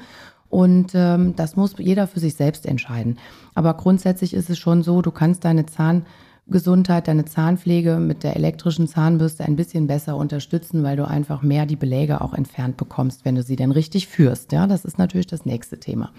Und 0.49 0.91
ähm, 0.95 1.35
das 1.35 1.55
muss 1.55 1.75
jeder 1.77 2.07
für 2.07 2.19
sich 2.19 2.35
selbst 2.35 2.65
entscheiden. 2.65 3.17
Aber 3.53 3.73
grundsätzlich 3.73 4.33
ist 4.33 4.49
es 4.49 4.57
schon 4.57 4.81
so, 4.81 5.01
du 5.01 5.11
kannst 5.11 5.43
deine 5.43 5.65
Zahn 5.65 6.05
Gesundheit, 6.49 7.09
deine 7.09 7.25
Zahnpflege 7.25 7.97
mit 7.97 8.23
der 8.23 8.37
elektrischen 8.37 8.87
Zahnbürste 8.87 9.43
ein 9.43 9.57
bisschen 9.57 9.87
besser 9.87 10.15
unterstützen, 10.15 10.81
weil 10.81 10.95
du 10.95 11.05
einfach 11.05 11.41
mehr 11.41 11.65
die 11.65 11.75
Beläge 11.75 12.21
auch 12.21 12.33
entfernt 12.33 12.77
bekommst, 12.77 13.25
wenn 13.25 13.35
du 13.35 13.43
sie 13.43 13.57
denn 13.57 13.71
richtig 13.71 14.07
führst. 14.07 14.53
Ja, 14.53 14.65
das 14.65 14.85
ist 14.85 14.97
natürlich 14.97 15.27
das 15.27 15.45
nächste 15.45 15.77
Thema. 15.77 16.11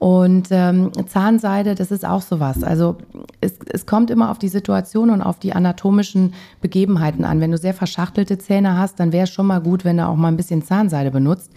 Und 0.00 0.48
ähm, 0.50 0.92
Zahnseide, 1.08 1.74
das 1.74 1.90
ist 1.90 2.06
auch 2.06 2.22
sowas. 2.22 2.64
Also 2.64 2.96
es, 3.42 3.58
es 3.70 3.84
kommt 3.84 4.10
immer 4.10 4.30
auf 4.30 4.38
die 4.38 4.48
Situation 4.48 5.10
und 5.10 5.20
auf 5.20 5.38
die 5.38 5.52
anatomischen 5.52 6.32
Begebenheiten 6.62 7.22
an. 7.22 7.40
Wenn 7.40 7.50
du 7.50 7.58
sehr 7.58 7.74
verschachtelte 7.74 8.38
Zähne 8.38 8.78
hast, 8.78 8.98
dann 8.98 9.12
wäre 9.12 9.24
es 9.24 9.30
schon 9.30 9.44
mal 9.44 9.60
gut, 9.60 9.84
wenn 9.84 9.98
du 9.98 10.08
auch 10.08 10.16
mal 10.16 10.28
ein 10.28 10.38
bisschen 10.38 10.62
Zahnseide 10.62 11.10
benutzt. 11.10 11.50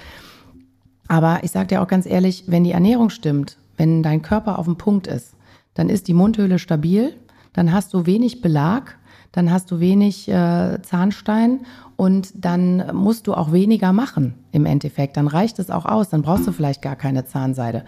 Aber 1.07 1.39
ich 1.43 1.51
sage 1.51 1.67
dir 1.67 1.81
auch 1.81 1.87
ganz 1.87 2.05
ehrlich, 2.05 2.43
wenn 2.47 2.65
die 2.65 2.73
Ernährung 2.73 3.11
stimmt, 3.11 3.55
wenn 3.77 4.03
dein 4.03 4.21
Körper 4.21 4.59
auf 4.59 4.65
dem 4.65 4.75
Punkt 4.75 5.07
ist, 5.07 5.35
dann 5.73 5.87
ist 5.87 6.09
die 6.09 6.13
Mundhöhle 6.13 6.59
stabil, 6.59 7.15
dann 7.53 7.71
hast 7.71 7.93
du 7.93 8.05
wenig 8.05 8.41
Belag, 8.41 8.97
dann 9.31 9.51
hast 9.51 9.71
du 9.71 9.79
wenig 9.79 10.27
äh, 10.27 10.81
Zahnstein 10.81 11.61
und 11.95 12.33
dann 12.35 12.93
musst 12.93 13.27
du 13.27 13.35
auch 13.35 13.53
weniger 13.53 13.93
machen 13.93 14.33
im 14.51 14.65
Endeffekt. 14.65 15.15
Dann 15.15 15.27
reicht 15.27 15.59
es 15.59 15.69
auch 15.69 15.85
aus, 15.85 16.09
dann 16.09 16.23
brauchst 16.23 16.45
du 16.45 16.51
vielleicht 16.51 16.81
gar 16.81 16.97
keine 16.97 17.23
Zahnseide. 17.25 17.85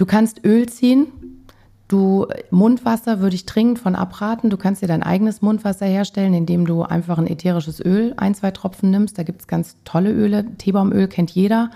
Du 0.00 0.06
kannst 0.06 0.46
Öl 0.46 0.66
ziehen. 0.66 1.08
Du, 1.86 2.26
Mundwasser 2.50 3.20
würde 3.20 3.34
ich 3.34 3.44
dringend 3.44 3.78
von 3.78 3.94
abraten. 3.94 4.48
Du 4.48 4.56
kannst 4.56 4.80
dir 4.80 4.86
dein 4.86 5.02
eigenes 5.02 5.42
Mundwasser 5.42 5.84
herstellen, 5.84 6.32
indem 6.32 6.64
du 6.64 6.84
einfach 6.84 7.18
ein 7.18 7.26
ätherisches 7.26 7.84
Öl, 7.84 8.14
ein, 8.16 8.34
zwei 8.34 8.50
Tropfen 8.50 8.90
nimmst. 8.90 9.18
Da 9.18 9.24
gibt 9.24 9.42
es 9.42 9.46
ganz 9.46 9.76
tolle 9.84 10.10
Öle. 10.10 10.46
Teebaumöl 10.56 11.06
kennt 11.06 11.32
jeder. 11.32 11.70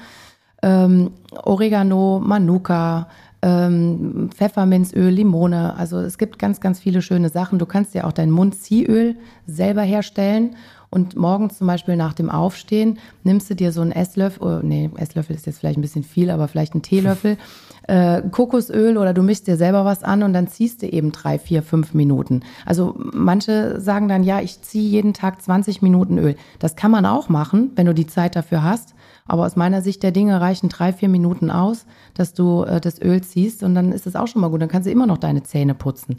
Ähm, 0.62 1.10
Oregano, 1.42 2.18
Manuka, 2.24 3.08
ähm, 3.42 4.30
Pfefferminzöl, 4.34 5.10
Limone. 5.10 5.76
Also 5.76 5.98
es 5.98 6.16
gibt 6.16 6.38
ganz, 6.38 6.62
ganz 6.62 6.80
viele 6.80 7.02
schöne 7.02 7.28
Sachen. 7.28 7.58
Du 7.58 7.66
kannst 7.66 7.92
dir 7.92 8.06
auch 8.06 8.12
dein 8.12 8.30
Mundziehöl 8.30 9.16
selber 9.46 9.82
herstellen. 9.82 10.56
Und 10.88 11.16
morgens 11.16 11.58
zum 11.58 11.66
Beispiel 11.66 11.96
nach 11.96 12.14
dem 12.14 12.30
Aufstehen 12.30 13.00
nimmst 13.24 13.50
du 13.50 13.56
dir 13.56 13.72
so 13.72 13.80
einen 13.80 13.90
Esslöffel, 13.90 14.42
oh, 14.46 14.60
nee, 14.64 14.88
Esslöffel 14.96 15.34
ist 15.34 15.44
jetzt 15.44 15.58
vielleicht 15.58 15.76
ein 15.76 15.82
bisschen 15.82 16.04
viel, 16.04 16.30
aber 16.30 16.46
vielleicht 16.46 16.72
einen 16.72 16.82
Teelöffel, 16.82 17.36
äh, 17.86 18.22
Kokosöl 18.30 18.96
oder 18.96 19.12
du 19.14 19.22
mischst 19.22 19.46
dir 19.46 19.56
selber 19.56 19.84
was 19.84 20.02
an 20.02 20.22
und 20.22 20.32
dann 20.32 20.48
ziehst 20.48 20.82
du 20.82 20.86
eben 20.86 21.12
drei, 21.12 21.38
vier, 21.38 21.62
fünf 21.62 21.94
Minuten. 21.94 22.40
Also 22.64 22.94
manche 22.96 23.80
sagen 23.80 24.08
dann, 24.08 24.24
ja, 24.24 24.40
ich 24.40 24.62
ziehe 24.62 24.88
jeden 24.88 25.12
Tag 25.12 25.42
20 25.42 25.82
Minuten 25.82 26.18
Öl. 26.18 26.36
Das 26.58 26.76
kann 26.76 26.90
man 26.90 27.06
auch 27.06 27.28
machen, 27.28 27.72
wenn 27.76 27.86
du 27.86 27.94
die 27.94 28.06
Zeit 28.06 28.36
dafür 28.36 28.62
hast. 28.62 28.94
Aber 29.26 29.46
aus 29.46 29.56
meiner 29.56 29.82
Sicht 29.82 30.02
der 30.02 30.12
Dinge 30.12 30.40
reichen 30.40 30.68
drei, 30.68 30.92
vier 30.92 31.08
Minuten 31.08 31.50
aus, 31.50 31.86
dass 32.14 32.34
du 32.34 32.62
äh, 32.64 32.80
das 32.80 33.00
Öl 33.00 33.22
ziehst 33.22 33.62
und 33.62 33.74
dann 33.74 33.92
ist 33.92 34.06
es 34.06 34.16
auch 34.16 34.28
schon 34.28 34.42
mal 34.42 34.48
gut. 34.48 34.60
Dann 34.60 34.68
kannst 34.68 34.86
du 34.86 34.92
immer 34.92 35.06
noch 35.06 35.18
deine 35.18 35.42
Zähne 35.42 35.74
putzen. 35.74 36.18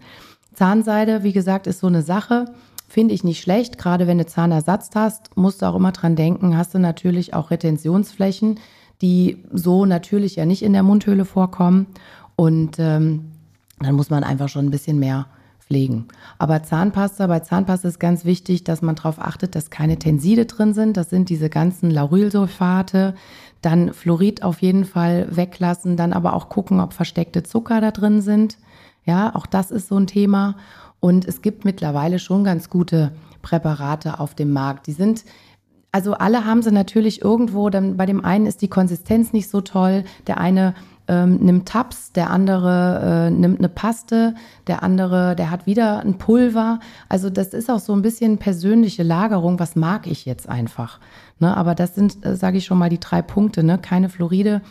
Zahnseide, 0.53 1.23
wie 1.23 1.33
gesagt, 1.33 1.67
ist 1.67 1.79
so 1.79 1.87
eine 1.87 2.01
Sache. 2.01 2.45
Finde 2.87 3.13
ich 3.13 3.23
nicht 3.23 3.41
schlecht. 3.41 3.77
Gerade 3.77 4.07
wenn 4.07 4.17
du 4.17 4.25
Zahnersatz 4.25 4.89
hast, 4.95 5.35
musst 5.35 5.61
du 5.61 5.65
auch 5.65 5.75
immer 5.75 5.91
dran 5.91 6.15
denken, 6.15 6.57
hast 6.57 6.73
du 6.73 6.79
natürlich 6.79 7.33
auch 7.33 7.51
Retentionsflächen, 7.51 8.59
die 9.01 9.43
so 9.51 9.85
natürlich 9.85 10.35
ja 10.35 10.45
nicht 10.45 10.63
in 10.63 10.73
der 10.73 10.83
Mundhöhle 10.83 11.25
vorkommen. 11.25 11.87
Und 12.35 12.77
ähm, 12.79 13.31
dann 13.79 13.95
muss 13.95 14.09
man 14.09 14.23
einfach 14.23 14.49
schon 14.49 14.65
ein 14.65 14.71
bisschen 14.71 14.99
mehr 14.99 15.27
pflegen. 15.59 16.07
Aber 16.37 16.63
Zahnpasta, 16.63 17.27
bei 17.27 17.39
Zahnpasta 17.39 17.87
ist 17.87 17.99
ganz 17.99 18.23
wichtig, 18.25 18.63
dass 18.63 18.81
man 18.81 18.95
darauf 18.95 19.19
achtet, 19.19 19.55
dass 19.55 19.69
keine 19.69 19.97
Tenside 19.97 20.45
drin 20.45 20.73
sind. 20.73 20.95
Das 20.97 21.09
sind 21.09 21.29
diese 21.29 21.49
ganzen 21.49 21.89
Laurylsulfate. 21.89 23.15
Dann 23.61 23.93
Fluorid 23.93 24.43
auf 24.43 24.61
jeden 24.61 24.85
Fall 24.85 25.27
weglassen, 25.35 25.97
dann 25.97 26.13
aber 26.13 26.33
auch 26.33 26.49
gucken, 26.49 26.79
ob 26.79 26.93
versteckte 26.93 27.43
Zucker 27.43 27.81
da 27.81 27.91
drin 27.91 28.21
sind. 28.21 28.57
Ja, 29.05 29.33
auch 29.35 29.45
das 29.45 29.71
ist 29.71 29.87
so 29.87 29.97
ein 29.97 30.07
Thema. 30.07 30.55
Und 30.99 31.25
es 31.25 31.41
gibt 31.41 31.65
mittlerweile 31.65 32.19
schon 32.19 32.43
ganz 32.43 32.69
gute 32.69 33.11
Präparate 33.41 34.19
auf 34.19 34.35
dem 34.35 34.51
Markt. 34.51 34.87
Die 34.87 34.93
sind 34.93 35.23
also 35.95 36.11
alle 36.11 36.43
haben 36.43 36.61
sie 36.61 36.73
natürlich 36.73 37.21
irgendwo, 37.21 37.69
dann 37.69 37.95
bei 37.95 38.05
dem 38.05 38.25
einen 38.25 38.47
ist 38.47 38.61
die 38.61 38.67
Konsistenz 38.67 39.31
nicht 39.31 39.49
so 39.49 39.61
toll, 39.61 40.03
der 40.27 40.41
eine 40.41 40.73
ähm, 41.07 41.37
nimmt 41.37 41.69
Tabs, 41.69 42.11
der 42.11 42.31
andere 42.31 43.29
äh, 43.29 43.31
nimmt 43.31 43.59
eine 43.59 43.69
Paste, 43.69 44.35
der 44.67 44.83
andere, 44.83 45.37
der 45.37 45.51
hat 45.51 45.65
wieder 45.67 46.01
ein 46.01 46.17
Pulver. 46.17 46.81
Also 47.07 47.29
das 47.29 47.53
ist 47.53 47.71
auch 47.71 47.79
so 47.79 47.93
ein 47.93 48.01
bisschen 48.01 48.39
persönliche 48.39 49.03
Lagerung, 49.03 49.57
was 49.57 49.77
mag 49.77 50.05
ich 50.05 50.25
jetzt 50.25 50.49
einfach. 50.49 50.99
Ne? 51.39 51.55
Aber 51.55 51.75
das 51.75 51.95
sind, 51.95 52.25
äh, 52.25 52.35
sage 52.35 52.57
ich 52.57 52.65
schon 52.65 52.77
mal, 52.77 52.89
die 52.89 52.99
drei 52.99 53.21
Punkte. 53.21 53.63
Ne? 53.63 53.77
Keine 53.77 54.09
Fluoride, 54.09 54.61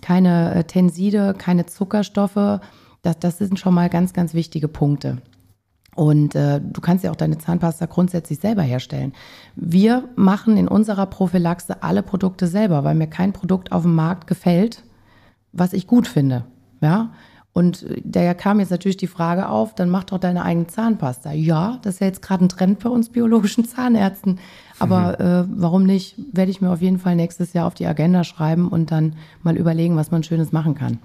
keine 0.00 0.54
äh, 0.54 0.64
Tenside, 0.64 1.34
keine 1.36 1.66
Zuckerstoffe. 1.66 2.58
Das, 3.02 3.18
das 3.18 3.36
sind 3.36 3.58
schon 3.58 3.74
mal 3.74 3.90
ganz, 3.90 4.14
ganz 4.14 4.32
wichtige 4.32 4.68
Punkte. 4.68 5.18
Und 5.96 6.34
äh, 6.34 6.60
du 6.60 6.80
kannst 6.80 7.04
ja 7.04 7.10
auch 7.10 7.16
deine 7.16 7.38
Zahnpasta 7.38 7.86
grundsätzlich 7.86 8.38
selber 8.38 8.62
herstellen. 8.62 9.12
Wir 9.56 10.08
machen 10.16 10.56
in 10.56 10.68
unserer 10.68 11.06
Prophylaxe 11.06 11.82
alle 11.82 12.02
Produkte 12.02 12.46
selber, 12.46 12.84
weil 12.84 12.94
mir 12.94 13.08
kein 13.08 13.32
Produkt 13.32 13.72
auf 13.72 13.82
dem 13.82 13.94
Markt 13.94 14.26
gefällt, 14.26 14.84
was 15.52 15.72
ich 15.72 15.86
gut 15.86 16.06
finde. 16.06 16.44
Ja. 16.80 17.10
Und 17.52 17.84
da 18.04 18.32
kam 18.34 18.60
jetzt 18.60 18.70
natürlich 18.70 18.96
die 18.96 19.08
Frage 19.08 19.48
auf, 19.48 19.74
dann 19.74 19.90
mach 19.90 20.04
doch 20.04 20.18
deine 20.18 20.44
eigene 20.44 20.68
Zahnpasta. 20.68 21.32
Ja, 21.32 21.78
das 21.82 21.94
ist 21.94 22.00
ja 22.00 22.06
jetzt 22.06 22.22
gerade 22.22 22.44
ein 22.44 22.48
Trend 22.48 22.78
bei 22.78 22.88
uns 22.88 23.08
biologischen 23.08 23.64
Zahnärzten. 23.66 24.38
Aber 24.78 25.16
mhm. 25.18 25.26
äh, 25.26 25.60
warum 25.60 25.82
nicht? 25.82 26.14
Werde 26.32 26.52
ich 26.52 26.60
mir 26.60 26.70
auf 26.70 26.80
jeden 26.80 27.00
Fall 27.00 27.16
nächstes 27.16 27.52
Jahr 27.52 27.66
auf 27.66 27.74
die 27.74 27.86
Agenda 27.86 28.22
schreiben 28.22 28.68
und 28.68 28.92
dann 28.92 29.16
mal 29.42 29.56
überlegen, 29.56 29.96
was 29.96 30.12
man 30.12 30.22
Schönes 30.22 30.52
machen 30.52 30.76
kann. 30.76 31.00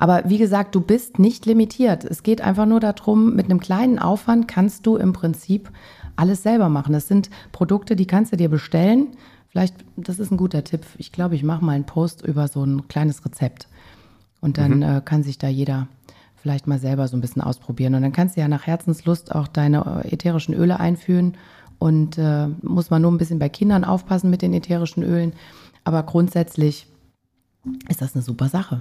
Aber 0.00 0.22
wie 0.24 0.38
gesagt, 0.38 0.74
du 0.74 0.80
bist 0.80 1.18
nicht 1.18 1.44
limitiert. 1.44 2.06
Es 2.06 2.22
geht 2.22 2.40
einfach 2.40 2.64
nur 2.64 2.80
darum, 2.80 3.36
mit 3.36 3.44
einem 3.44 3.60
kleinen 3.60 3.98
Aufwand 3.98 4.48
kannst 4.48 4.86
du 4.86 4.96
im 4.96 5.12
Prinzip 5.12 5.70
alles 6.16 6.42
selber 6.42 6.70
machen. 6.70 6.94
Das 6.94 7.06
sind 7.06 7.28
Produkte, 7.52 7.96
die 7.96 8.06
kannst 8.06 8.32
du 8.32 8.38
dir 8.38 8.48
bestellen. 8.48 9.08
Vielleicht, 9.48 9.74
das 9.98 10.18
ist 10.18 10.30
ein 10.30 10.38
guter 10.38 10.64
Tipp. 10.64 10.86
Ich 10.96 11.12
glaube, 11.12 11.34
ich 11.34 11.42
mache 11.42 11.62
mal 11.62 11.72
einen 11.72 11.84
Post 11.84 12.24
über 12.24 12.48
so 12.48 12.64
ein 12.64 12.88
kleines 12.88 13.22
Rezept. 13.26 13.68
Und 14.40 14.56
dann 14.56 14.76
mhm. 14.76 14.82
äh, 14.82 15.00
kann 15.04 15.22
sich 15.22 15.36
da 15.36 15.48
jeder 15.48 15.86
vielleicht 16.34 16.66
mal 16.66 16.78
selber 16.78 17.06
so 17.06 17.14
ein 17.18 17.20
bisschen 17.20 17.42
ausprobieren. 17.42 17.94
Und 17.94 18.00
dann 18.00 18.12
kannst 18.12 18.38
du 18.38 18.40
ja 18.40 18.48
nach 18.48 18.66
Herzenslust 18.66 19.34
auch 19.34 19.48
deine 19.48 20.02
äh, 20.04 20.14
ätherischen 20.14 20.54
Öle 20.54 20.80
einführen. 20.80 21.36
Und 21.78 22.16
äh, 22.16 22.46
muss 22.62 22.88
man 22.88 23.02
nur 23.02 23.12
ein 23.12 23.18
bisschen 23.18 23.38
bei 23.38 23.50
Kindern 23.50 23.84
aufpassen 23.84 24.30
mit 24.30 24.40
den 24.40 24.54
ätherischen 24.54 25.02
Ölen. 25.02 25.34
Aber 25.84 26.02
grundsätzlich 26.04 26.86
ist 27.90 28.00
das 28.00 28.14
eine 28.14 28.22
super 28.22 28.48
Sache. 28.48 28.80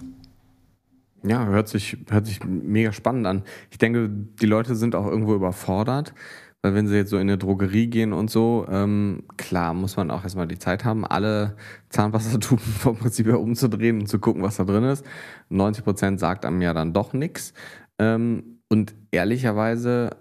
Ja, 1.23 1.45
hört 1.45 1.67
sich, 1.67 1.97
hört 2.09 2.25
sich 2.25 2.43
mega 2.43 2.91
spannend 2.91 3.27
an. 3.27 3.43
Ich 3.71 3.77
denke, 3.77 4.09
die 4.09 4.45
Leute 4.45 4.75
sind 4.75 4.95
auch 4.95 5.05
irgendwo 5.05 5.35
überfordert, 5.35 6.13
weil 6.61 6.73
wenn 6.75 6.87
sie 6.87 6.95
jetzt 6.95 7.09
so 7.09 7.17
in 7.17 7.23
eine 7.23 7.37
Drogerie 7.37 7.87
gehen 7.87 8.13
und 8.13 8.29
so, 8.29 8.65
ähm, 8.69 9.23
klar 9.37 9.73
muss 9.73 9.97
man 9.97 10.11
auch 10.11 10.23
erstmal 10.23 10.47
die 10.47 10.59
Zeit 10.59 10.85
haben, 10.85 11.05
alle 11.05 11.55
Zahnpastatuben 11.89 12.63
vom 12.79 12.97
Prinzip 12.97 13.27
her 13.27 13.39
umzudrehen 13.39 14.01
und 14.01 14.07
zu 14.07 14.19
gucken, 14.19 14.43
was 14.43 14.57
da 14.57 14.63
drin 14.63 14.83
ist. 14.83 15.05
90 15.49 15.83
Prozent 15.83 16.19
sagt 16.19 16.45
einem 16.45 16.61
ja 16.61 16.73
dann 16.73 16.93
doch 16.93 17.13
nichts. 17.13 17.53
Ähm, 17.97 18.59
und 18.69 18.93
ehrlicherweise, 19.11 20.11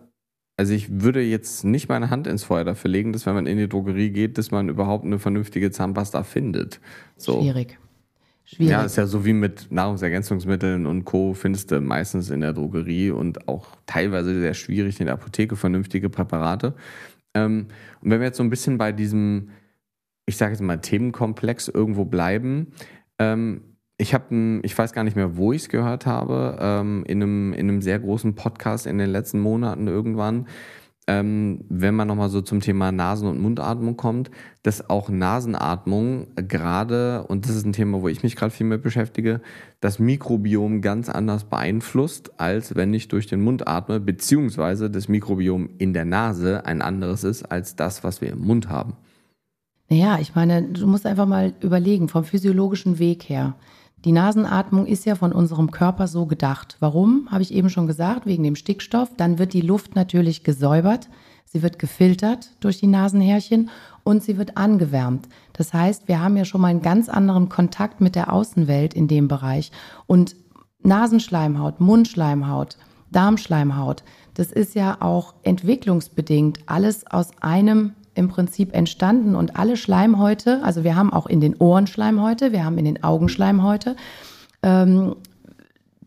also 0.57 0.73
ich 0.73 1.03
würde 1.03 1.23
jetzt 1.23 1.65
nicht 1.65 1.89
meine 1.89 2.11
Hand 2.11 2.27
ins 2.27 2.45
Feuer 2.45 2.65
dafür 2.65 2.91
legen, 2.91 3.13
dass 3.13 3.27
wenn 3.27 3.35
man 3.35 3.47
in 3.47 3.59
die 3.59 3.69
Drogerie 3.69 4.11
geht, 4.11 4.39
dass 4.39 4.51
man 4.51 4.69
überhaupt 4.69 5.05
eine 5.05 5.19
vernünftige 5.19 5.71
Zahnpasta 5.71 6.23
findet. 6.23 6.81
So. 7.17 7.41
Schwierig. 7.41 7.79
Schwierig. 8.51 8.71
Ja, 8.71 8.83
ist 8.83 8.97
ja 8.97 9.07
so 9.07 9.27
wie 9.27 9.35
mit 9.35 9.71
Nahrungsergänzungsmitteln 9.71 10.87
und 10.87 11.05
Co. 11.05 11.35
findest 11.35 11.71
du 11.71 11.83
meistens 11.83 12.31
in 12.31 12.41
der 12.41 12.55
Drogerie 12.55 13.11
und 13.11 13.47
auch 13.47 13.77
teilweise 13.85 14.41
sehr 14.41 14.55
schwierig 14.55 14.99
in 15.01 15.05
der 15.05 15.17
Apotheke 15.17 15.55
vernünftige 15.55 16.09
Präparate. 16.09 16.73
Ähm, 17.35 17.67
und 18.01 18.11
wenn 18.11 18.21
wir 18.21 18.29
jetzt 18.29 18.39
so 18.39 18.43
ein 18.43 18.49
bisschen 18.49 18.79
bei 18.79 18.91
diesem, 18.91 19.51
ich 20.25 20.39
sage 20.39 20.53
jetzt 20.53 20.63
mal, 20.63 20.79
Themenkomplex 20.79 21.69
irgendwo 21.69 22.07
bleiben, 22.07 22.69
ähm, 23.19 23.61
ich 23.99 24.15
habe, 24.15 24.61
ich 24.63 24.79
weiß 24.79 24.95
gar 24.95 25.05
nicht 25.05 25.17
mehr, 25.17 25.37
wo 25.37 25.53
ich 25.53 25.63
es 25.63 25.69
gehört 25.69 26.07
habe, 26.07 26.57
ähm, 26.59 27.05
in, 27.07 27.23
einem, 27.23 27.53
in 27.53 27.69
einem 27.69 27.83
sehr 27.83 27.99
großen 27.99 28.35
Podcast 28.35 28.87
in 28.87 28.97
den 28.97 29.11
letzten 29.11 29.41
Monaten 29.41 29.89
irgendwann, 29.89 30.47
ähm, 31.09 31.65
wenn 31.71 31.95
man 31.95 32.07
nochmal 32.07 32.29
so 32.29 32.43
zum 32.43 32.61
Thema 32.61 32.93
Nasen- 32.93 33.29
und 33.29 33.41
Mundatmung 33.41 33.97
kommt, 33.97 34.31
dass 34.63 34.91
auch 34.91 35.09
Nasenatmung 35.09 36.27
gerade, 36.37 37.25
und 37.25 37.47
das 37.47 37.57
ist 37.57 37.65
ein 37.65 37.73
Thema, 37.73 38.03
wo 38.03 38.09
ich 38.09 38.23
mich 38.23 38.37
gerade 38.37 38.53
viel 38.53 38.67
mit 38.67 38.83
beschäftige, 38.83 39.41
das 39.81 39.99
Mikrobiom 39.99 40.83
ganz 40.83 41.09
anders 41.09 41.45
beeinflusst, 41.45 42.39
als 42.39 42.77
wenn 42.77 42.93
ich 42.93 43.09
durch 43.09 43.27
den 43.27 43.41
Mund 43.41 43.67
atme, 43.67 44.01
beziehungsweise 44.01 44.91
das 44.91 45.09
Mikrobiom 45.09 45.71
in 45.79 45.95
der 45.95 46.05
Nase 46.05 46.67
ein 46.67 46.83
anderes 46.83 47.25
ist 47.25 47.43
als 47.45 47.75
das, 47.75 48.05
was 48.05 48.21
wir 48.21 48.29
im 48.29 48.41
Mund 48.41 48.69
haben. 48.69 48.93
Naja, 49.89 50.19
ich 50.21 50.35
meine, 50.35 50.63
du 50.63 50.87
musst 50.87 51.07
einfach 51.07 51.27
mal 51.27 51.55
überlegen, 51.63 52.09
vom 52.09 52.25
physiologischen 52.25 52.99
Weg 52.99 53.23
her. 53.31 53.55
Die 54.05 54.13
Nasenatmung 54.13 54.87
ist 54.87 55.07
ja 55.07 55.17
von 55.17 55.33
unserem 55.33 55.71
Körper 55.71 56.07
so 56.07 56.27
gedacht. 56.27 56.77
Warum? 56.79 57.29
Habe 57.31 57.43
ich 57.43 57.53
eben 57.53 57.69
schon 57.69 57.89
gesagt, 57.89 58.27
wegen 58.27 58.45
dem 58.45 58.55
Stickstoff. 58.55 59.11
Dann 59.17 59.39
wird 59.39 59.53
die 59.53 59.61
Luft 59.61 59.97
natürlich 59.97 60.45
gesäubert, 60.45 61.09
sie 61.45 61.63
wird 61.63 61.79
gefiltert 61.79 62.51
durch 62.61 62.79
die 62.79 62.87
Nasenhärchen 62.87 63.71
und 64.05 64.23
sie 64.23 64.39
wird 64.39 64.57
angewärmt. 64.57 65.29
Das 65.53 65.75
heißt, 65.75 66.07
wir 66.07 66.21
haben 66.21 66.37
ja 66.37 66.45
schon 66.45 66.61
mal 66.61 66.69
einen 66.69 66.83
ganz 66.83 67.09
anderen 67.09 67.49
Kontakt 67.49 68.01
mit 68.01 68.15
der 68.15 68.33
Außenwelt 68.33 68.95
in 68.95 69.09
dem 69.09 69.27
Bereich. 69.27 69.73
Und 70.07 70.37
Nasenschleimhaut, 70.83 71.81
Mundschleimhaut, 71.81 72.77
Darmschleimhaut, 73.11 74.05
das 74.35 74.53
ist 74.53 74.77
ja 74.77 74.99
auch 75.01 75.35
entwicklungsbedingt 75.43 76.61
alles 76.67 77.05
aus 77.07 77.31
einem 77.41 77.95
im 78.19 78.29
Prinzip 78.29 78.75
entstanden 78.75 79.35
und 79.35 79.57
alle 79.57 79.77
Schleimhäute, 79.77 80.63
also 80.63 80.85
wir 80.85 80.97
haben 80.97 81.13
auch 81.13 81.27
in 81.27 81.41
den 81.41 81.57
Ohren 81.57 81.87
Schleimhäute, 81.87 82.53
wir 82.53 82.65
haben 82.65 82.77
in 82.77 82.85
den 82.85 83.03
Augen 83.03 83.29
Schleimhäute, 83.29 83.97
ähm, 84.63 85.15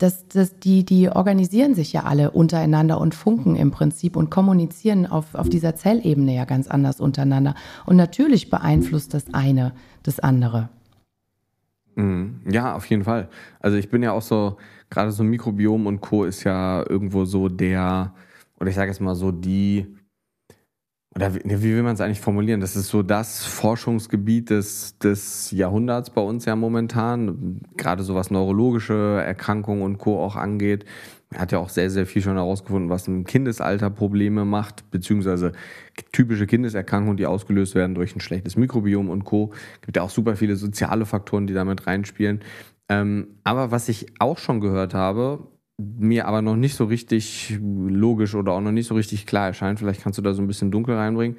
das, 0.01 0.27
das, 0.27 0.59
die, 0.59 0.83
die 0.83 1.09
organisieren 1.09 1.75
sich 1.75 1.93
ja 1.93 2.03
alle 2.03 2.31
untereinander 2.31 2.99
und 2.99 3.13
funken 3.13 3.55
im 3.55 3.71
Prinzip 3.71 4.15
und 4.15 4.31
kommunizieren 4.31 5.05
auf, 5.05 5.35
auf 5.35 5.47
dieser 5.47 5.75
Zellebene 5.75 6.35
ja 6.35 6.45
ganz 6.45 6.67
anders 6.67 6.99
untereinander. 6.99 7.53
Und 7.85 7.97
natürlich 7.97 8.49
beeinflusst 8.49 9.13
das 9.13 9.31
eine 9.33 9.73
das 10.01 10.19
andere. 10.19 10.69
Mhm. 11.95 12.41
Ja, 12.49 12.75
auf 12.75 12.85
jeden 12.87 13.03
Fall. 13.03 13.29
Also 13.59 13.77
ich 13.77 13.89
bin 13.89 14.01
ja 14.01 14.11
auch 14.11 14.23
so, 14.23 14.57
gerade 14.89 15.11
so 15.11 15.23
Mikrobiom 15.23 15.85
und 15.85 16.01
Co. 16.01 16.23
ist 16.23 16.43
ja 16.43 16.83
irgendwo 16.89 17.25
so 17.25 17.47
der, 17.47 18.13
oder 18.59 18.69
ich 18.69 18.75
sage 18.75 18.89
jetzt 18.89 19.01
mal 19.01 19.15
so 19.15 19.31
die 19.31 19.85
oder 21.13 21.35
wie, 21.35 21.41
wie 21.43 21.75
will 21.75 21.83
man 21.83 21.93
es 21.93 22.01
eigentlich 22.01 22.21
formulieren? 22.21 22.61
Das 22.61 22.75
ist 22.75 22.87
so 22.87 23.03
das 23.03 23.43
Forschungsgebiet 23.43 24.49
des, 24.49 24.97
des 24.97 25.51
Jahrhunderts 25.51 26.09
bei 26.09 26.21
uns 26.21 26.45
ja 26.45 26.55
momentan, 26.55 27.59
gerade 27.75 28.03
so 28.03 28.15
was 28.15 28.31
neurologische 28.31 29.21
Erkrankungen 29.25 29.83
und 29.83 29.97
Co. 29.97 30.23
auch 30.23 30.37
angeht. 30.37 30.85
Er 31.33 31.41
hat 31.41 31.51
ja 31.51 31.59
auch 31.59 31.69
sehr, 31.69 31.89
sehr 31.89 32.05
viel 32.05 32.21
schon 32.21 32.35
herausgefunden, 32.35 32.89
was 32.89 33.07
im 33.07 33.25
Kindesalter 33.25 33.89
Probleme 33.89 34.45
macht, 34.45 34.89
beziehungsweise 34.91 35.51
typische 36.11 36.47
Kindeserkrankungen, 36.47 37.17
die 37.17 37.25
ausgelöst 37.25 37.75
werden 37.75 37.95
durch 37.95 38.15
ein 38.15 38.21
schlechtes 38.21 38.55
Mikrobiom 38.55 39.09
und 39.09 39.25
Co. 39.25 39.53
Gibt 39.81 39.97
ja 39.97 40.03
auch 40.03 40.09
super 40.09 40.35
viele 40.35 40.55
soziale 40.55 41.05
Faktoren, 41.05 41.47
die 41.47 41.53
damit 41.53 41.87
reinspielen. 41.87 42.41
Ähm, 42.89 43.39
aber 43.43 43.71
was 43.71 43.87
ich 43.89 44.07
auch 44.19 44.37
schon 44.37 44.59
gehört 44.59 44.93
habe, 44.93 45.47
mir 45.99 46.27
aber 46.27 46.41
noch 46.41 46.55
nicht 46.55 46.75
so 46.75 46.85
richtig 46.85 47.57
logisch 47.61 48.35
oder 48.35 48.53
auch 48.53 48.61
noch 48.61 48.71
nicht 48.71 48.87
so 48.87 48.95
richtig 48.95 49.25
klar 49.25 49.47
erscheint, 49.47 49.79
vielleicht 49.79 50.01
kannst 50.01 50.17
du 50.17 50.21
da 50.21 50.33
so 50.33 50.41
ein 50.41 50.47
bisschen 50.47 50.71
dunkel 50.71 50.95
reinbringen, 50.95 51.37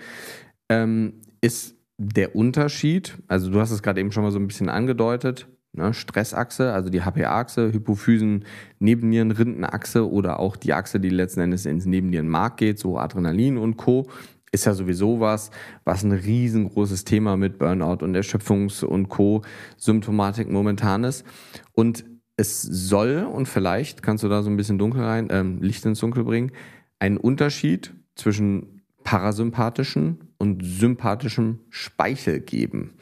ähm, 0.69 1.15
ist 1.41 1.77
der 1.99 2.35
Unterschied, 2.35 3.19
also 3.29 3.51
du 3.51 3.61
hast 3.61 3.71
es 3.71 3.83
gerade 3.83 4.01
eben 4.01 4.13
schon 4.13 4.23
mal 4.23 4.33
so 4.33 4.39
ein 4.39 4.47
bisschen 4.47 4.69
angedeutet, 4.69 5.49
ne, 5.73 5.95
Stressachse, 5.95 6.73
also 6.73 6.89
die 6.89 7.03
HPA-Achse, 7.03 7.73
Hypophysen, 7.73 8.45
Nebennierenrindenachse 8.79 10.11
oder 10.11 10.41
auch 10.41 10.57
die 10.57 10.73
Achse, 10.73 11.01
die 11.01 11.11
letzten 11.11 11.41
Endes 11.41 11.67
ins 11.67 11.87
Nebennierenmark 11.87 12.57
geht, 12.57 12.79
so 12.79 12.99
Adrenalin 12.99 13.59
und 13.59 13.77
Co., 13.77 14.09
ist 14.55 14.67
ja 14.67 14.75
sowieso 14.75 15.19
was, 15.19 15.51
was 15.85 16.05
ein 16.05 16.13
riesengroßes 16.13 17.05
Thema 17.05 17.39
mit 17.39 17.59
Burnout 17.59 18.05
und 18.05 18.15
Erschöpfungs- 18.15 18.85
und 18.85 19.09
Co-Symptomatik 19.09 20.51
momentan 20.51 21.05
ist. 21.05 21.25
Und 21.73 22.05
es 22.37 22.63
soll, 22.63 23.25
und 23.25 23.47
vielleicht 23.47 24.03
kannst 24.03 24.25
du 24.25 24.29
da 24.29 24.43
so 24.43 24.51
ein 24.51 24.57
bisschen 24.57 24.79
dunkel 24.79 25.03
rein, 25.03 25.29
ähm, 25.31 25.61
Licht 25.63 25.85
ins 25.85 26.01
Dunkel 26.01 26.25
bringen, 26.25 26.53
einen 26.99 27.17
Unterschied 27.17 27.93
zwischen 28.15 28.83
parasympathischen 29.05 30.35
und 30.39 30.63
sympathischem 30.65 31.61
Speichel 31.71 32.41
geben. 32.41 32.95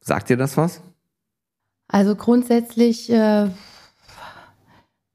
Sagt 0.00 0.30
dir 0.30 0.36
das 0.36 0.56
was? 0.56 0.80
Also 1.88 2.16
grundsätzlich, 2.16 3.10
äh, 3.10 3.50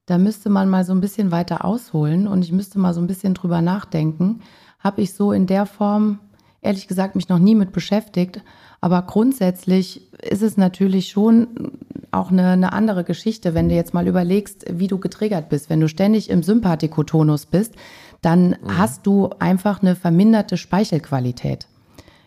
da 0.06 0.18
müsste 0.18 0.50
man 0.50 0.70
mal 0.70 0.84
so 0.84 0.94
ein 0.94 1.02
bisschen 1.02 1.32
weiter 1.32 1.64
ausholen 1.64 2.28
und 2.28 2.44
ich 2.44 2.52
müsste 2.52 2.80
mal 2.80 2.94
so 2.94 3.02
ein 3.02 3.08
bisschen 3.08 3.34
drüber 3.34 3.62
nachdenken. 3.62 4.42
Habe 4.80 5.02
ich 5.02 5.14
so 5.14 5.32
in 5.32 5.48
der 5.48 5.66
Form, 5.66 6.20
ehrlich 6.62 6.88
gesagt, 6.88 7.16
mich 7.16 7.30
noch 7.30 7.40
nie 7.40 7.56
mit 7.56 7.72
beschäftigt. 7.72 8.42
Aber 8.84 9.04
grundsätzlich 9.04 10.12
ist 10.22 10.42
es 10.42 10.58
natürlich 10.58 11.08
schon 11.08 11.72
auch 12.12 12.32
eine, 12.32 12.50
eine 12.50 12.74
andere 12.74 13.06
Geschichte, 13.06 13.54
wenn 13.54 13.70
du 13.70 13.76
jetzt 13.76 13.94
mal 13.94 14.10
überlegst, 14.10 14.66
wie 14.70 14.88
du 14.88 14.98
getriggert 14.98 15.48
bist. 15.48 15.70
Wenn 15.70 15.80
du 15.80 15.88
ständig 15.88 16.30
im 16.30 16.44
Sympathikotonus 16.44 17.46
bist, 17.46 17.76
dann 18.22 18.50
mhm. 18.50 18.78
hast 18.78 19.08
du 19.08 19.30
einfach 19.40 19.82
eine 19.82 19.96
verminderte 19.96 20.58
Speichelqualität. 20.58 21.70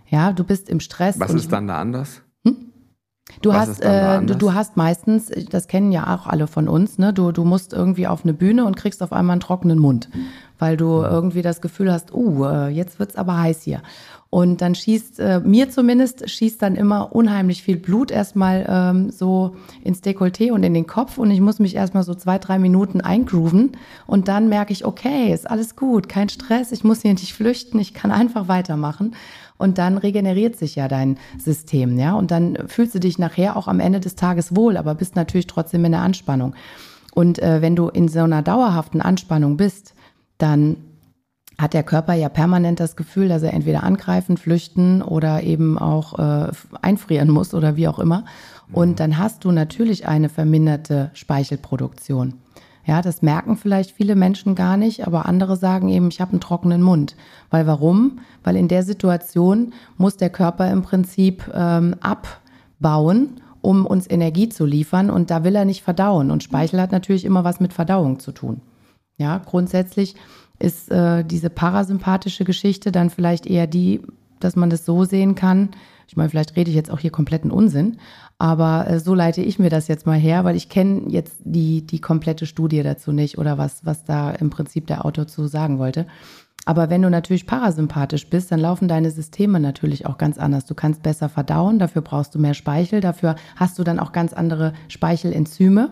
Ja, 0.09 0.33
du 0.33 0.45
bist 0.45 0.71
im 0.71 0.81
Stress. 0.81 1.21
Was 1.21 1.35
ist 1.35 1.53
dann 1.53 1.67
da 1.67 1.79
anders? 1.79 2.23
Du 3.43 3.53
hast, 3.53 3.81
äh, 3.83 4.23
du, 4.25 4.37
du, 4.37 4.55
hast 4.55 4.77
meistens, 4.77 5.31
das 5.51 5.67
kennen 5.67 5.91
ja 5.93 6.15
auch 6.15 6.27
alle 6.27 6.47
von 6.47 6.69
uns, 6.69 6.97
ne? 6.97 7.13
Du, 7.13 7.33
du 7.33 7.45
musst 7.45 7.73
irgendwie 7.73 8.07
auf 8.07 8.23
eine 8.23 8.33
Bühne 8.33 8.65
und 8.65 8.77
kriegst 8.77 9.03
auf 9.03 9.13
einmal 9.13 9.35
einen 9.35 9.41
trockenen 9.41 9.79
Mund, 9.79 10.09
weil 10.59 10.77
du 10.77 11.03
irgendwie 11.03 11.43
das 11.43 11.61
Gefühl 11.61 11.93
hast, 11.93 12.15
uh, 12.15 12.67
jetzt 12.69 12.99
wird's 13.01 13.17
aber 13.17 13.39
heiß 13.39 13.63
hier. 13.63 13.83
Und 14.29 14.61
dann 14.61 14.75
schießt, 14.75 15.21
äh, 15.21 15.41
mir 15.41 15.71
zumindest, 15.71 16.29
schießt 16.29 16.61
dann 16.61 16.75
immer 16.75 17.15
unheimlich 17.15 17.63
viel 17.63 17.77
Blut 17.77 18.11
erstmal 18.11 18.67
ähm, 18.69 19.11
so 19.11 19.55
ins 19.85 20.03
Dekolleté 20.03 20.51
und 20.51 20.63
in 20.63 20.75
den 20.75 20.87
Kopf. 20.87 21.17
Und 21.17 21.31
ich 21.31 21.41
muss 21.41 21.59
mich 21.59 21.77
erstmal 21.77 22.03
so 22.03 22.15
zwei, 22.15 22.39
drei 22.39 22.59
Minuten 22.59 23.01
eingrooven. 23.01 23.73
Und 24.07 24.29
dann 24.29 24.49
merke 24.49 24.73
ich, 24.73 24.85
okay, 24.85 25.33
ist 25.33 25.49
alles 25.49 25.77
gut, 25.77 26.09
kein 26.09 26.29
Stress, 26.29 26.73
ich 26.73 26.85
muss 26.85 27.03
hier 27.03 27.13
nicht 27.13 27.35
flüchten, 27.35 27.79
ich 27.79 27.95
kann 27.95 28.11
einfach 28.11 28.49
weitermachen. 28.49 29.15
Und 29.59 29.79
dann 29.79 29.97
regeneriert 29.97 30.57
sich 30.57 30.75
ja 30.75 30.89
dein 30.89 31.19
System, 31.39 31.99
ja. 31.99 32.15
Und 32.15 32.31
dann 32.31 32.59
fühlst 32.67 32.95
du 32.95 33.01
dich 33.01 33.19
nachher 33.19 33.57
auch 33.57 33.69
am 33.69 33.81
Ende 33.81 34.01
des 34.01 34.17
Tages 34.17 34.55
wohl, 34.55 34.77
aber 34.77 34.95
bist 34.95 35.17
natürlich 35.17 35.47
trotzdem 35.47 35.85
in 35.85 35.93
der 35.93 36.03
Anspannung. 36.03 36.55
Und 37.15 37.39
äh, 37.39 37.63
wenn 37.63 37.77
du 37.77 37.89
in 37.89 38.09
so 38.09 38.21
einer 38.21 38.43
dauerhaften 38.43 39.01
Anspannung 39.01 39.57
bist, 39.57 39.95
dann 40.37 40.77
hat 41.59 41.73
der 41.73 41.83
Körper 41.83 42.13
ja 42.15 42.29
permanent 42.29 42.81
das 42.81 42.97
Gefühl, 42.97 43.29
dass 43.29 43.43
er 43.43 43.55
entweder 43.55 43.83
angreifen, 43.83 44.37
flüchten 44.37 45.03
oder 45.03 45.43
eben 45.43 45.79
auch 45.79 46.19
äh, 46.19 46.53
einfrieren 46.83 47.31
muss 47.31 47.55
oder 47.55 47.77
wie 47.77 47.89
auch 47.89 47.99
immer. 47.99 48.25
Und 48.73 48.91
mhm. 48.91 48.97
dann 48.97 49.19
hast 49.19 49.45
du 49.45 49.53
natürlich 49.53 50.07
eine 50.07 50.29
verminderte 50.29 51.11
Speichelproduktion. 51.15 52.35
Ja, 52.85 53.03
das 53.03 53.21
merken 53.21 53.57
vielleicht 53.57 53.91
viele 53.91 54.15
Menschen 54.15 54.55
gar 54.55 54.77
nicht, 54.77 55.07
aber 55.07 55.27
andere 55.27 55.57
sagen 55.57 55.89
eben, 55.89 56.09
ich 56.09 56.21
habe 56.21 56.33
einen 56.33 56.41
trockenen 56.41 56.83
Mund. 56.83 57.17
Weil 57.51 57.67
warum? 57.67 58.21
Weil 58.45 58.57
in 58.57 58.69
der 58.69 58.85
Situation 58.85 59.73
muss 59.97 60.17
der 60.17 60.31
Körper 60.31 60.71
im 60.71 60.83
Prinzip 60.83 61.51
ähm, 61.53 61.97
abbauen, 62.01 63.41
um 63.61 63.87
uns 63.87 64.09
Energie 64.09 64.49
zu 64.49 64.65
liefern 64.65 65.11
und 65.11 65.33
da 65.33 65.43
will 65.43 65.57
er 65.57 65.65
nicht 65.65 65.83
verdauen. 65.83 66.31
Und 66.31 66.45
Speichel 66.45 66.81
hat 66.81 66.93
natürlich 66.93 67.25
immer 67.25 67.43
was 67.43 67.59
mit 67.59 67.73
Verdauung 67.73 68.21
zu 68.21 68.31
tun. 68.31 68.61
Ja, 69.19 69.39
grundsätzlich 69.45 70.15
ist 70.59 70.91
äh, 70.91 71.25
diese 71.25 71.51
parasympathische 71.51 72.45
Geschichte 72.45 72.93
dann 72.93 73.11
vielleicht 73.11 73.47
eher 73.47 73.67
die, 73.67 74.03
dass 74.41 74.57
man 74.57 74.71
das 74.71 74.85
so 74.85 75.05
sehen 75.05 75.35
kann. 75.35 75.71
Ich 76.09 76.17
meine, 76.17 76.29
vielleicht 76.29 76.57
rede 76.57 76.71
ich 76.71 76.77
jetzt 76.77 76.91
auch 76.91 77.01
hier 77.01 77.11
kompletten 77.11 77.51
Unsinn, 77.51 77.99
aber 78.39 78.89
äh, 78.89 79.01
so 79.01 79.15
leite 79.15 79.43
ich 79.43 79.59
mir 79.59 79.71
das 79.71 79.89
jetzt 79.89 80.07
mal 80.07 80.19
her, 80.19 80.45
weil 80.45 80.57
ich 80.57 80.69
kenne 80.69 81.05
jetzt 81.09 81.37
die, 81.45 81.87
die 81.87 82.01
komplette 82.01 82.47
Studie 82.47 82.83
dazu 82.83 83.13
nicht 83.13 83.39
oder 83.39 83.59
was, 83.59 83.85
was 83.85 84.05
da 84.05 84.31
im 84.31 84.51
Prinzip 84.51 84.87
der 84.87 85.05
Autor 85.05 85.27
zu 85.27 85.47
sagen 85.47 85.79
wollte. 85.79 86.07
Aber 86.65 86.91
wenn 86.91 87.03
du 87.03 87.11
natürlich 87.11 87.47
parasympathisch 87.47 88.29
bist, 88.29 88.51
dann 88.51 88.59
laufen 88.59 88.89
deine 88.89 89.13
Systeme 89.13 89.61
natürlich 89.61 90.05
auch 90.05 90.19
ganz 90.19 90.37
anders. 90.37 90.67
Du 90.67 90.75
kannst 90.75 91.03
besser 91.03 91.29
verdauen, 91.29 91.79
dafür 91.79 92.03
brauchst 92.03 92.35
du 92.35 92.41
mehr 92.41 92.55
Speichel, 92.55 93.01
dafür 93.01 93.37
hast 93.55 93.79
du 93.79 93.85
dann 93.85 94.01
auch 94.01 94.11
ganz 94.11 94.33
andere 94.33 94.73
Speichelenzyme. 94.89 95.91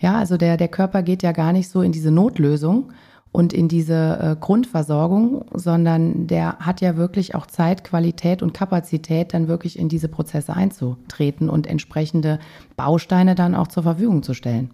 Ja, 0.00 0.16
also 0.18 0.36
der, 0.38 0.56
der 0.56 0.68
Körper 0.68 1.02
geht 1.02 1.22
ja 1.22 1.32
gar 1.32 1.52
nicht 1.52 1.68
so 1.68 1.82
in 1.82 1.92
diese 1.92 2.10
Notlösung, 2.10 2.90
und 3.34 3.52
in 3.52 3.66
diese 3.66 4.18
äh, 4.20 4.36
Grundversorgung, 4.38 5.44
sondern 5.52 6.28
der 6.28 6.56
hat 6.60 6.80
ja 6.80 6.96
wirklich 6.96 7.34
auch 7.34 7.46
Zeit, 7.46 7.82
Qualität 7.82 8.44
und 8.44 8.54
Kapazität, 8.54 9.34
dann 9.34 9.48
wirklich 9.48 9.76
in 9.76 9.88
diese 9.88 10.06
Prozesse 10.06 10.54
einzutreten 10.54 11.50
und 11.50 11.66
entsprechende 11.66 12.38
Bausteine 12.76 13.34
dann 13.34 13.56
auch 13.56 13.66
zur 13.66 13.82
Verfügung 13.82 14.22
zu 14.22 14.34
stellen. 14.34 14.70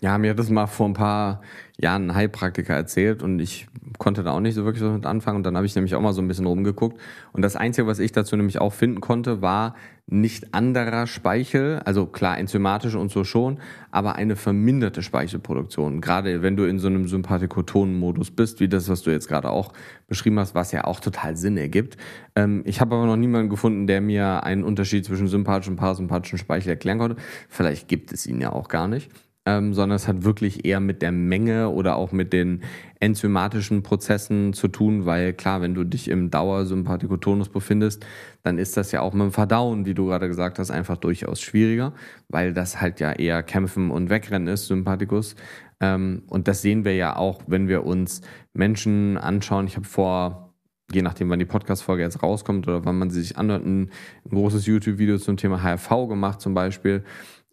Ja, 0.00 0.16
mir 0.16 0.30
hat 0.30 0.38
das 0.38 0.48
mal 0.48 0.66
vor 0.66 0.88
ein 0.88 0.94
paar 0.94 1.42
Jahren 1.78 2.08
ein 2.08 2.14
Heilpraktiker 2.14 2.74
erzählt 2.74 3.22
und 3.22 3.38
ich 3.38 3.66
konnte 3.98 4.22
da 4.22 4.30
auch 4.30 4.40
nicht 4.40 4.54
so 4.54 4.64
wirklich 4.64 4.80
so 4.80 4.90
mit 4.90 5.04
anfangen. 5.04 5.36
Und 5.36 5.42
dann 5.42 5.56
habe 5.56 5.66
ich 5.66 5.74
nämlich 5.74 5.94
auch 5.94 6.00
mal 6.00 6.14
so 6.14 6.22
ein 6.22 6.28
bisschen 6.28 6.46
rumgeguckt. 6.46 6.98
Und 7.34 7.42
das 7.42 7.54
Einzige, 7.54 7.86
was 7.86 7.98
ich 7.98 8.12
dazu 8.12 8.36
nämlich 8.36 8.62
auch 8.62 8.72
finden 8.72 9.02
konnte, 9.02 9.42
war 9.42 9.74
nicht 10.08 10.54
anderer 10.54 11.08
Speichel, 11.08 11.80
also 11.84 12.06
klar 12.06 12.38
enzymatisch 12.38 12.94
und 12.94 13.10
so 13.10 13.24
schon, 13.24 13.58
aber 13.90 14.14
eine 14.14 14.36
verminderte 14.36 15.02
Speichelproduktion. 15.02 16.00
Gerade 16.00 16.42
wenn 16.42 16.56
du 16.56 16.64
in 16.64 16.78
so 16.78 16.86
einem 16.86 17.08
Sympathikotonen-Modus 17.08 18.30
bist, 18.30 18.60
wie 18.60 18.68
das, 18.68 18.88
was 18.88 19.02
du 19.02 19.10
jetzt 19.10 19.26
gerade 19.26 19.50
auch 19.50 19.72
beschrieben 20.06 20.38
hast, 20.38 20.54
was 20.54 20.70
ja 20.70 20.84
auch 20.84 21.00
total 21.00 21.36
Sinn 21.36 21.56
ergibt. 21.56 21.96
Ähm, 22.36 22.62
ich 22.66 22.80
habe 22.80 22.94
aber 22.94 23.06
noch 23.06 23.16
niemanden 23.16 23.50
gefunden, 23.50 23.88
der 23.88 24.00
mir 24.00 24.44
einen 24.44 24.62
Unterschied 24.62 25.04
zwischen 25.04 25.26
sympathischen 25.26 25.72
und 25.72 25.80
parasympathischen 25.80 26.38
Speichel 26.38 26.70
erklären 26.70 26.98
konnte. 26.98 27.16
Vielleicht 27.48 27.88
gibt 27.88 28.12
es 28.12 28.28
ihn 28.28 28.40
ja 28.40 28.52
auch 28.52 28.68
gar 28.68 28.86
nicht 28.86 29.10
ähm, 29.46 29.72
sondern 29.72 29.96
es 29.96 30.08
hat 30.08 30.24
wirklich 30.24 30.64
eher 30.64 30.80
mit 30.80 31.00
der 31.00 31.12
Menge 31.12 31.70
oder 31.70 31.96
auch 31.96 32.12
mit 32.12 32.32
den 32.32 32.62
enzymatischen 33.00 33.82
Prozessen 33.82 34.52
zu 34.52 34.68
tun, 34.68 35.06
weil 35.06 35.32
klar, 35.32 35.60
wenn 35.60 35.74
du 35.74 35.84
dich 35.84 36.08
im 36.08 36.30
Dauersympathikotonus 36.30 37.48
befindest, 37.48 38.06
dann 38.42 38.58
ist 38.58 38.76
das 38.76 38.92
ja 38.92 39.00
auch 39.00 39.12
mit 39.12 39.22
dem 39.22 39.32
Verdauen, 39.32 39.86
wie 39.86 39.94
du 39.94 40.06
gerade 40.06 40.28
gesagt 40.28 40.58
hast, 40.58 40.70
einfach 40.70 40.96
durchaus 40.96 41.40
schwieriger, 41.40 41.92
weil 42.28 42.52
das 42.52 42.80
halt 42.80 43.00
ja 43.00 43.12
eher 43.12 43.42
Kämpfen 43.42 43.90
und 43.90 44.10
Wegrennen 44.10 44.48
ist, 44.48 44.66
Sympathikus. 44.66 45.36
Ähm, 45.80 46.22
und 46.28 46.48
das 46.48 46.62
sehen 46.62 46.84
wir 46.84 46.94
ja 46.94 47.16
auch, 47.16 47.42
wenn 47.46 47.68
wir 47.68 47.84
uns 47.84 48.22
Menschen 48.54 49.18
anschauen. 49.18 49.66
Ich 49.66 49.76
habe 49.76 49.86
vor 49.86 50.46
je 50.92 51.02
nachdem, 51.02 51.30
wann 51.30 51.38
die 51.38 51.44
Podcast-Folge 51.44 52.02
jetzt 52.02 52.22
rauskommt 52.22 52.68
oder 52.68 52.84
wann 52.84 52.98
man 52.98 53.10
sie 53.10 53.20
sich 53.20 53.36
anhört, 53.36 53.64
ein, 53.64 53.90
großes 54.28 54.66
YouTube-Video 54.66 55.18
zum 55.18 55.36
Thema 55.36 55.62
HIV 55.62 56.08
gemacht 56.08 56.40
zum 56.40 56.54
Beispiel 56.54 57.04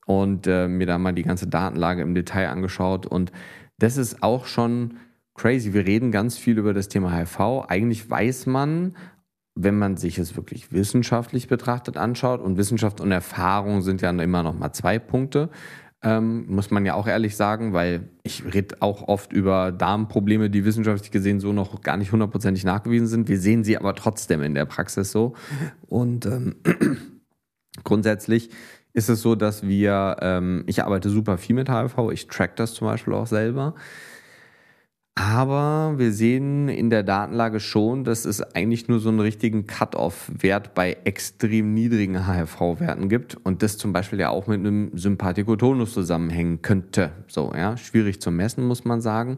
und 0.06 0.48
äh, 0.48 0.68
mir 0.68 0.86
da 0.86 0.98
mal 0.98 1.14
die 1.14 1.24
ganze 1.24 1.48
Datenlage 1.48 2.02
im 2.02 2.14
Detail 2.14 2.50
angeschaut. 2.50 3.06
Und 3.06 3.32
das 3.80 3.98
ist 3.98 4.22
auch 4.22 4.46
schon 4.46 4.98
crazy. 5.36 5.74
Wir 5.74 5.86
reden 5.86 6.12
ganz 6.12 6.38
viel 6.38 6.58
über 6.58 6.74
das 6.74 6.88
Thema 6.88 7.16
HIV. 7.16 7.66
Eigentlich 7.68 8.10
weiß 8.10 8.46
man, 8.46 8.96
wenn 9.56 9.78
man 9.78 9.98
sich 9.98 10.18
es 10.18 10.36
wirklich 10.36 10.72
wissenschaftlich 10.72 11.48
betrachtet 11.48 11.98
anschaut, 11.98 12.42
und 12.42 12.58
Wissenschaft 12.58 13.02
und 13.02 13.12
Erfahrung 13.12 13.82
sind 13.82 14.02
ja 14.02 14.10
immer 14.10 14.44
noch 14.44 14.58
mal 14.58 14.74
zwei 14.74 15.00
Punkte, 15.00 15.50
ähm, 16.04 16.46
muss 16.48 16.70
man 16.70 16.86
ja 16.86 16.96
auch 16.96 17.08
ehrlich 17.08 17.38
sagen, 17.38 17.72
weil 17.72 18.10
ich 18.24 18.44
rede 18.54 18.76
auch 18.82 19.08
oft 19.08 19.32
über 19.32 19.72
Darmprobleme, 19.72 20.50
die 20.50 20.66
wissenschaftlich 20.66 21.12
gesehen 21.12 21.40
so 21.40 21.54
noch 21.54 21.82
gar 21.82 21.96
nicht 21.96 22.12
hundertprozentig 22.12 22.66
nachgewiesen 22.66 23.08
sind. 23.08 23.30
Wir 23.30 23.40
sehen 23.40 23.64
sie 23.64 23.78
aber 23.78 23.96
trotzdem 23.96 24.42
in 24.42 24.54
der 24.54 24.66
Praxis 24.66 25.12
so. 25.12 25.34
Und 25.88 26.26
ähm, 26.26 26.56
grundsätzlich 27.86 28.50
ist 28.92 29.10
es 29.10 29.22
so, 29.22 29.36
dass 29.36 29.66
wir, 29.66 30.18
ähm, 30.20 30.64
ich 30.68 30.84
arbeite 30.84 31.10
super 31.10 31.38
viel 31.38 31.56
mit 31.56 31.70
HIV, 31.70 31.98
ich 32.12 32.28
track 32.28 32.58
das 32.58 32.74
zum 32.74 32.88
Beispiel 32.88 33.14
auch 33.14 33.28
selber. 33.28 33.74
Aber 35.16 35.94
wir 35.98 36.12
sehen 36.12 36.70
in 36.70 36.90
der 36.90 37.04
Datenlage 37.04 37.60
schon, 37.60 38.04
dass 38.04 38.26
es 38.26 38.42
eigentlich 38.42 38.88
nur 38.88 39.00
so 39.00 39.10
einen 39.10 39.20
richtigen 39.20 39.68
Cut-off-Wert 39.68 40.74
bei 40.74 40.98
extrem 41.04 41.74
niedrigen 41.76 42.28
HIV-Werten 42.28 43.10
gibt 43.10 43.36
und 43.36 43.62
das 43.62 43.78
zum 43.78 43.94
Beispiel 43.94 44.20
ja 44.20 44.30
auch 44.30 44.48
mit 44.48 44.60
einem 44.60 44.90
Sympathikotonus 44.98 45.94
zusammenhängen 45.94 46.64
könnte. 46.64 47.12
So, 47.28 47.54
ja, 47.56 47.78
schwierig 47.78 48.22
zu 48.22 48.32
messen, 48.32 48.66
muss 48.66 48.86
man 48.86 49.02
sagen. 49.02 49.38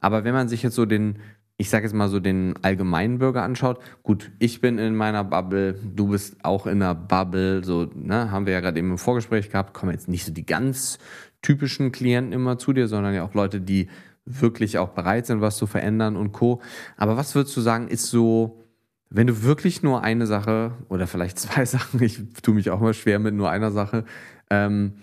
Aber 0.00 0.24
wenn 0.24 0.32
man 0.32 0.48
sich 0.48 0.62
jetzt 0.62 0.74
so 0.74 0.86
den 0.86 1.18
ich 1.60 1.68
sage 1.68 1.84
jetzt 1.84 1.92
mal 1.92 2.08
so 2.08 2.20
den 2.20 2.54
allgemeinen 2.62 3.18
Bürger 3.18 3.42
anschaut, 3.42 3.80
gut, 4.02 4.30
ich 4.38 4.62
bin 4.62 4.78
in 4.78 4.94
meiner 4.94 5.24
Bubble, 5.24 5.74
du 5.74 6.08
bist 6.08 6.42
auch 6.42 6.66
in 6.66 6.80
der 6.80 6.94
Bubble, 6.94 7.62
so, 7.62 7.86
ne, 7.94 8.30
haben 8.30 8.46
wir 8.46 8.54
ja 8.54 8.60
gerade 8.60 8.78
eben 8.78 8.92
im 8.92 8.96
Vorgespräch 8.96 9.50
gehabt, 9.50 9.74
kommen 9.74 9.92
jetzt 9.92 10.08
nicht 10.08 10.24
so 10.24 10.32
die 10.32 10.46
ganz 10.46 10.98
typischen 11.42 11.92
Klienten 11.92 12.32
immer 12.32 12.56
zu 12.56 12.72
dir, 12.72 12.88
sondern 12.88 13.12
ja 13.12 13.24
auch 13.24 13.34
Leute, 13.34 13.60
die 13.60 13.88
wirklich 14.40 14.78
auch 14.78 14.90
bereit 14.90 15.26
sind, 15.26 15.40
was 15.40 15.56
zu 15.56 15.66
verändern 15.66 16.16
und 16.16 16.32
Co. 16.32 16.60
Aber 16.96 17.16
was 17.16 17.34
würdest 17.34 17.56
du 17.56 17.60
sagen, 17.60 17.88
ist 17.88 18.06
so, 18.06 18.62
wenn 19.08 19.26
du 19.26 19.42
wirklich 19.42 19.82
nur 19.82 20.02
eine 20.02 20.26
Sache 20.26 20.72
oder 20.88 21.06
vielleicht 21.06 21.38
zwei 21.40 21.64
Sachen, 21.64 22.02
ich 22.02 22.20
tue 22.42 22.54
mich 22.54 22.70
auch 22.70 22.80
mal 22.80 22.94
schwer 22.94 23.18
mit 23.18 23.34
nur 23.34 23.50
einer 23.50 23.70
Sache, 23.70 24.04
ähm, 24.50 24.94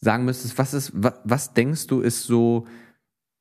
sagen 0.00 0.24
müsstest, 0.24 0.58
was 0.58 0.74
ist, 0.74 0.92
was, 0.94 1.14
was 1.24 1.54
denkst 1.54 1.86
du, 1.86 2.00
ist 2.00 2.24
so 2.24 2.66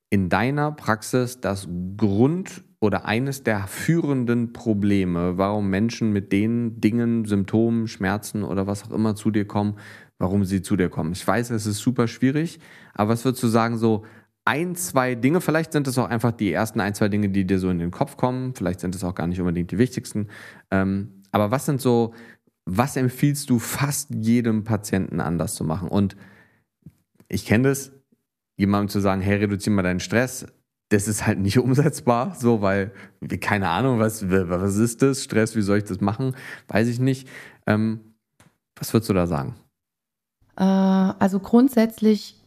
in 0.09 0.29
deiner 0.29 0.71
Praxis 0.73 1.39
das 1.39 1.67
Grund 1.97 2.63
oder 2.81 3.05
eines 3.05 3.43
der 3.43 3.67
führenden 3.67 4.53
Probleme, 4.53 5.37
warum 5.37 5.69
Menschen 5.69 6.11
mit 6.11 6.31
den 6.31 6.81
Dingen, 6.81 7.25
Symptomen, 7.25 7.87
Schmerzen 7.87 8.43
oder 8.43 8.67
was 8.67 8.83
auch 8.83 8.91
immer 8.91 9.15
zu 9.15 9.31
dir 9.31 9.45
kommen, 9.45 9.77
warum 10.17 10.43
sie 10.43 10.61
zu 10.61 10.75
dir 10.75 10.89
kommen? 10.89 11.13
Ich 11.13 11.25
weiß, 11.25 11.51
es 11.51 11.65
ist 11.65 11.77
super 11.77 12.07
schwierig, 12.07 12.59
aber 12.93 13.11
was 13.11 13.23
würdest 13.23 13.43
du 13.43 13.47
sagen, 13.47 13.77
so 13.77 14.03
ein, 14.45 14.75
zwei 14.75 15.15
Dinge, 15.15 15.41
vielleicht 15.41 15.71
sind 15.71 15.87
es 15.87 15.97
auch 15.97 16.09
einfach 16.09 16.31
die 16.31 16.51
ersten 16.51 16.79
ein, 16.79 16.95
zwei 16.95 17.09
Dinge, 17.09 17.29
die 17.29 17.45
dir 17.45 17.59
so 17.59 17.69
in 17.69 17.79
den 17.79 17.91
Kopf 17.91 18.17
kommen, 18.17 18.55
vielleicht 18.55 18.79
sind 18.79 18.95
es 18.95 19.03
auch 19.03 19.15
gar 19.15 19.27
nicht 19.27 19.39
unbedingt 19.39 19.71
die 19.71 19.77
wichtigsten, 19.77 20.27
ähm, 20.71 21.23
aber 21.31 21.51
was 21.51 21.65
sind 21.65 21.81
so, 21.81 22.13
was 22.65 22.95
empfiehlst 22.95 23.49
du 23.49 23.59
fast 23.59 24.09
jedem 24.11 24.63
Patienten 24.63 25.19
anders 25.19 25.55
zu 25.55 25.63
machen? 25.63 25.87
Und 25.87 26.15
ich 27.27 27.45
kenne 27.45 27.69
das, 27.69 27.91
jemandem 28.57 28.89
zu 28.89 28.99
sagen, 28.99 29.21
hey, 29.21 29.37
reduziere 29.37 29.75
mal 29.75 29.83
deinen 29.83 29.99
Stress, 29.99 30.45
das 30.89 31.07
ist 31.07 31.25
halt 31.25 31.39
nicht 31.39 31.57
umsetzbar, 31.59 32.35
so, 32.35 32.61
weil, 32.61 32.91
keine 33.39 33.69
Ahnung, 33.69 33.99
was, 33.99 34.29
was 34.29 34.75
ist 34.77 35.01
das? 35.01 35.23
Stress, 35.23 35.55
wie 35.55 35.61
soll 35.61 35.79
ich 35.79 35.85
das 35.85 36.01
machen? 36.01 36.35
Weiß 36.67 36.87
ich 36.87 36.99
nicht. 36.99 37.27
Ähm, 37.65 38.01
was 38.75 38.93
würdest 38.93 39.09
du 39.09 39.13
da 39.13 39.27
sagen? 39.27 39.55
Äh, 40.57 40.63
also 40.63 41.39
grundsätzlich, 41.39 42.40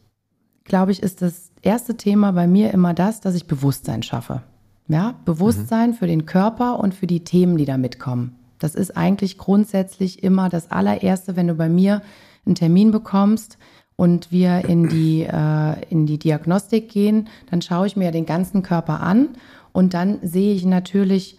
glaube 0.65 0.91
ich, 0.91 1.01
ist 1.01 1.21
das 1.21 1.51
erste 1.61 1.95
Thema 1.95 2.31
bei 2.33 2.47
mir 2.47 2.71
immer 2.71 2.93
das, 2.93 3.21
dass 3.21 3.35
ich 3.35 3.47
Bewusstsein 3.47 4.03
schaffe. 4.03 4.41
Ja, 4.87 5.15
Bewusstsein 5.25 5.91
mhm. 5.91 5.93
für 5.95 6.07
den 6.07 6.25
Körper 6.25 6.79
und 6.79 6.93
für 6.93 7.07
die 7.07 7.23
Themen, 7.23 7.57
die 7.57 7.65
da 7.65 7.77
mitkommen. 7.77 8.35
Das 8.59 8.75
ist 8.75 8.95
eigentlich 8.95 9.37
grundsätzlich 9.37 10.23
immer 10.23 10.49
das 10.49 10.71
allererste, 10.71 11.35
wenn 11.35 11.47
du 11.47 11.55
bei 11.55 11.69
mir 11.69 12.01
einen 12.45 12.55
Termin 12.55 12.91
bekommst 12.91 13.57
und 13.95 14.31
wir 14.31 14.65
in 14.65 14.87
die, 14.87 15.23
äh, 15.23 15.81
in 15.89 16.05
die 16.05 16.19
Diagnostik 16.19 16.89
gehen, 16.89 17.27
dann 17.49 17.61
schaue 17.61 17.87
ich 17.87 17.95
mir 17.95 18.11
den 18.11 18.25
ganzen 18.25 18.61
Körper 18.61 19.01
an 19.01 19.29
und 19.71 19.93
dann 19.93 20.19
sehe 20.21 20.53
ich 20.53 20.65
natürlich 20.65 21.37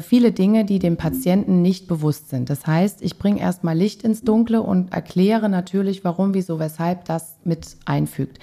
viele 0.00 0.32
Dinge, 0.32 0.64
die 0.64 0.78
dem 0.78 0.96
Patienten 0.96 1.62
nicht 1.62 1.88
bewusst 1.88 2.30
sind. 2.30 2.50
Das 2.50 2.66
heißt, 2.66 3.02
ich 3.02 3.18
bringe 3.18 3.40
erstmal 3.40 3.76
Licht 3.76 4.02
ins 4.02 4.22
Dunkle 4.22 4.62
und 4.62 4.92
erkläre 4.92 5.48
natürlich, 5.48 6.04
warum, 6.04 6.34
wieso, 6.34 6.58
weshalb 6.58 7.04
das 7.04 7.36
mit 7.44 7.76
einfügt. 7.84 8.38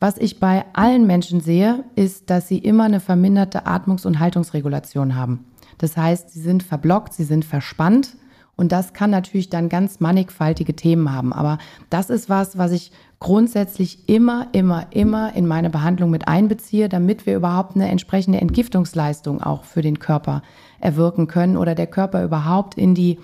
Was 0.00 0.18
ich 0.18 0.40
bei 0.40 0.64
allen 0.72 1.06
Menschen 1.06 1.40
sehe, 1.40 1.84
ist, 1.94 2.28
dass 2.28 2.48
sie 2.48 2.58
immer 2.58 2.84
eine 2.84 2.98
verminderte 2.98 3.66
Atmungs- 3.66 4.04
und 4.04 4.18
Haltungsregulation 4.18 5.14
haben. 5.14 5.44
Das 5.78 5.96
heißt, 5.96 6.30
sie 6.30 6.40
sind 6.40 6.64
verblockt, 6.64 7.12
sie 7.12 7.24
sind 7.24 7.44
verspannt 7.44 8.16
und 8.56 8.72
das 8.72 8.92
kann 8.92 9.10
natürlich 9.10 9.48
dann 9.48 9.68
ganz 9.68 10.00
mannigfaltige 10.00 10.74
Themen 10.74 11.12
haben. 11.12 11.32
Aber 11.32 11.58
das 11.90 12.10
ist 12.10 12.28
was, 12.28 12.58
was 12.58 12.72
ich 12.72 12.92
grundsätzlich 13.18 14.08
immer, 14.08 14.48
immer, 14.52 14.86
immer 14.90 15.34
in 15.34 15.46
meine 15.46 15.70
Behandlung 15.70 16.10
mit 16.10 16.28
einbeziehe, 16.28 16.88
damit 16.88 17.24
wir 17.24 17.36
überhaupt 17.36 17.76
eine 17.76 17.88
entsprechende 17.88 18.40
Entgiftungsleistung 18.40 19.40
auch 19.40 19.64
für 19.64 19.82
den 19.82 20.00
Körper 20.00 20.42
erwirken 20.82 21.28
können 21.28 21.56
oder 21.56 21.74
der 21.74 21.86
Körper 21.86 22.24
überhaupt 22.24 22.76
in 22.76 22.94
die 22.94 23.18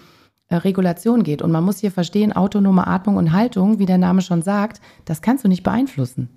äh, 0.48 0.56
Regulation 0.56 1.22
geht. 1.22 1.42
Und 1.42 1.52
man 1.52 1.64
muss 1.64 1.78
hier 1.78 1.90
verstehen, 1.90 2.32
autonome 2.32 2.86
Atmung 2.86 3.16
und 3.16 3.32
Haltung, 3.32 3.78
wie 3.78 3.86
der 3.86 3.98
Name 3.98 4.22
schon 4.22 4.42
sagt, 4.42 4.80
das 5.04 5.20
kannst 5.22 5.44
du 5.44 5.48
nicht 5.48 5.62
beeinflussen. 5.62 6.28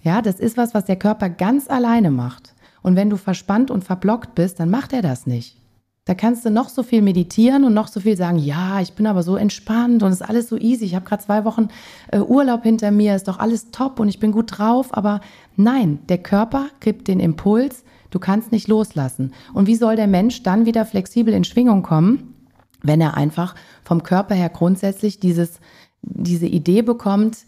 Ja, 0.00 0.22
das 0.22 0.38
ist 0.38 0.56
was, 0.56 0.74
was 0.74 0.84
der 0.84 0.96
Körper 0.96 1.28
ganz 1.28 1.68
alleine 1.68 2.10
macht. 2.10 2.54
Und 2.82 2.96
wenn 2.96 3.10
du 3.10 3.16
verspannt 3.16 3.70
und 3.70 3.84
verblockt 3.84 4.34
bist, 4.34 4.60
dann 4.60 4.70
macht 4.70 4.92
er 4.92 5.02
das 5.02 5.26
nicht. 5.26 5.56
Da 6.04 6.14
kannst 6.14 6.46
du 6.46 6.50
noch 6.50 6.70
so 6.70 6.82
viel 6.82 7.02
meditieren 7.02 7.64
und 7.64 7.74
noch 7.74 7.88
so 7.88 8.00
viel 8.00 8.16
sagen, 8.16 8.38
ja, 8.38 8.80
ich 8.80 8.94
bin 8.94 9.06
aber 9.06 9.22
so 9.22 9.36
entspannt 9.36 10.02
und 10.02 10.10
es 10.10 10.22
ist 10.22 10.28
alles 10.28 10.48
so 10.48 10.56
easy. 10.56 10.86
Ich 10.86 10.94
habe 10.94 11.04
gerade 11.04 11.22
zwei 11.22 11.44
Wochen 11.44 11.68
äh, 12.10 12.20
Urlaub 12.20 12.62
hinter 12.62 12.90
mir, 12.90 13.14
ist 13.14 13.28
doch 13.28 13.38
alles 13.38 13.70
top 13.72 14.00
und 14.00 14.08
ich 14.08 14.18
bin 14.18 14.32
gut 14.32 14.56
drauf. 14.58 14.88
Aber 14.96 15.20
nein, 15.56 15.98
der 16.08 16.16
Körper 16.16 16.68
gibt 16.80 17.08
den 17.08 17.20
Impuls, 17.20 17.84
du 18.10 18.18
kannst 18.18 18.52
nicht 18.52 18.68
loslassen. 18.68 19.32
Und 19.54 19.66
wie 19.66 19.76
soll 19.76 19.96
der 19.96 20.06
Mensch 20.06 20.42
dann 20.42 20.66
wieder 20.66 20.84
flexibel 20.84 21.34
in 21.34 21.44
Schwingung 21.44 21.82
kommen, 21.82 22.34
wenn 22.82 23.00
er 23.00 23.16
einfach 23.16 23.54
vom 23.82 24.02
Körper 24.02 24.34
her 24.34 24.48
grundsätzlich 24.48 25.20
dieses, 25.20 25.60
diese 26.02 26.46
Idee 26.46 26.82
bekommt, 26.82 27.38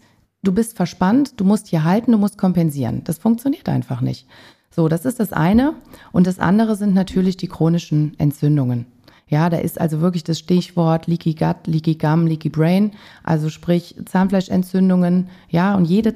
du 0.43 0.51
bist 0.51 0.75
verspannt, 0.75 1.39
du 1.39 1.45
musst 1.45 1.67
hier 1.67 1.83
halten, 1.83 2.11
du 2.11 2.17
musst 2.17 2.37
kompensieren. 2.37 3.03
Das 3.03 3.17
funktioniert 3.17 3.69
einfach 3.69 4.01
nicht. 4.01 4.27
So, 4.69 4.87
das 4.87 5.05
ist 5.05 5.19
das 5.19 5.33
eine. 5.33 5.73
Und 6.11 6.27
das 6.27 6.39
andere 6.39 6.75
sind 6.75 6.93
natürlich 6.93 7.37
die 7.37 7.47
chronischen 7.47 8.15
Entzündungen. 8.17 8.85
Ja, 9.27 9.49
da 9.49 9.57
ist 9.57 9.79
also 9.79 10.01
wirklich 10.01 10.25
das 10.25 10.39
Stichwort 10.39 11.07
Leaky 11.07 11.35
Gut, 11.35 11.65
Leaky 11.65 11.95
Gum, 11.95 12.27
Leaky 12.27 12.49
Brain, 12.49 12.91
also 13.23 13.49
sprich 13.49 13.95
Zahnfleischentzündungen. 14.05 15.29
Ja, 15.49 15.75
und 15.75 15.85
jede 15.85 16.13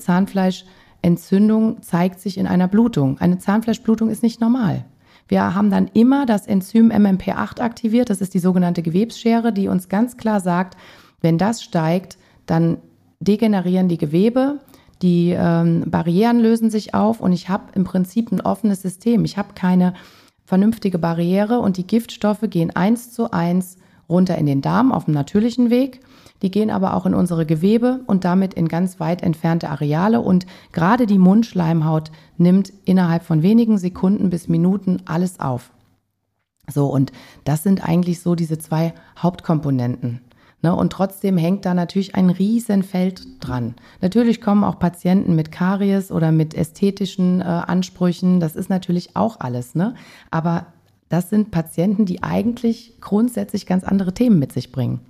Zahnfleischentzündung 1.06 1.82
zeigt 1.84 2.20
sich 2.20 2.38
in 2.38 2.47
einer 2.47 2.68
Blutung. 2.68 3.20
Eine 3.20 3.38
Zahnfleischblutung 3.38 4.10
ist 4.10 4.24
nicht 4.24 4.41
normal. 4.41 4.86
Wir 5.28 5.53
haben 5.53 5.70
dann 5.70 5.88
immer 5.93 6.26
das 6.26 6.47
Enzym 6.47 6.91
MMP8 6.91 7.60
aktiviert. 7.60 8.10
Das 8.10 8.22
ist 8.22 8.34
die 8.34 8.39
sogenannte 8.39 8.82
Gewebsschere, 8.82 9.53
die 9.53 9.68
uns 9.68 9.88
ganz 9.88 10.18
klar 10.18 10.39
sagt, 10.39 10.78
wenn 11.22 11.38
das 11.38 11.64
steigt, 11.64 12.18
dann 12.45 12.78
degenerieren 13.20 13.88
die 13.88 13.97
Gewebe, 13.97 14.60
die 15.01 15.36
ähm, 15.38 15.84
Barrieren 15.88 16.39
lösen 16.39 16.70
sich 16.70 16.93
auf 16.93 17.22
und 17.22 17.34
ich 17.34 17.49
habe 17.49 17.66
im 17.76 17.84
Prinzip 17.84 18.32
ein 18.32 18.41
offenes 18.41 18.82
System. 18.82 19.26
Ich 19.26 19.38
habe 19.38 19.49
keine 19.56 19.93
vernünftige 20.45 20.99
Barriere 20.99 21.60
und 21.60 21.78
die 21.78 21.88
Giftstoffe 21.88 22.43
gehen 22.49 22.76
eins 22.76 23.12
zu 23.12 23.32
eins 23.32 23.78
runter 24.10 24.38
in 24.38 24.45
den 24.45 24.62
Darm 24.62 24.91
auf 24.91 25.06
dem 25.06 25.14
natürlichen 25.14 25.70
Weg. 25.70 26.01
Die 26.42 26.52
gehen 26.52 26.70
aber 26.70 26.94
auch 26.96 27.06
in 27.06 27.14
unsere 27.14 27.46
Gewebe 27.46 28.02
und 28.08 28.26
damit 28.26 28.54
in 28.54 28.68
ganz 28.68 29.00
weit 29.00 29.24
entfernte 29.24 29.70
Areale. 29.70 30.22
Und 30.22 30.46
gerade 30.74 31.06
die 31.06 31.18
Mundschleimhaut 31.18 32.12
nimmt 32.38 32.74
innerhalb 32.84 33.24
von 33.24 33.42
wenigen 33.42 33.78
Sekunden 33.78 34.30
bis 34.30 34.48
Minuten 34.48 35.02
alles 35.06 35.40
auf. 35.40 35.72
So, 36.68 36.88
und 36.88 37.12
das 37.44 37.64
sind 37.64 37.88
eigentlich 37.88 38.22
so 38.22 38.36
diese 38.36 38.58
zwei 38.58 38.94
Hauptkomponenten. 39.18 40.22
Ne? 40.62 40.76
Und 40.76 40.92
trotzdem 40.92 41.38
hängt 41.38 41.66
da 41.66 41.74
natürlich 41.74 42.16
ein 42.16 42.32
Riesenfeld 42.32 43.28
dran. 43.40 43.76
Natürlich 44.02 44.42
kommen 44.42 44.64
auch 44.64 44.80
Patienten 44.80 45.36
mit 45.36 45.52
Karies 45.52 46.12
oder 46.12 46.32
mit 46.32 46.56
ästhetischen 46.56 47.42
äh, 47.42 47.44
Ansprüchen. 47.44 48.40
Das 48.40 48.56
ist 48.56 48.70
natürlich 48.70 49.16
auch 49.16 49.40
alles. 49.40 49.76
Ne? 49.76 49.94
Aber 50.32 50.66
das 51.08 51.30
sind 51.30 51.52
Patienten, 51.52 52.06
die 52.06 52.24
eigentlich 52.24 52.96
grundsätzlich 53.00 53.68
ganz 53.68 53.84
andere 53.84 54.14
Themen 54.14 54.40
mit 54.40 54.54
sich 54.54 54.72
bringen. 54.72 55.02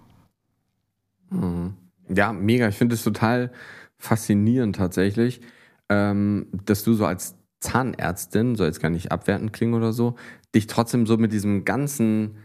Mhm. 1.29 1.73
Ja, 2.09 2.33
mega. 2.33 2.67
Ich 2.67 2.75
finde 2.75 2.95
es 2.95 3.03
total 3.03 3.51
faszinierend 3.97 4.75
tatsächlich, 4.75 5.41
ähm, 5.89 6.47
dass 6.65 6.83
du 6.83 6.93
so 6.93 7.05
als 7.05 7.35
Zahnärztin, 7.59 8.55
soll 8.55 8.67
jetzt 8.67 8.81
gar 8.81 8.89
nicht 8.89 9.11
abwertend 9.11 9.53
klingen 9.53 9.73
oder 9.73 9.93
so, 9.93 10.15
dich 10.53 10.67
trotzdem 10.67 11.05
so 11.05 11.17
mit 11.17 11.31
diesem 11.31 11.65
ganzen 11.65 12.37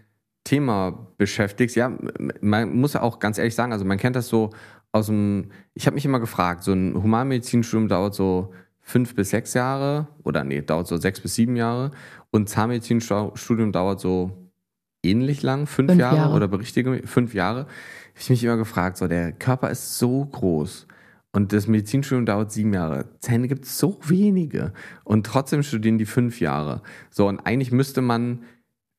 Thema 0.45 1.09
beschäftigst, 1.19 1.77
ja, 1.77 1.93
man 2.41 2.75
muss 2.75 2.95
ja 2.95 3.03
auch 3.03 3.19
ganz 3.19 3.37
ehrlich 3.37 3.55
sagen, 3.55 3.73
also 3.73 3.85
man 3.85 3.99
kennt 3.99 4.17
das 4.17 4.29
so 4.29 4.51
aus 4.91 5.07
dem, 5.07 5.51
ich 5.75 5.87
habe 5.87 5.95
mich 5.95 6.05
immer 6.05 6.21
gefragt, 6.21 6.65
so 6.65 6.73
ein 6.73 6.95
Humanmedizinstudium 6.95 7.89
dauert 7.89 8.15
so 8.15 8.53
fünf 8.81 9.15
bis 9.15 9.31
sechs 9.31 9.55
Jahre 9.55 10.09
oder 10.25 10.43
nee, 10.43 10.63
dauert 10.63 10.89
so 10.89 10.97
sechs 10.97 11.21
bis 11.21 11.35
sieben 11.35 11.57
Jahre 11.57 11.91
und 12.31 12.49
Zahnmedizinstudium 12.49 13.71
dauert 13.71 14.01
so 14.01 14.51
ähnlich 15.03 15.43
lang, 15.43 15.67
fünf, 15.67 15.91
fünf 15.91 16.01
Jahre, 16.01 16.17
Jahre, 16.17 16.35
oder 16.35 16.49
berichtige 16.49 17.07
fünf 17.07 17.35
Jahre. 17.35 17.67
Ich 18.21 18.29
mich 18.29 18.45
immer 18.45 18.59
gefragt, 18.59 18.99
so 18.99 19.09
der 19.09 19.33
Körper 19.33 19.71
ist 19.71 19.99
so 19.99 20.27
groß 20.27 20.87
und 21.33 21.55
das 21.55 21.67
Medizinstudium 21.67 22.27
dauert 22.27 22.53
sieben 22.53 22.75
Jahre. 22.75 23.07
Zähne 23.21 23.49
gibt 23.49 23.65
es 23.65 23.79
so 23.79 23.99
wenige 24.05 24.75
und 25.05 25.25
trotzdem 25.25 25.63
studieren 25.63 25.97
die 25.97 26.05
fünf 26.05 26.39
Jahre. 26.39 26.83
So 27.09 27.27
und 27.29 27.41
eigentlich 27.41 27.73
müsste 27.73 28.03
man 28.03 28.41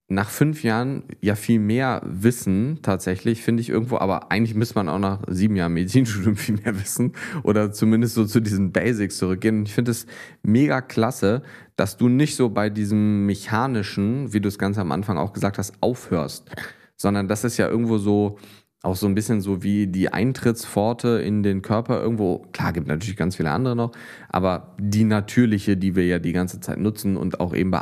nach 0.07 0.31
fünf 0.31 0.63
Jahren 0.63 1.03
ja 1.21 1.35
viel 1.35 1.59
mehr 1.59 2.01
wissen, 2.03 2.79
tatsächlich, 2.81 3.43
finde 3.43 3.61
ich 3.61 3.69
irgendwo, 3.69 3.97
aber 3.97 4.31
eigentlich 4.31 4.55
müsste 4.55 4.75
man 4.75 4.89
auch 4.89 4.97
nach 4.97 5.21
sieben 5.27 5.55
Jahren 5.55 5.73
Medizinstudium 5.73 6.35
viel 6.35 6.55
mehr 6.55 6.79
wissen 6.79 7.13
oder 7.43 7.71
zumindest 7.71 8.15
so 8.15 8.25
zu 8.25 8.39
diesen 8.39 8.71
Basics 8.71 9.17
zurückgehen. 9.17 9.59
Und 9.59 9.67
ich 9.67 9.75
finde 9.75 9.91
es 9.91 10.07
mega 10.41 10.81
klasse, 10.81 11.43
dass 11.75 11.95
du 11.95 12.09
nicht 12.09 12.35
so 12.35 12.49
bei 12.49 12.71
diesem 12.71 13.27
mechanischen, 13.27 14.33
wie 14.33 14.41
du 14.41 14.49
es 14.49 14.57
ganz 14.57 14.79
am 14.79 14.91
Anfang 14.91 15.19
auch 15.19 15.31
gesagt 15.31 15.59
hast, 15.59 15.75
aufhörst, 15.79 16.49
sondern 16.97 17.27
das 17.27 17.43
ist 17.43 17.57
ja 17.57 17.69
irgendwo 17.69 17.99
so, 17.99 18.37
auch 18.83 18.95
so 18.95 19.05
ein 19.05 19.13
bisschen 19.13 19.41
so 19.41 19.61
wie 19.61 19.85
die 19.85 20.11
Eintrittspforte 20.11 21.21
in 21.23 21.43
den 21.43 21.61
Körper 21.61 22.01
irgendwo. 22.01 22.47
Klar, 22.51 22.73
gibt 22.73 22.87
natürlich 22.87 23.15
ganz 23.15 23.35
viele 23.35 23.51
andere 23.51 23.75
noch, 23.75 23.91
aber 24.27 24.75
die 24.79 25.03
natürliche, 25.03 25.77
die 25.77 25.95
wir 25.95 26.05
ja 26.05 26.17
die 26.17 26.31
ganze 26.33 26.59
Zeit 26.59 26.79
nutzen 26.79 27.15
und 27.15 27.39
auch 27.39 27.53
eben 27.53 27.69
bei 27.69 27.81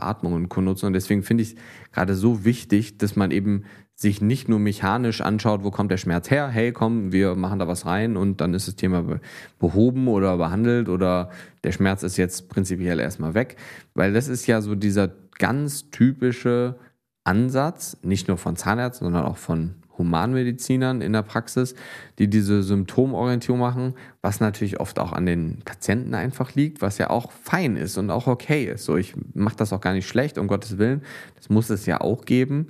Co. 0.50 0.62
nutzen. 0.62 0.88
Und 0.88 0.93
deswegen 0.93 1.24
finde 1.24 1.43
ich 1.43 1.54
es 1.54 1.56
gerade 1.93 2.16
so 2.16 2.43
wichtig, 2.43 2.97
dass 2.97 3.16
man 3.16 3.32
eben 3.32 3.64
sich 3.95 4.22
nicht 4.22 4.47
nur 4.47 4.60
mechanisch 4.60 5.22
anschaut, 5.22 5.64
wo 5.64 5.72
kommt 5.72 5.91
der 5.91 5.97
Schmerz 5.97 6.32
her, 6.32 6.47
hey, 6.47 6.72
komm, 6.72 7.12
wir 7.12 7.36
machen 7.36 7.60
da 7.60 7.68
was 7.68 7.86
rein 7.86 8.16
und 8.16 8.39
dann 8.39 8.54
ist 8.54 8.68
das 8.68 8.76
Thema 8.76 9.20
behoben 9.60 10.08
oder 10.08 10.38
behandelt 10.38 10.88
oder 10.88 11.32
der 11.66 11.74
Schmerz 11.74 12.04
ist 12.04 12.16
jetzt 12.16 12.47
prinzipiell 12.47 13.00
erstmal 13.00 13.34
weg, 13.34 13.58
weil 13.93 14.14
das 14.14 14.30
ist 14.30 14.47
ja 14.47 14.62
so 14.62 14.76
dieser 14.76 15.12
ganz 15.38 15.91
typische 15.91 16.78
Ansatz, 17.26 17.97
nicht 18.02 18.30
nur 18.30 18.38
von 18.38 18.56
Zahnärzten, 18.56 19.06
sondern 19.06 19.26
auch 19.26 19.38
von 19.38 19.76
Humanmedizinern 20.00 21.02
in 21.02 21.14
der 21.14 21.22
Praxis, 21.22 21.76
die 22.18 22.28
diese 22.28 22.64
Symptomorientierung 22.64 23.60
machen, 23.60 23.93
was 24.24 24.39
natürlich 24.39 24.80
oft 24.80 24.97
auch 24.97 25.14
an 25.14 25.28
den 25.28 25.60
Patienten 25.64 26.16
einfach 26.16 26.56
liegt, 26.56 26.82
was 26.82 26.97
ja 26.97 27.12
auch 27.12 27.32
fein 27.32 27.76
ist 27.76 27.97
und 28.00 28.10
auch 28.10 28.26
okay 28.26 28.66
ist. 28.66 28.86
So, 28.86 28.97
ich 28.97 29.14
mache 29.36 29.58
das 29.58 29.72
auch 29.72 29.82
gar 29.82 29.93
nicht 29.93 30.08
schlecht, 30.08 30.39
um 30.39 30.47
Gottes 30.47 30.80
Willen. 30.80 31.04
Das 31.36 31.50
muss 31.50 31.70
es 31.70 31.86
ja 31.86 32.02
auch 32.02 32.26
geben. 32.26 32.68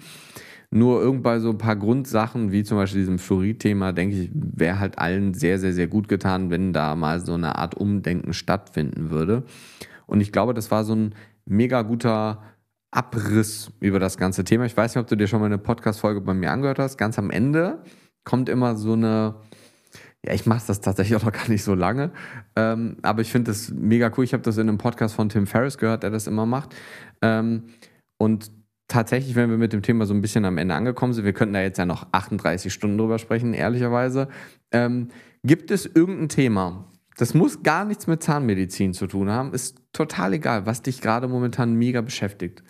Nur 0.72 1.02
irgendwann 1.02 1.40
so 1.40 1.50
ein 1.50 1.58
paar 1.58 1.76
Grundsachen, 1.76 2.52
wie 2.52 2.64
zum 2.64 2.78
Beispiel 2.78 3.02
diesem 3.02 3.18
Fluorid-Thema, 3.18 3.92
denke 3.92 4.16
ich, 4.16 4.30
wäre 4.34 4.80
halt 4.80 5.00
allen 5.00 5.34
sehr, 5.34 5.58
sehr, 5.58 5.74
sehr 5.74 5.88
gut 5.88 6.08
getan, 6.08 6.52
wenn 6.52 6.74
da 6.74 6.96
mal 6.96 7.26
so 7.26 7.34
eine 7.34 7.56
Art 7.56 7.74
Umdenken 7.74 8.34
stattfinden 8.34 9.10
würde. 9.10 9.44
Und 10.06 10.22
ich 10.22 10.32
glaube, 10.32 10.54
das 10.54 10.70
war 10.70 10.84
so 10.84 10.94
ein 10.94 11.16
mega 11.46 11.82
guter 11.82 12.44
Abriss 12.92 13.72
über 13.80 14.00
das 14.00 14.18
ganze 14.18 14.44
Thema. 14.44 14.66
Ich 14.66 14.76
weiß 14.76 14.96
nicht, 14.96 15.02
ob 15.02 15.08
du 15.08 15.16
dir 15.16 15.28
schon 15.28 15.40
mal 15.40 15.46
eine 15.46 15.58
Podcast-Folge 15.58 16.22
bei 16.22 16.34
mir 16.34 16.52
angehört 16.52 16.80
hast. 16.80 16.98
Ganz 16.98 17.20
am 17.20 17.30
Ende 17.30 17.84
kommt 18.24 18.50
immer 18.50 18.76
so 18.76 18.94
eine, 18.94 19.36
ja, 20.26 20.34
ich 20.34 20.46
mache 20.46 20.64
das 20.68 20.82
tatsächlich 20.82 21.16
auch 21.16 21.26
noch 21.26 21.32
gar 21.32 21.48
nicht 21.50 21.64
so 21.64 21.76
lange, 21.76 22.12
ähm, 22.56 22.98
aber 23.04 23.22
ich 23.22 23.32
finde 23.32 23.52
das 23.52 23.70
mega 23.72 24.12
cool. 24.18 24.24
Ich 24.24 24.34
habe 24.34 24.44
das 24.44 24.58
in 24.58 24.68
einem 24.68 24.80
Podcast 24.80 25.16
von 25.16 25.30
Tim 25.30 25.46
Ferriss 25.46 25.78
gehört, 25.78 26.04
der 26.04 26.10
das 26.10 26.26
immer 26.26 26.46
macht. 26.46 26.76
Ähm, 27.22 27.66
und 28.18 28.52
tatsächlich, 28.88 29.36
wenn 29.36 29.52
wir 29.52 29.58
mit 29.58 29.72
dem 29.72 29.84
Thema 29.84 30.08
so 30.08 30.14
ein 30.16 30.22
bisschen 30.22 30.46
am 30.46 30.58
Ende 30.58 30.74
angekommen 30.74 31.14
sind, 31.14 31.26
wir 31.26 31.34
könnten 31.34 31.54
da 31.54 31.62
jetzt 31.62 31.78
ja 31.78 31.86
noch 31.86 32.08
38 32.12 32.74
Stunden 32.74 32.98
drüber 32.98 33.20
sprechen, 33.20 33.54
ehrlicherweise. 33.54 34.30
Ähm, 34.72 35.10
gibt 35.44 35.70
es 35.70 35.86
irgendein 35.86 36.30
Thema, 36.30 36.92
das 37.18 37.36
muss 37.36 37.62
gar 37.62 37.86
nichts 37.86 38.08
mit 38.08 38.24
Zahnmedizin 38.24 38.94
zu 38.94 39.06
tun 39.06 39.30
haben, 39.30 39.54
ist 39.54 39.78
total 39.94 40.34
egal, 40.34 40.66
was 40.66 40.82
dich 40.82 41.02
gerade 41.02 41.28
momentan 41.28 41.76
mega 41.76 42.02
beschäftigt 42.02 42.64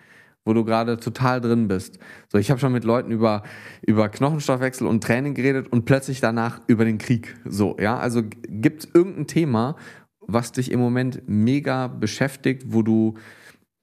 wo 0.49 0.53
du 0.53 0.65
gerade 0.65 0.97
total 0.97 1.41
drin 1.41 1.67
bist. 1.67 1.99
So, 2.27 2.39
ich 2.39 2.49
habe 2.49 2.59
schon 2.59 2.73
mit 2.73 2.83
Leuten 2.83 3.11
über, 3.11 3.43
über 3.83 4.09
Knochenstoffwechsel 4.09 4.87
und 4.87 5.03
Training 5.03 5.35
geredet 5.35 5.71
und 5.71 5.85
plötzlich 5.85 6.21
danach 6.21 6.59
über 6.65 6.85
den 6.85 6.97
Krieg. 6.97 7.35
So, 7.45 7.77
ja, 7.79 7.99
also 7.99 8.23
gibt 8.23 8.83
es 8.83 8.89
irgendein 8.91 9.27
Thema, 9.27 9.75
was 10.21 10.51
dich 10.51 10.71
im 10.71 10.79
Moment 10.79 11.21
mega 11.27 11.85
beschäftigt, 11.85 12.63
wo 12.69 12.81
du 12.81 13.13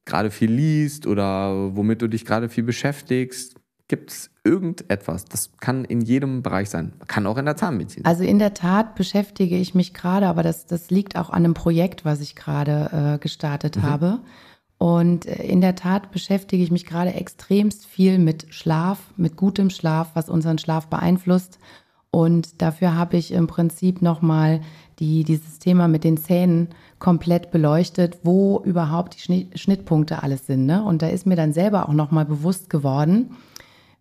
gerade 0.06 0.32
viel 0.32 0.50
liest 0.50 1.06
oder 1.06 1.76
womit 1.76 2.02
du 2.02 2.08
dich 2.08 2.24
gerade 2.24 2.48
viel 2.48 2.64
beschäftigst? 2.64 3.54
Gibt 3.86 4.10
es 4.10 4.30
irgendetwas? 4.42 5.24
Das 5.26 5.56
kann 5.58 5.84
in 5.84 6.00
jedem 6.00 6.42
Bereich 6.42 6.68
sein. 6.68 6.94
Kann 7.06 7.28
auch 7.28 7.36
in 7.36 7.44
der 7.44 7.54
Zahnmedizin. 7.54 8.04
Also 8.04 8.24
in 8.24 8.40
der 8.40 8.54
Tat 8.54 8.96
beschäftige 8.96 9.56
ich 9.56 9.76
mich 9.76 9.94
gerade, 9.94 10.26
aber 10.26 10.42
das, 10.42 10.66
das 10.66 10.90
liegt 10.90 11.14
auch 11.14 11.30
an 11.30 11.44
einem 11.44 11.54
Projekt, 11.54 12.04
was 12.04 12.20
ich 12.20 12.34
gerade 12.34 13.14
äh, 13.14 13.18
gestartet 13.18 13.76
mhm. 13.76 13.82
habe. 13.82 14.18
Und 14.78 15.26
äh, 15.26 15.42
in 15.44 15.60
der 15.60 15.74
Tat 15.74 16.10
beschäftige 16.10 16.62
ich 16.62 16.70
mich 16.70 16.86
gerade 16.86 17.14
extremst 17.14 17.86
viel 17.86 18.18
mit 18.18 18.46
Schlaf, 18.50 18.98
mit 19.16 19.36
gutem 19.36 19.70
Schlaf, 19.70 20.10
was 20.14 20.28
unseren 20.28 20.58
Schlaf 20.58 20.88
beeinflusst. 20.88 21.58
Und 22.10 22.62
dafür 22.62 22.94
habe 22.94 23.16
ich 23.16 23.32
im 23.32 23.46
Prinzip 23.46 24.00
nochmal 24.00 24.60
die, 24.98 25.24
dieses 25.24 25.58
Thema 25.58 25.88
mit 25.88 26.04
den 26.04 26.16
Zähnen 26.16 26.68
komplett 26.98 27.50
beleuchtet, 27.50 28.18
wo 28.22 28.62
überhaupt 28.64 29.16
die 29.16 29.48
Schnittpunkte 29.54 30.22
alles 30.22 30.46
sind. 30.46 30.64
Ne? 30.64 30.82
Und 30.82 31.02
da 31.02 31.08
ist 31.08 31.26
mir 31.26 31.36
dann 31.36 31.52
selber 31.52 31.88
auch 31.88 31.92
nochmal 31.92 32.24
bewusst 32.24 32.70
geworden, 32.70 33.36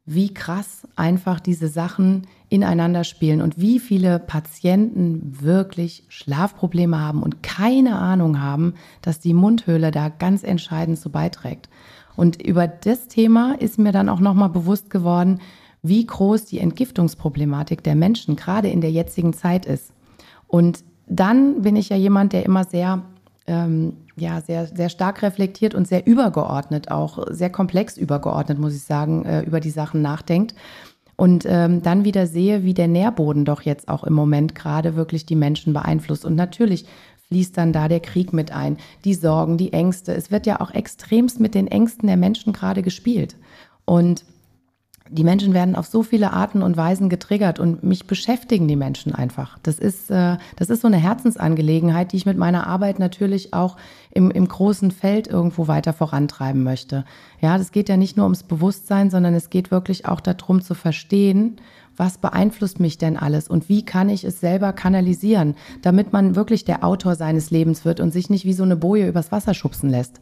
wie 0.05 0.33
krass 0.33 0.87
einfach 0.95 1.39
diese 1.39 1.67
Sachen 1.67 2.27
ineinander 2.49 3.03
spielen 3.03 3.41
und 3.41 3.59
wie 3.59 3.79
viele 3.79 4.19
Patienten 4.19 5.41
wirklich 5.41 6.03
Schlafprobleme 6.09 6.99
haben 6.99 7.23
und 7.23 7.43
keine 7.43 7.97
Ahnung 7.97 8.41
haben, 8.41 8.75
dass 9.01 9.19
die 9.19 9.33
Mundhöhle 9.33 9.91
da 9.91 10.09
ganz 10.09 10.43
entscheidend 10.43 10.99
zu 10.99 11.09
beiträgt. 11.09 11.69
Und 12.15 12.41
über 12.41 12.67
das 12.67 13.07
Thema 13.07 13.55
ist 13.59 13.79
mir 13.79 13.91
dann 13.91 14.09
auch 14.09 14.19
nochmal 14.19 14.49
bewusst 14.49 14.89
geworden, 14.89 15.39
wie 15.81 16.05
groß 16.05 16.45
die 16.45 16.59
Entgiftungsproblematik 16.59 17.83
der 17.83 17.95
Menschen 17.95 18.35
gerade 18.35 18.69
in 18.69 18.81
der 18.81 18.91
jetzigen 18.91 19.33
Zeit 19.33 19.65
ist. 19.65 19.91
Und 20.47 20.83
dann 21.07 21.61
bin 21.61 21.75
ich 21.75 21.89
ja 21.89 21.97
jemand, 21.97 22.33
der 22.33 22.45
immer 22.45 22.63
sehr 22.63 23.03
ähm, 23.47 23.97
ja, 24.17 24.41
sehr, 24.41 24.65
sehr 24.67 24.89
stark 24.89 25.21
reflektiert 25.21 25.75
und 25.75 25.87
sehr 25.87 26.07
übergeordnet, 26.07 26.89
auch 26.89 27.25
sehr 27.29 27.49
komplex 27.49 27.97
übergeordnet, 27.97 28.59
muss 28.59 28.75
ich 28.75 28.83
sagen, 28.83 29.25
äh, 29.25 29.41
über 29.41 29.59
die 29.59 29.69
Sachen 29.69 30.01
nachdenkt. 30.01 30.55
Und 31.17 31.45
ähm, 31.47 31.81
dann 31.81 32.03
wieder 32.03 32.27
sehe, 32.27 32.63
wie 32.63 32.73
der 32.73 32.87
Nährboden 32.87 33.45
doch 33.45 33.61
jetzt 33.61 33.87
auch 33.87 34.03
im 34.03 34.13
Moment 34.13 34.53
gerade 34.53 34.95
wirklich 34.95 35.25
die 35.25 35.35
Menschen 35.35 35.73
beeinflusst. 35.73 36.25
Und 36.25 36.35
natürlich 36.35 36.85
fließt 37.29 37.57
dann 37.57 37.73
da 37.73 37.87
der 37.87 38.01
Krieg 38.01 38.33
mit 38.33 38.51
ein, 38.51 38.77
die 39.03 39.13
Sorgen, 39.13 39.57
die 39.57 39.73
Ängste. 39.73 40.13
Es 40.13 40.29
wird 40.29 40.45
ja 40.45 40.59
auch 40.59 40.71
extremst 40.71 41.39
mit 41.39 41.55
den 41.55 41.67
Ängsten 41.67 42.07
der 42.07 42.17
Menschen 42.17 42.53
gerade 42.53 42.81
gespielt. 42.81 43.37
Und 43.85 44.25
die 45.09 45.23
Menschen 45.23 45.53
werden 45.53 45.75
auf 45.75 45.85
so 45.85 46.01
viele 46.01 46.33
Arten 46.33 46.63
und 46.63 46.77
Weisen 46.77 47.09
getriggert 47.09 47.59
und 47.59 47.83
mich 47.83 48.07
beschäftigen 48.07 48.67
die 48.67 48.75
Menschen 48.75 49.13
einfach. 49.13 49.59
Das 49.61 49.77
ist, 49.77 50.09
äh, 50.09 50.37
das 50.55 50.71
ist 50.71 50.81
so 50.81 50.87
eine 50.87 50.97
Herzensangelegenheit, 50.97 52.11
die 52.11 52.17
ich 52.17 52.25
mit 52.25 52.37
meiner 52.37 52.65
Arbeit 52.65 52.97
natürlich 52.97 53.53
auch 53.53 53.77
im, 54.11 54.31
im 54.31 54.47
großen 54.47 54.89
Feld 54.89 55.27
irgendwo 55.27 55.67
weiter 55.67 55.93
vorantreiben 55.93 56.63
möchte. 56.63 57.05
Ja, 57.39 57.59
das 57.59 57.71
geht 57.71 57.87
ja 57.87 57.97
nicht 57.97 58.17
nur 58.17 58.25
ums 58.25 58.41
Bewusstsein, 58.41 59.11
sondern 59.11 59.35
es 59.35 59.51
geht 59.51 59.69
wirklich 59.69 60.07
auch 60.07 60.21
darum 60.21 60.61
zu 60.61 60.73
verstehen, 60.73 61.57
was 61.95 62.17
beeinflusst 62.17 62.79
mich 62.79 62.97
denn 62.97 63.15
alles 63.15 63.47
und 63.47 63.69
wie 63.69 63.85
kann 63.85 64.09
ich 64.09 64.23
es 64.23 64.39
selber 64.39 64.73
kanalisieren, 64.73 65.55
damit 65.83 66.13
man 66.13 66.35
wirklich 66.35 66.65
der 66.65 66.83
Autor 66.83 67.15
seines 67.15 67.51
Lebens 67.51 67.85
wird 67.85 67.99
und 67.99 68.11
sich 68.11 68.31
nicht 68.31 68.45
wie 68.45 68.53
so 68.53 68.63
eine 68.63 68.75
Boje 68.75 69.07
übers 69.07 69.31
Wasser 69.31 69.53
schubsen 69.53 69.89
lässt. 69.89 70.19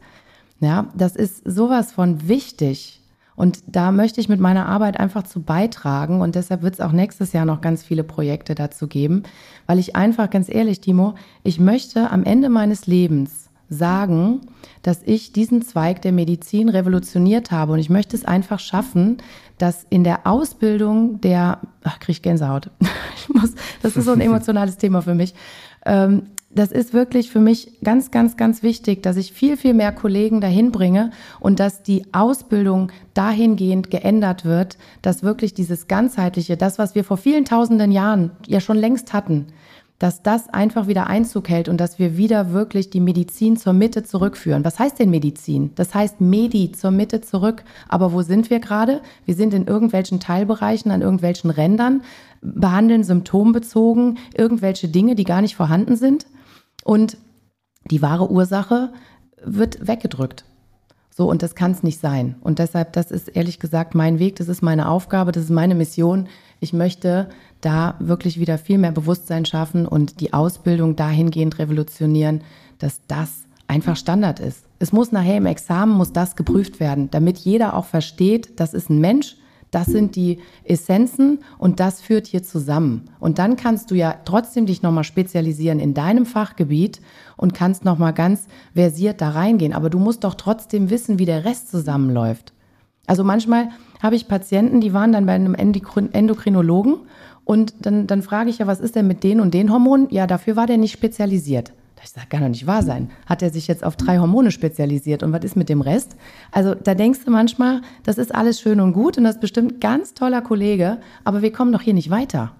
Ja, 0.60 0.88
das 0.94 1.16
ist 1.16 1.42
sowas 1.44 1.90
von 1.90 2.28
wichtig 2.28 3.00
und 3.36 3.62
da 3.66 3.90
möchte 3.90 4.20
ich 4.20 4.28
mit 4.28 4.40
meiner 4.40 4.66
Arbeit 4.66 4.98
einfach 5.00 5.24
zu 5.24 5.42
beitragen. 5.42 6.20
Und 6.20 6.34
deshalb 6.34 6.62
wird 6.62 6.74
es 6.74 6.80
auch 6.80 6.92
nächstes 6.92 7.32
Jahr 7.32 7.44
noch 7.44 7.60
ganz 7.60 7.82
viele 7.82 8.04
Projekte 8.04 8.54
dazu 8.54 8.86
geben, 8.86 9.24
weil 9.66 9.78
ich 9.78 9.96
einfach, 9.96 10.30
ganz 10.30 10.48
ehrlich, 10.48 10.80
Timo, 10.80 11.14
ich 11.42 11.58
möchte 11.58 12.10
am 12.10 12.24
Ende 12.24 12.48
meines 12.48 12.86
Lebens 12.86 13.50
sagen, 13.68 14.42
dass 14.82 15.00
ich 15.04 15.32
diesen 15.32 15.62
Zweig 15.62 16.02
der 16.02 16.12
Medizin 16.12 16.68
revolutioniert 16.68 17.50
habe. 17.50 17.72
Und 17.72 17.78
ich 17.78 17.90
möchte 17.90 18.16
es 18.16 18.24
einfach 18.24 18.60
schaffen, 18.60 19.18
dass 19.58 19.86
in 19.88 20.04
der 20.04 20.26
Ausbildung 20.26 21.20
der, 21.20 21.60
ach, 21.82 21.98
krieg 21.98 22.16
ich 22.16 22.22
Gänsehaut. 22.22 22.70
Ich 23.16 23.32
muss, 23.32 23.54
das 23.80 23.96
ist 23.96 24.04
so 24.04 24.12
ein 24.12 24.20
emotionales 24.20 24.76
Thema 24.76 25.00
für 25.00 25.14
mich. 25.14 25.34
Ähm, 25.86 26.24
das 26.54 26.70
ist 26.70 26.92
wirklich 26.92 27.30
für 27.30 27.40
mich 27.40 27.80
ganz, 27.82 28.10
ganz, 28.10 28.36
ganz 28.36 28.62
wichtig, 28.62 29.02
dass 29.02 29.16
ich 29.16 29.32
viel, 29.32 29.56
viel 29.56 29.74
mehr 29.74 29.92
Kollegen 29.92 30.40
dahin 30.40 30.70
bringe 30.72 31.10
und 31.40 31.60
dass 31.60 31.82
die 31.82 32.04
Ausbildung 32.12 32.92
dahingehend 33.14 33.90
geändert 33.90 34.44
wird, 34.44 34.78
dass 35.02 35.22
wirklich 35.22 35.54
dieses 35.54 35.88
ganzheitliche, 35.88 36.56
das, 36.56 36.78
was 36.78 36.94
wir 36.94 37.04
vor 37.04 37.16
vielen 37.16 37.44
tausenden 37.44 37.92
Jahren 37.92 38.30
ja 38.46 38.60
schon 38.60 38.76
längst 38.76 39.12
hatten, 39.12 39.46
dass 39.98 40.22
das 40.22 40.48
einfach 40.48 40.86
wieder 40.86 41.06
Einzug 41.06 41.48
hält 41.48 41.68
und 41.68 41.78
dass 41.78 41.98
wir 41.98 42.16
wieder 42.16 42.52
wirklich 42.52 42.90
die 42.90 43.00
Medizin 43.00 43.56
zur 43.56 43.72
Mitte 43.72 44.02
zurückführen. 44.02 44.64
Was 44.64 44.78
heißt 44.78 44.98
denn 44.98 45.08
Medizin? 45.08 45.70
Das 45.76 45.94
heißt 45.94 46.20
Medi 46.20 46.72
zur 46.72 46.90
Mitte 46.90 47.20
zurück. 47.20 47.62
Aber 47.88 48.12
wo 48.12 48.22
sind 48.22 48.50
wir 48.50 48.58
gerade? 48.58 49.00
Wir 49.24 49.34
sind 49.34 49.54
in 49.54 49.66
irgendwelchen 49.66 50.18
Teilbereichen, 50.18 50.90
an 50.90 51.00
irgendwelchen 51.00 51.50
Rändern, 51.50 52.02
behandeln 52.42 53.04
symptombezogen 53.04 54.18
irgendwelche 54.36 54.88
Dinge, 54.88 55.14
die 55.14 55.24
gar 55.24 55.40
nicht 55.40 55.56
vorhanden 55.56 55.96
sind. 55.96 56.26
Und 56.84 57.16
die 57.90 58.02
wahre 58.02 58.30
Ursache 58.30 58.92
wird 59.42 59.86
weggedrückt. 59.86 60.44
So, 61.10 61.30
und 61.30 61.42
das 61.42 61.54
kann 61.54 61.70
es 61.70 61.82
nicht 61.82 62.00
sein. 62.00 62.36
Und 62.40 62.58
deshalb, 62.58 62.92
das 62.92 63.10
ist 63.10 63.28
ehrlich 63.28 63.60
gesagt 63.60 63.94
mein 63.94 64.18
Weg, 64.18 64.36
das 64.36 64.48
ist 64.48 64.62
meine 64.62 64.88
Aufgabe, 64.88 65.32
das 65.32 65.44
ist 65.44 65.50
meine 65.50 65.74
Mission. 65.74 66.28
Ich 66.58 66.72
möchte 66.72 67.28
da 67.60 67.94
wirklich 68.00 68.40
wieder 68.40 68.58
viel 68.58 68.78
mehr 68.78 68.90
Bewusstsein 68.90 69.44
schaffen 69.44 69.86
und 69.86 70.20
die 70.20 70.32
Ausbildung 70.32 70.96
dahingehend 70.96 71.58
revolutionieren, 71.58 72.42
dass 72.78 73.00
das 73.06 73.44
einfach 73.68 73.96
Standard 73.96 74.40
ist. 74.40 74.64
Es 74.80 74.92
muss 74.92 75.12
nachher 75.12 75.36
im 75.36 75.46
Examen, 75.46 75.96
muss 75.96 76.12
das 76.12 76.36
geprüft 76.36 76.80
werden, 76.80 77.10
damit 77.10 77.38
jeder 77.38 77.74
auch 77.74 77.84
versteht, 77.84 78.58
das 78.58 78.74
ist 78.74 78.90
ein 78.90 79.00
Mensch, 79.00 79.36
das 79.74 79.86
sind 79.86 80.16
die 80.16 80.38
Essenzen 80.64 81.40
und 81.58 81.80
das 81.80 82.00
führt 82.00 82.26
hier 82.26 82.42
zusammen. 82.42 83.10
Und 83.18 83.38
dann 83.38 83.56
kannst 83.56 83.90
du 83.90 83.94
ja 83.94 84.14
trotzdem 84.24 84.66
dich 84.66 84.82
nochmal 84.82 85.04
spezialisieren 85.04 85.80
in 85.80 85.94
deinem 85.94 86.26
Fachgebiet 86.26 87.00
und 87.36 87.54
kannst 87.54 87.84
nochmal 87.84 88.12
ganz 88.12 88.46
versiert 88.74 89.20
da 89.20 89.30
reingehen. 89.30 89.72
Aber 89.72 89.90
du 89.90 89.98
musst 89.98 90.24
doch 90.24 90.34
trotzdem 90.34 90.90
wissen, 90.90 91.18
wie 91.18 91.26
der 91.26 91.44
Rest 91.44 91.70
zusammenläuft. 91.70 92.52
Also 93.06 93.24
manchmal 93.24 93.68
habe 94.02 94.16
ich 94.16 94.28
Patienten, 94.28 94.80
die 94.80 94.92
waren 94.92 95.12
dann 95.12 95.26
bei 95.26 95.32
einem 95.32 95.54
Endokrinologen 95.54 96.96
und 97.44 97.74
dann, 97.80 98.06
dann 98.06 98.22
frage 98.22 98.50
ich 98.50 98.58
ja, 98.58 98.66
was 98.66 98.80
ist 98.80 98.96
denn 98.96 99.06
mit 99.06 99.22
den 99.24 99.40
und 99.40 99.54
den 99.54 99.70
Hormonen? 99.70 100.08
Ja, 100.10 100.26
dafür 100.26 100.56
war 100.56 100.66
der 100.66 100.78
nicht 100.78 100.92
spezialisiert. 100.92 101.72
Ich 102.04 102.10
sage, 102.10 102.26
kann 102.28 102.42
doch 102.42 102.48
nicht 102.48 102.66
wahr 102.66 102.82
sein. 102.82 103.10
Hat 103.24 103.40
er 103.40 103.48
sich 103.48 103.66
jetzt 103.66 103.82
auf 103.82 103.96
drei 103.96 104.18
Hormone 104.18 104.50
spezialisiert 104.50 105.22
und 105.22 105.32
was 105.32 105.42
ist 105.42 105.56
mit 105.56 105.70
dem 105.70 105.80
Rest? 105.80 106.16
Also 106.52 106.74
da 106.74 106.94
denkst 106.94 107.20
du 107.24 107.30
manchmal, 107.30 107.80
das 108.02 108.18
ist 108.18 108.34
alles 108.34 108.60
schön 108.60 108.78
und 108.80 108.92
gut 108.92 109.16
und 109.16 109.24
das 109.24 109.36
ist 109.36 109.40
bestimmt 109.40 109.80
ganz 109.80 110.12
toller 110.12 110.42
Kollege, 110.42 110.98
aber 111.24 111.40
wir 111.40 111.50
kommen 111.50 111.72
doch 111.72 111.80
hier 111.80 111.94
nicht 111.94 112.10
weiter. 112.10 112.52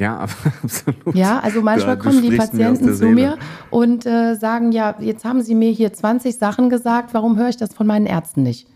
Ja, 0.00 0.20
absolut. 0.62 1.14
Ja, 1.14 1.40
also 1.40 1.60
manchmal 1.60 1.96
ja, 1.96 2.02
kommen 2.02 2.22
die 2.22 2.34
Patienten 2.34 2.86
mir 2.86 2.94
zu 2.94 3.06
mir 3.06 3.38
und 3.70 4.06
äh, 4.06 4.34
sagen, 4.34 4.72
ja, 4.72 4.96
jetzt 5.00 5.26
haben 5.26 5.42
Sie 5.42 5.54
mir 5.54 5.70
hier 5.70 5.92
20 5.92 6.38
Sachen 6.38 6.70
gesagt, 6.70 7.12
warum 7.12 7.36
höre 7.36 7.50
ich 7.50 7.58
das 7.58 7.74
von 7.74 7.86
meinen 7.86 8.06
Ärzten 8.06 8.42
nicht? 8.42 8.66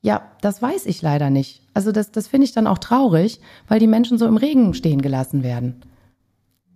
Ja, 0.00 0.22
das 0.40 0.62
weiß 0.62 0.86
ich 0.86 1.02
leider 1.02 1.28
nicht. 1.28 1.62
Also 1.74 1.92
das, 1.92 2.10
das 2.10 2.28
finde 2.28 2.46
ich 2.46 2.52
dann 2.52 2.66
auch 2.66 2.78
traurig, 2.78 3.40
weil 3.68 3.78
die 3.78 3.86
Menschen 3.86 4.16
so 4.16 4.26
im 4.26 4.38
Regen 4.38 4.72
stehen 4.72 5.02
gelassen 5.02 5.42
werden. 5.42 5.82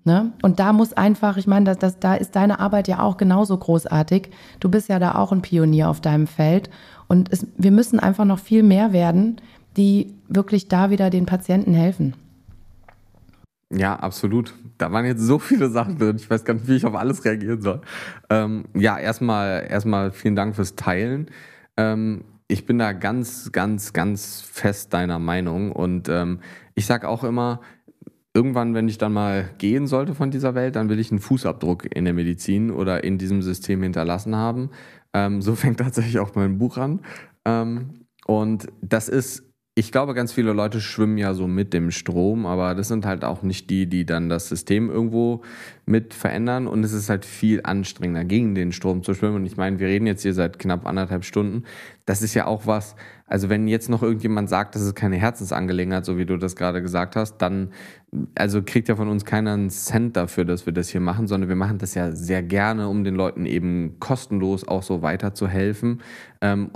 Ne? 0.07 0.31
Und 0.41 0.61
da 0.61 0.73
muss 0.73 0.93
einfach, 0.93 1.37
ich 1.37 1.49
meine, 1.49 1.65
das, 1.65 1.79
das, 1.79 1.99
da 1.99 2.15
ist 2.15 2.37
deine 2.37 2.61
Arbeit 2.61 2.87
ja 2.87 3.01
auch 3.01 3.17
genauso 3.17 3.59
großartig. 3.59 4.31
Du 4.61 4.69
bist 4.69 4.89
ja 4.89 5.01
da 5.01 5.17
auch 5.17 5.33
ein 5.33 5.43
Pionier 5.43 5.91
auf 5.91 6.01
deinem 6.01 6.29
Feld. 6.29 6.71
Und 7.09 7.33
es, 7.33 7.45
wir 7.57 7.73
müssen 7.73 7.99
einfach 7.99 8.25
noch 8.25 8.39
viel 8.39 8.63
mehr 8.63 8.93
werden, 8.93 9.41
die 9.77 10.15
wirklich 10.29 10.69
da 10.69 10.91
wieder 10.91 11.11
den 11.11 11.27
Patienten 11.27 11.75
helfen. 11.75 12.15
Ja, 13.73 13.97
absolut. 13.97 14.55
Da 14.79 14.93
waren 14.93 15.07
jetzt 15.07 15.23
so 15.23 15.41
viele 15.41 15.71
Sachen 15.71 15.99
drin. 15.99 16.15
Ich 16.15 16.31
weiß 16.31 16.45
gar 16.45 16.55
nicht, 16.55 16.69
wie 16.69 16.77
ich 16.77 16.87
auf 16.87 16.95
alles 16.95 17.25
reagieren 17.25 17.61
soll. 17.61 17.81
Ähm, 18.31 18.67
ja, 18.75 18.97
erstmal, 18.97 19.67
erstmal 19.69 20.13
vielen 20.13 20.37
Dank 20.37 20.55
fürs 20.55 20.77
Teilen. 20.77 21.33
Ähm, 21.77 22.23
ich 22.47 22.65
bin 22.65 22.79
da 22.79 22.93
ganz, 22.93 23.51
ganz, 23.51 23.93
ganz 23.93 24.41
fest 24.41 24.95
deiner 24.95 25.19
Meinung. 25.19 25.73
Und 25.73 26.09
ähm, 26.09 26.39
ich 26.77 26.87
sage 26.87 27.09
auch 27.09 27.25
immer, 27.25 27.61
irgendwann, 28.37 28.75
wenn 28.75 28.87
ich 28.87 28.99
dann 28.99 29.15
mal 29.15 29.49
gehen 29.57 29.87
sollte 29.87 30.15
von 30.15 30.31
dieser 30.31 30.55
Welt, 30.55 30.77
dann 30.77 30.91
will 30.91 30.99
ich 30.99 31.11
einen 31.11 31.21
Fußabdruck 31.21 31.87
in 31.97 32.05
der 32.05 32.13
Medizin 32.13 32.71
oder 32.71 33.03
in 33.03 33.17
diesem 33.17 33.41
System 33.41 33.83
hinterlassen 33.83 34.37
haben. 34.37 34.71
Ähm, 35.15 35.41
so 35.41 35.55
fängt 35.63 35.81
tatsächlich 35.81 36.19
auch 36.19 36.35
mein 36.35 36.59
Buch 36.59 36.77
an. 36.77 37.01
Ähm, 37.47 38.05
und 38.27 38.67
das 38.83 39.09
ist 39.09 39.46
ich 39.79 39.93
glaube, 39.93 40.15
ganz 40.15 40.33
viele 40.33 40.55
Leute 40.55 40.81
schwimmen 40.81 41.19
ja 41.19 41.35
so 41.35 41.47
mit 41.47 41.75
dem 41.75 41.91
Strom, 41.91 42.47
aber 42.47 42.75
das 42.75 42.89
sind 42.89 43.05
halt 43.05 43.27
auch 43.27 43.43
nicht 43.43 43.69
die, 43.69 43.87
die 43.87 44.07
dann 44.07 44.31
das 44.31 44.49
System 44.49 44.89
irgendwo 44.89 45.43
mit 45.85 46.15
verändern. 46.15 46.67
Und 46.67 46.83
es 46.83 46.95
ist 46.95 47.11
halt 47.11 47.27
viel 47.27 47.61
anstrengender, 47.63 48.25
gegen 48.25 48.55
den 48.55 48.73
Strom 48.73 49.03
zu 49.03 49.13
schwimmen. 49.13 49.37
Und 49.37 49.45
ich 49.45 49.59
meine, 49.59 49.79
wir 49.79 49.87
reden 49.87 50.07
jetzt 50.07 50.23
hier 50.23 50.33
seit 50.33 50.59
knapp 50.59 50.87
anderthalb 50.87 51.27
Stunden. 51.27 51.65
Das 52.07 52.23
ist 52.23 52.33
ja 52.33 52.47
auch 52.47 52.67
was, 52.67 52.97
also 53.27 53.51
wenn 53.51 53.69
jetzt 53.69 53.91
noch 53.91 54.03
irgendjemand 54.03 54.49
sagt, 54.49 54.77
das 54.77 54.81
ist 54.81 54.95
keine 54.95 55.17
Herzensangelegenheit, 55.17 56.07
so 56.07 56.17
wie 56.17 56.25
du 56.25 56.39
das 56.39 56.57
gerade 56.57 56.81
gesagt 56.81 57.15
hast, 57.15 57.37
dann, 57.37 57.71
also 58.35 58.63
kriegt 58.63 58.89
ja 58.89 58.97
von 58.97 59.09
uns 59.09 59.27
keiner 59.27 59.53
einen 59.53 59.69
Cent 59.69 60.17
dafür, 60.17 60.47
dass 60.47 60.65
wir 60.65 60.73
das 60.73 60.89
hier 60.89 61.03
machen, 61.03 61.27
sondern 61.27 61.51
wir 61.51 61.57
machen 61.57 61.77
das 61.77 61.95
ja 61.95 62.13
sehr 62.13 62.43
gerne, 62.43 62.89
um 62.89 63.05
den 63.05 63.15
Leuten 63.15 63.45
eben 63.45 64.01
kostenlos 64.01 64.67
auch 64.67 64.83
so 64.83 65.03
weiterzuhelfen. 65.03 66.01
Ähm, 66.41 66.71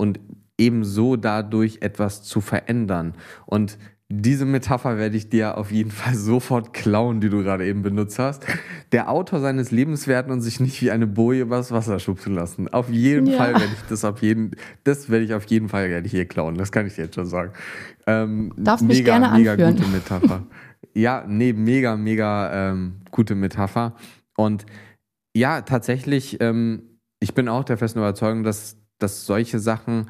ebenso 0.61 1.15
dadurch 1.15 1.79
etwas 1.81 2.21
zu 2.23 2.39
verändern. 2.39 3.15
Und 3.47 3.79
diese 4.13 4.45
Metapher 4.45 4.97
werde 4.97 5.15
ich 5.15 5.29
dir 5.29 5.57
auf 5.57 5.71
jeden 5.71 5.89
Fall 5.89 6.13
sofort 6.15 6.73
klauen, 6.73 7.19
die 7.21 7.29
du 7.29 7.43
gerade 7.43 7.65
eben 7.65 7.81
benutzt 7.81 8.19
hast. 8.19 8.45
Der 8.91 9.09
Autor 9.09 9.39
seines 9.39 9.71
Lebens 9.71 10.07
werden 10.07 10.31
und 10.31 10.41
sich 10.41 10.59
nicht 10.59 10.81
wie 10.81 10.91
eine 10.91 11.07
Boje 11.07 11.41
übers 11.41 11.71
Wasser 11.71 11.99
schubsen 11.99 12.35
lassen. 12.35 12.67
Auf 12.67 12.89
jeden 12.89 13.27
ja. 13.27 13.37
Fall 13.37 13.53
werde 13.53 13.73
ich 13.73 13.87
das 13.89 14.05
auf 14.05 14.21
jeden, 14.21 14.51
das 14.83 15.09
werde 15.09 15.25
ich 15.25 15.33
auf 15.33 15.45
jeden 15.45 15.69
Fall 15.69 15.89
ich 16.05 16.11
hier 16.11 16.25
klauen. 16.25 16.55
Das 16.55 16.71
kann 16.71 16.85
ich 16.85 16.95
dir 16.95 17.05
jetzt 17.05 17.15
schon 17.15 17.25
sagen. 17.25 17.53
Ähm, 18.05 18.53
Darfst 18.57 18.85
mega, 18.85 18.97
mich 18.97 19.05
gerne 19.05 19.37
mega 19.37 19.51
anführen. 19.53 19.75
gute 19.77 19.87
Metapher. 19.87 20.43
ja, 20.93 21.23
nee, 21.27 21.53
mega, 21.53 21.95
mega 21.95 22.71
ähm, 22.71 23.01
gute 23.09 23.33
Metapher. 23.33 23.95
Und 24.35 24.65
ja, 25.33 25.61
tatsächlich, 25.61 26.37
ähm, 26.41 26.99
ich 27.19 27.33
bin 27.33 27.47
auch 27.47 27.63
der 27.63 27.77
festen 27.77 27.99
Überzeugung, 27.99 28.43
dass, 28.43 28.77
dass 28.99 29.25
solche 29.25 29.59
Sachen 29.59 30.07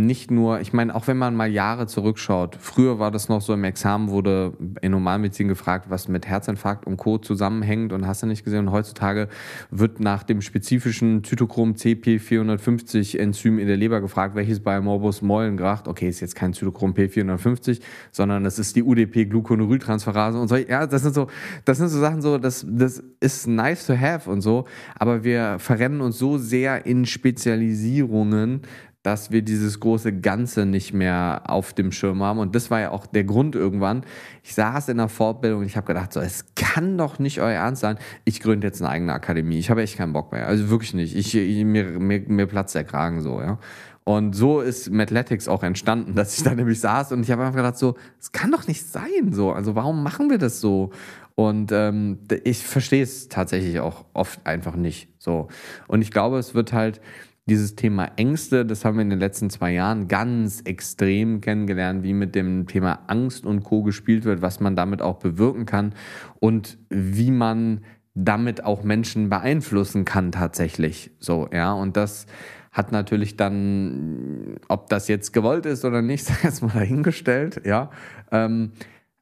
nicht 0.00 0.30
nur, 0.30 0.60
ich 0.60 0.72
meine, 0.72 0.94
auch 0.94 1.06
wenn 1.06 1.16
man 1.16 1.36
mal 1.36 1.50
Jahre 1.50 1.86
zurückschaut, 1.86 2.56
früher 2.58 2.98
war 2.98 3.10
das 3.10 3.28
noch 3.28 3.40
so 3.40 3.52
im 3.52 3.64
Examen, 3.64 4.10
wurde 4.10 4.54
in 4.80 4.92
Normalmedizin 4.92 5.48
gefragt, 5.48 5.86
was 5.88 6.08
mit 6.08 6.26
Herzinfarkt 6.26 6.86
und 6.86 6.96
Co. 6.96 7.18
zusammenhängt 7.18 7.92
und 7.92 8.06
hast 8.06 8.22
du 8.22 8.26
nicht 8.26 8.44
gesehen. 8.44 8.66
Und 8.68 8.72
heutzutage 8.72 9.28
wird 9.70 10.00
nach 10.00 10.22
dem 10.22 10.40
spezifischen 10.40 11.22
Zytochrom 11.24 11.74
CP450 11.74 13.18
Enzym 13.18 13.58
in 13.58 13.66
der 13.66 13.76
Leber 13.76 14.00
gefragt, 14.00 14.34
welches 14.34 14.60
bei 14.60 14.80
Morbus 14.80 15.22
Mollengracht, 15.22 15.88
okay, 15.88 16.08
ist 16.08 16.20
jetzt 16.20 16.34
kein 16.34 16.52
Zytochrom 16.52 16.94
P450, 16.94 17.80
sondern 18.10 18.44
das 18.44 18.58
ist 18.58 18.74
die 18.76 18.82
UDP-Gluconolyltransferase 18.82 20.38
und 20.38 20.48
so. 20.48 20.56
Ja, 20.56 20.86
das 20.86 21.02
sind 21.02 21.14
so, 21.14 21.28
das 21.64 21.78
sind 21.78 21.88
so 21.88 22.00
Sachen 22.00 22.22
so, 22.22 22.38
das, 22.38 22.66
das 22.68 23.02
ist 23.20 23.46
nice 23.46 23.86
to 23.86 23.96
have 23.96 24.30
und 24.30 24.40
so, 24.40 24.64
aber 24.98 25.24
wir 25.24 25.58
verrennen 25.58 26.00
uns 26.00 26.18
so 26.18 26.38
sehr 26.38 26.86
in 26.86 27.06
Spezialisierungen, 27.06 28.62
dass 29.02 29.32
wir 29.32 29.42
dieses 29.42 29.80
große 29.80 30.12
Ganze 30.20 30.64
nicht 30.64 30.92
mehr 30.92 31.42
auf 31.46 31.72
dem 31.72 31.90
Schirm 31.90 32.22
haben. 32.22 32.38
Und 32.38 32.54
das 32.54 32.70
war 32.70 32.80
ja 32.80 32.90
auch 32.90 33.06
der 33.06 33.24
Grund 33.24 33.56
irgendwann. 33.56 34.04
Ich 34.44 34.54
saß 34.54 34.88
in 34.88 34.98
der 34.98 35.08
Fortbildung 35.08 35.60
und 35.60 35.66
ich 35.66 35.76
habe 35.76 35.86
gedacht, 35.86 36.12
so, 36.12 36.20
es 36.20 36.54
kann 36.54 36.96
doch 36.96 37.18
nicht 37.18 37.40
euer 37.40 37.50
Ernst 37.50 37.82
sein. 37.82 37.98
Ich 38.24 38.40
gründe 38.40 38.66
jetzt 38.66 38.80
eine 38.80 38.90
eigene 38.90 39.12
Akademie. 39.12 39.58
Ich 39.58 39.70
habe 39.70 39.82
echt 39.82 39.96
keinen 39.96 40.12
Bock 40.12 40.30
mehr. 40.30 40.46
Also 40.46 40.70
wirklich 40.70 40.94
nicht. 40.94 41.16
Ich, 41.16 41.34
ich 41.34 41.64
mir, 41.64 41.98
mir, 41.98 42.22
mir 42.28 42.46
platzt 42.46 42.74
der 42.74 42.84
Kragen 42.84 43.20
so, 43.22 43.40
ja. 43.40 43.58
Und 44.04 44.34
so 44.34 44.60
ist 44.60 44.90
Mathletics 44.90 45.48
auch 45.48 45.62
entstanden, 45.62 46.14
dass 46.16 46.36
ich 46.36 46.44
da 46.44 46.54
nämlich 46.54 46.80
saß 46.80 47.12
und 47.12 47.22
ich 47.22 47.30
habe 47.30 47.42
einfach 47.42 47.56
gedacht, 47.56 47.78
so, 47.78 47.96
es 48.20 48.30
kann 48.30 48.52
doch 48.52 48.68
nicht 48.68 48.86
sein, 48.86 49.32
so. 49.32 49.52
Also 49.52 49.74
warum 49.74 50.02
machen 50.02 50.30
wir 50.30 50.38
das 50.38 50.60
so? 50.60 50.90
Und 51.34 51.72
ähm, 51.72 52.18
ich 52.44 52.64
verstehe 52.64 53.02
es 53.02 53.28
tatsächlich 53.28 53.80
auch 53.80 54.04
oft 54.12 54.46
einfach 54.46 54.76
nicht. 54.76 55.08
So. 55.18 55.48
Und 55.88 56.02
ich 56.02 56.10
glaube, 56.10 56.38
es 56.38 56.54
wird 56.54 56.72
halt 56.72 57.00
dieses 57.46 57.74
Thema 57.74 58.12
Ängste, 58.16 58.64
das 58.64 58.84
haben 58.84 58.96
wir 58.96 59.02
in 59.02 59.10
den 59.10 59.18
letzten 59.18 59.50
zwei 59.50 59.72
Jahren 59.72 60.06
ganz 60.06 60.60
extrem 60.60 61.40
kennengelernt, 61.40 62.04
wie 62.04 62.12
mit 62.12 62.34
dem 62.34 62.66
Thema 62.66 63.00
Angst 63.08 63.46
und 63.46 63.64
Co. 63.64 63.82
gespielt 63.82 64.24
wird, 64.24 64.42
was 64.42 64.60
man 64.60 64.76
damit 64.76 65.02
auch 65.02 65.18
bewirken 65.18 65.66
kann 65.66 65.94
und 66.38 66.78
wie 66.88 67.32
man 67.32 67.80
damit 68.14 68.64
auch 68.64 68.84
Menschen 68.84 69.28
beeinflussen 69.28 70.04
kann 70.04 70.30
tatsächlich. 70.30 71.10
So, 71.18 71.48
ja, 71.52 71.72
und 71.72 71.96
das 71.96 72.26
hat 72.70 72.92
natürlich 72.92 73.36
dann, 73.36 74.56
ob 74.68 74.88
das 74.88 75.08
jetzt 75.08 75.32
gewollt 75.32 75.66
ist 75.66 75.84
oder 75.84 76.00
nicht, 76.00 76.24
sei 76.24 76.34
jetzt 76.44 76.62
mal 76.62 76.72
dahingestellt, 76.72 77.62
ja. 77.64 77.90
Ähm, 78.30 78.72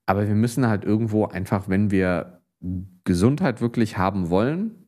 aber 0.04 0.26
wir 0.26 0.34
müssen 0.34 0.66
halt 0.66 0.84
irgendwo 0.84 1.26
einfach, 1.26 1.68
wenn 1.68 1.90
wir 1.90 2.40
Gesundheit 3.04 3.60
wirklich 3.60 3.96
haben 3.96 4.28
wollen, 4.28 4.79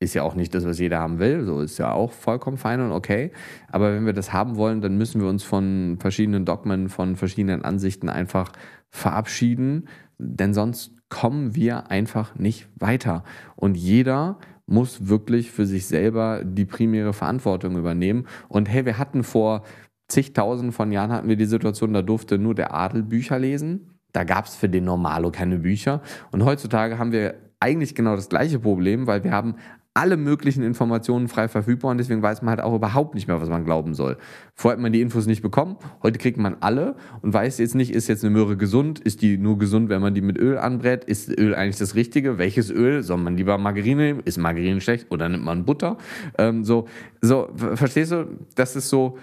ist 0.00 0.14
ja 0.14 0.22
auch 0.22 0.34
nicht 0.34 0.54
das, 0.54 0.64
was 0.64 0.78
jeder 0.78 1.00
haben 1.00 1.18
will, 1.18 1.44
so 1.44 1.60
ist 1.60 1.78
ja 1.78 1.92
auch 1.92 2.12
vollkommen 2.12 2.56
fein 2.56 2.80
und 2.80 2.92
okay. 2.92 3.32
Aber 3.70 3.92
wenn 3.92 4.06
wir 4.06 4.12
das 4.12 4.32
haben 4.32 4.56
wollen, 4.56 4.80
dann 4.80 4.96
müssen 4.96 5.20
wir 5.20 5.28
uns 5.28 5.42
von 5.42 5.96
verschiedenen 6.00 6.44
Dogmen, 6.44 6.88
von 6.88 7.16
verschiedenen 7.16 7.64
Ansichten 7.64 8.08
einfach 8.08 8.52
verabschieden, 8.90 9.88
denn 10.18 10.54
sonst 10.54 10.92
kommen 11.08 11.54
wir 11.56 11.90
einfach 11.90 12.34
nicht 12.36 12.68
weiter. 12.76 13.24
Und 13.56 13.76
jeder 13.76 14.38
muss 14.66 15.08
wirklich 15.08 15.50
für 15.50 15.66
sich 15.66 15.86
selber 15.86 16.42
die 16.44 16.66
primäre 16.66 17.12
Verantwortung 17.12 17.76
übernehmen. 17.76 18.26
Und 18.48 18.68
hey, 18.68 18.84
wir 18.84 18.98
hatten 18.98 19.24
vor 19.24 19.62
zigtausenden 20.08 20.72
von 20.72 20.92
Jahren 20.92 21.12
hatten 21.12 21.28
wir 21.28 21.36
die 21.36 21.46
Situation, 21.46 21.92
da 21.92 22.02
durfte 22.02 22.38
nur 22.38 22.54
der 22.54 22.74
Adel 22.74 23.02
Bücher 23.02 23.38
lesen. 23.38 23.90
Da 24.12 24.24
gab 24.24 24.46
es 24.46 24.54
für 24.54 24.68
den 24.68 24.84
Normalo 24.84 25.30
keine 25.30 25.58
Bücher. 25.58 26.02
Und 26.30 26.44
heutzutage 26.44 26.98
haben 26.98 27.12
wir 27.12 27.34
eigentlich 27.60 27.94
genau 27.94 28.14
das 28.14 28.28
gleiche 28.28 28.58
Problem, 28.58 29.06
weil 29.06 29.24
wir 29.24 29.32
haben 29.32 29.56
alle 29.98 30.16
möglichen 30.16 30.62
Informationen 30.62 31.26
frei 31.26 31.48
verfügbar 31.48 31.90
und 31.90 31.98
deswegen 31.98 32.22
weiß 32.22 32.42
man 32.42 32.50
halt 32.50 32.60
auch 32.60 32.72
überhaupt 32.72 33.16
nicht 33.16 33.26
mehr, 33.26 33.40
was 33.40 33.48
man 33.48 33.64
glauben 33.64 33.94
soll. 33.94 34.16
Vorher 34.54 34.76
hat 34.76 34.80
man 34.80 34.92
die 34.92 35.00
Infos 35.00 35.26
nicht 35.26 35.42
bekommen, 35.42 35.76
heute 36.04 36.20
kriegt 36.20 36.38
man 36.38 36.58
alle 36.60 36.94
und 37.20 37.34
weiß 37.34 37.58
jetzt 37.58 37.74
nicht, 37.74 37.90
ist 37.90 38.06
jetzt 38.06 38.22
eine 38.22 38.32
Möhre 38.32 38.56
gesund, 38.56 39.00
ist 39.00 39.22
die 39.22 39.38
nur 39.38 39.58
gesund, 39.58 39.88
wenn 39.88 40.00
man 40.00 40.14
die 40.14 40.20
mit 40.20 40.38
Öl 40.38 40.56
anbrät, 40.56 41.02
ist 41.02 41.36
Öl 41.36 41.52
eigentlich 41.52 41.78
das 41.78 41.96
Richtige, 41.96 42.38
welches 42.38 42.70
Öl, 42.70 43.02
soll 43.02 43.16
man 43.16 43.36
lieber 43.36 43.58
Margarine 43.58 44.02
nehmen, 44.02 44.20
ist 44.24 44.38
Margarine 44.38 44.80
schlecht 44.80 45.10
oder 45.10 45.28
nimmt 45.28 45.44
man 45.44 45.64
Butter? 45.64 45.98
Ähm, 46.38 46.64
so, 46.64 46.86
so, 47.20 47.48
verstehst 47.56 48.12
du, 48.12 48.38
das 48.54 48.76
ist 48.76 48.90
so, 48.90 49.18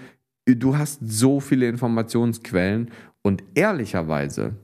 du 0.46 0.78
hast 0.78 1.00
so 1.02 1.40
viele 1.40 1.70
Informationsquellen 1.70 2.92
und 3.22 3.46
ehrlicherweise 3.54 4.56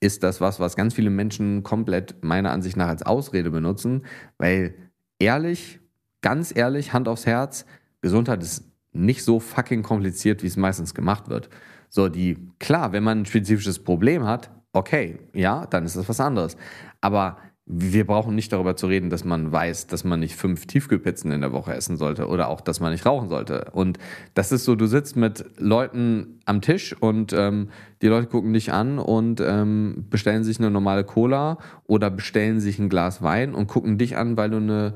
ist 0.00 0.22
das 0.22 0.40
was, 0.40 0.60
was 0.60 0.76
ganz 0.76 0.94
viele 0.94 1.10
Menschen 1.10 1.62
komplett 1.62 2.22
meiner 2.22 2.52
Ansicht 2.52 2.78
nach 2.78 2.88
als 2.88 3.02
Ausrede 3.02 3.50
benutzen, 3.50 4.06
weil 4.38 4.74
ehrlich, 5.18 5.80
ganz 6.20 6.54
ehrlich, 6.54 6.92
Hand 6.92 7.08
aufs 7.08 7.26
Herz, 7.26 7.66
Gesundheit 8.00 8.42
ist 8.42 8.64
nicht 8.92 9.24
so 9.24 9.40
fucking 9.40 9.82
kompliziert, 9.82 10.42
wie 10.42 10.46
es 10.46 10.56
meistens 10.56 10.94
gemacht 10.94 11.28
wird. 11.28 11.48
So, 11.88 12.08
die, 12.08 12.48
klar, 12.58 12.92
wenn 12.92 13.02
man 13.02 13.20
ein 13.20 13.26
spezifisches 13.26 13.82
Problem 13.82 14.24
hat, 14.24 14.50
okay, 14.72 15.18
ja, 15.32 15.66
dann 15.66 15.84
ist 15.84 15.96
das 15.96 16.08
was 16.08 16.20
anderes. 16.20 16.56
Aber 17.00 17.38
wir 17.66 18.06
brauchen 18.06 18.34
nicht 18.34 18.52
darüber 18.52 18.76
zu 18.76 18.86
reden, 18.86 19.08
dass 19.08 19.24
man 19.24 19.50
weiß, 19.50 19.86
dass 19.86 20.04
man 20.04 20.20
nicht 20.20 20.36
fünf 20.36 20.66
Tiefkühlpizzen 20.66 21.30
in 21.30 21.40
der 21.40 21.52
Woche 21.52 21.72
essen 21.72 21.96
sollte 21.96 22.28
oder 22.28 22.48
auch, 22.48 22.60
dass 22.60 22.78
man 22.80 22.92
nicht 22.92 23.06
rauchen 23.06 23.30
sollte. 23.30 23.70
Und 23.72 23.98
das 24.34 24.52
ist 24.52 24.64
so, 24.64 24.74
du 24.74 24.86
sitzt 24.86 25.16
mit 25.16 25.46
Leuten 25.56 26.40
am 26.44 26.60
Tisch 26.60 26.94
und 27.00 27.32
ähm, 27.32 27.70
die 28.02 28.08
Leute 28.08 28.26
gucken 28.26 28.52
dich 28.52 28.70
an 28.70 28.98
und 28.98 29.40
ähm, 29.40 30.04
bestellen 30.10 30.44
sich 30.44 30.58
eine 30.58 30.70
normale 30.70 31.04
Cola 31.04 31.56
oder 31.86 32.10
bestellen 32.10 32.60
sich 32.60 32.78
ein 32.78 32.90
Glas 32.90 33.22
Wein 33.22 33.54
und 33.54 33.66
gucken 33.66 33.96
dich 33.96 34.18
an, 34.18 34.36
weil 34.36 34.50
du 34.50 34.58
eine 34.58 34.94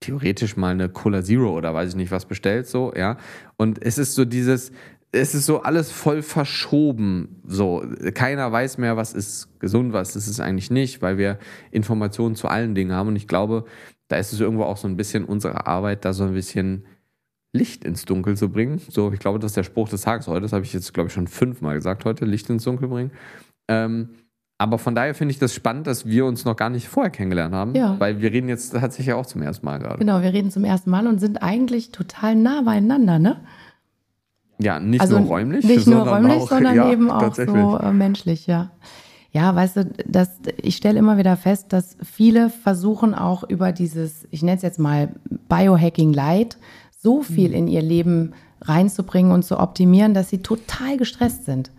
theoretisch 0.00 0.56
mal 0.56 0.72
eine 0.72 0.90
Cola 0.90 1.22
Zero 1.22 1.56
oder 1.56 1.72
weiß 1.72 1.90
ich 1.90 1.96
nicht 1.96 2.10
was 2.10 2.26
bestellst, 2.26 2.72
so, 2.72 2.92
ja. 2.94 3.16
Und 3.56 3.82
es 3.82 3.96
ist 3.96 4.14
so 4.14 4.24
dieses, 4.26 4.72
es 5.12 5.34
ist 5.34 5.44
so 5.44 5.62
alles 5.62 5.92
voll 5.92 6.22
verschoben. 6.22 7.42
So, 7.46 7.84
keiner 8.14 8.50
weiß 8.50 8.78
mehr, 8.78 8.96
was 8.96 9.12
ist 9.12 9.60
gesund, 9.60 9.92
was 9.92 10.16
ist 10.16 10.26
es 10.26 10.40
eigentlich 10.40 10.70
nicht, 10.70 11.02
weil 11.02 11.18
wir 11.18 11.38
Informationen 11.70 12.34
zu 12.34 12.48
allen 12.48 12.74
Dingen 12.74 12.92
haben. 12.92 13.08
Und 13.08 13.16
ich 13.16 13.28
glaube, 13.28 13.66
da 14.08 14.16
ist 14.16 14.32
es 14.32 14.40
irgendwo 14.40 14.64
auch 14.64 14.78
so 14.78 14.88
ein 14.88 14.96
bisschen 14.96 15.26
unsere 15.26 15.66
Arbeit, 15.66 16.06
da 16.06 16.14
so 16.14 16.24
ein 16.24 16.32
bisschen 16.32 16.86
Licht 17.52 17.84
ins 17.84 18.06
Dunkel 18.06 18.38
zu 18.38 18.48
bringen. 18.48 18.80
So, 18.88 19.12
ich 19.12 19.20
glaube, 19.20 19.38
das 19.38 19.50
ist 19.50 19.56
der 19.58 19.64
Spruch 19.64 19.90
des 19.90 20.00
Tages 20.00 20.26
heute. 20.28 20.40
Das 20.40 20.54
habe 20.54 20.64
ich 20.64 20.72
jetzt, 20.72 20.94
glaube 20.94 21.08
ich, 21.08 21.12
schon 21.12 21.28
fünfmal 21.28 21.74
gesagt 21.74 22.06
heute, 22.06 22.24
Licht 22.24 22.48
ins 22.48 22.64
Dunkel 22.64 22.88
bringen. 22.88 23.10
Ähm, 23.68 24.08
aber 24.56 24.78
von 24.78 24.94
daher 24.94 25.14
finde 25.14 25.32
ich 25.32 25.38
das 25.38 25.52
spannend, 25.52 25.86
dass 25.86 26.06
wir 26.06 26.24
uns 26.24 26.44
noch 26.44 26.56
gar 26.56 26.70
nicht 26.70 26.88
vorher 26.88 27.10
kennengelernt 27.10 27.54
haben, 27.54 27.74
ja. 27.74 27.96
weil 27.98 28.20
wir 28.22 28.32
reden 28.32 28.48
jetzt 28.48 28.70
tatsächlich 28.72 29.12
auch 29.12 29.26
zum 29.26 29.42
ersten 29.42 29.66
Mal 29.66 29.78
gerade. 29.78 29.98
Genau, 29.98 30.22
wir 30.22 30.32
reden 30.32 30.50
zum 30.50 30.64
ersten 30.64 30.88
Mal 30.88 31.06
und 31.06 31.18
sind 31.18 31.42
eigentlich 31.42 31.90
total 31.90 32.36
nah 32.36 32.62
beieinander, 32.62 33.18
ne? 33.18 33.40
Ja, 34.58 34.80
nicht 34.80 35.00
also 35.00 35.18
nur 35.18 35.28
räumlich, 35.28 35.64
nicht 35.64 35.84
sondern 35.84 36.04
nur 36.04 36.14
räumlich, 36.14 36.42
auch, 36.42 36.48
sondern 36.48 36.74
ja, 36.76 36.92
eben 36.92 37.10
auch 37.10 37.34
so 37.34 37.78
äh, 37.78 37.92
menschlich, 37.92 38.46
ja. 38.46 38.70
Ja, 39.32 39.54
weißt 39.54 39.76
du, 39.78 39.90
das, 40.06 40.28
ich 40.60 40.76
stelle 40.76 40.98
immer 40.98 41.16
wieder 41.16 41.36
fest, 41.38 41.72
dass 41.72 41.96
viele 42.02 42.50
versuchen 42.50 43.14
auch 43.14 43.44
über 43.44 43.72
dieses, 43.72 44.26
ich 44.30 44.42
nenne 44.42 44.56
es 44.56 44.62
jetzt 44.62 44.78
mal 44.78 45.08
Biohacking 45.48 46.12
Light, 46.12 46.58
so 46.98 47.22
viel 47.22 47.48
mhm. 47.48 47.54
in 47.54 47.68
ihr 47.68 47.82
Leben 47.82 48.34
reinzubringen 48.60 49.32
und 49.32 49.44
zu 49.44 49.58
optimieren, 49.58 50.12
dass 50.12 50.28
sie 50.28 50.42
total 50.42 50.98
gestresst 50.98 51.46
sind. 51.46 51.70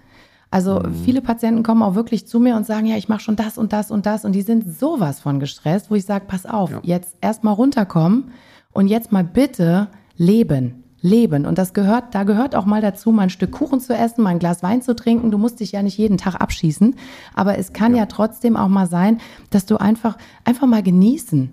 Also 0.49 0.80
mhm. 0.80 0.95
viele 1.05 1.21
Patienten 1.21 1.63
kommen 1.63 1.84
auch 1.84 1.95
wirklich 1.95 2.28
zu 2.28 2.39
mir 2.39 2.55
und 2.55 2.65
sagen, 2.65 2.88
ja, 2.88 2.97
ich 2.97 3.07
mache 3.07 3.21
schon 3.21 3.36
das 3.36 3.57
und 3.57 3.71
das 3.71 3.91
und 3.91 4.05
das 4.05 4.26
und 4.26 4.34
die 4.34 4.41
sind 4.41 4.76
sowas 4.78 5.19
von 5.19 5.39
gestresst, 5.39 5.91
wo 5.91 5.95
ich 5.95 6.05
sage, 6.05 6.26
pass 6.28 6.45
auf, 6.45 6.71
ja. 6.71 6.80
jetzt 6.84 7.15
erstmal 7.21 7.53
runterkommen 7.53 8.32
und 8.71 8.88
jetzt 8.88 9.11
mal 9.11 9.24
bitte 9.24 9.88
leben 10.17 10.83
leben. 11.04 11.45
Und 11.45 11.58
das 11.60 11.74
gehört, 11.74 12.16
da 12.16 12.24
gehört 12.24 12.56
auch 12.56 12.66
mal 12.66 12.82
dazu, 12.82 13.12
mal 13.12 13.24
ein 13.24 13.30
Stück 13.30 13.51
Kuchen 13.51 13.80
zu 13.80 13.93
essen, 13.93 14.24
mal 14.24 14.32
ein 14.32 14.39
Glas 14.39 14.64
Wein 14.64 14.82
zu 14.82 14.95
trinken. 14.95 15.30
Du 15.30 15.38
musst 15.38 15.60
dich 15.60 15.74
ja 15.74 15.84
nicht 15.84 15.97
jeden 15.97 16.18
Tag 16.18 16.41
abschießen. 16.41 16.95
Aber 17.36 17.60
es 17.60 17.74
kann 17.74 17.91
ja, 17.91 17.99
ja 17.99 18.06
trotzdem 18.08 18.56
auch 18.56 18.70
mal 18.70 18.88
sein, 18.88 19.20
dass 19.51 19.66
du 19.66 19.78
einfach, 19.78 20.18
einfach 20.45 20.66
mal 20.66 20.82
genießen. 20.82 21.51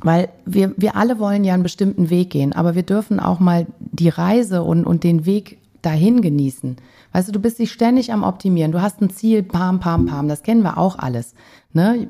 Weil 0.00 0.30
wir, 0.46 0.72
wir 0.76 0.96
alle 0.96 1.18
wollen 1.18 1.44
ja 1.44 1.54
einen 1.54 1.62
bestimmten 1.62 2.08
Weg 2.08 2.30
gehen, 2.30 2.52
aber 2.52 2.74
wir 2.74 2.82
dürfen 2.82 3.20
auch 3.20 3.38
mal 3.38 3.66
die 3.78 4.08
Reise 4.08 4.62
und, 4.62 4.84
und 4.84 5.04
den 5.04 5.26
Weg 5.26 5.58
dahin 5.82 6.22
genießen. 6.22 6.76
Weißt 7.12 7.28
du, 7.28 7.32
du 7.32 7.40
bist 7.40 7.58
dich 7.58 7.72
ständig 7.72 8.12
am 8.12 8.22
Optimieren. 8.22 8.72
Du 8.72 8.80
hast 8.80 9.00
ein 9.00 9.10
Ziel, 9.10 9.42
pam, 9.42 9.80
pam, 9.80 10.06
pam. 10.06 10.28
Das 10.28 10.42
kennen 10.42 10.62
wir 10.62 10.78
auch 10.78 10.98
alles. 10.98 11.34
Ne? 11.72 12.08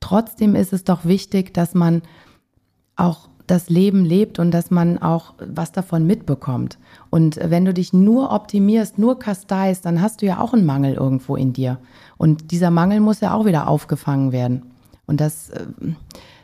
Trotzdem 0.00 0.54
ist 0.54 0.72
es 0.72 0.84
doch 0.84 1.04
wichtig, 1.04 1.54
dass 1.54 1.74
man 1.74 2.02
auch 2.96 3.28
das 3.46 3.68
Leben 3.68 4.04
lebt 4.04 4.38
und 4.38 4.50
dass 4.52 4.70
man 4.70 4.98
auch 4.98 5.34
was 5.38 5.72
davon 5.72 6.06
mitbekommt. 6.06 6.78
Und 7.10 7.38
wenn 7.42 7.64
du 7.64 7.74
dich 7.74 7.92
nur 7.92 8.32
optimierst, 8.32 8.98
nur 8.98 9.18
kasteist, 9.18 9.84
dann 9.84 10.00
hast 10.00 10.22
du 10.22 10.26
ja 10.26 10.40
auch 10.40 10.54
einen 10.54 10.64
Mangel 10.64 10.94
irgendwo 10.94 11.36
in 11.36 11.52
dir. 11.52 11.78
Und 12.16 12.50
dieser 12.52 12.70
Mangel 12.70 13.00
muss 13.00 13.20
ja 13.20 13.34
auch 13.34 13.44
wieder 13.44 13.68
aufgefangen 13.68 14.32
werden. 14.32 14.62
Und 15.06 15.20
das, 15.20 15.50
äh, 15.50 15.66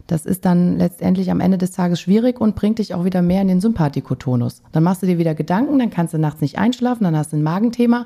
das 0.06 0.26
ist 0.26 0.44
dann 0.44 0.76
letztendlich 0.76 1.30
am 1.30 1.40
Ende 1.40 1.56
des 1.56 1.70
Tages 1.70 2.00
schwierig 2.00 2.40
und 2.40 2.54
bringt 2.54 2.78
dich 2.78 2.94
auch 2.94 3.04
wieder 3.04 3.22
mehr 3.22 3.40
in 3.42 3.48
den 3.48 3.60
Sympathikotonus. 3.60 4.62
Dann 4.72 4.82
machst 4.82 5.02
du 5.02 5.06
dir 5.06 5.18
wieder 5.18 5.34
Gedanken, 5.34 5.78
dann 5.78 5.90
kannst 5.90 6.12
du 6.12 6.18
nachts 6.18 6.40
nicht 6.40 6.58
einschlafen, 6.58 7.04
dann 7.04 7.16
hast 7.16 7.32
du 7.32 7.36
ein 7.36 7.42
Magenthema, 7.42 8.04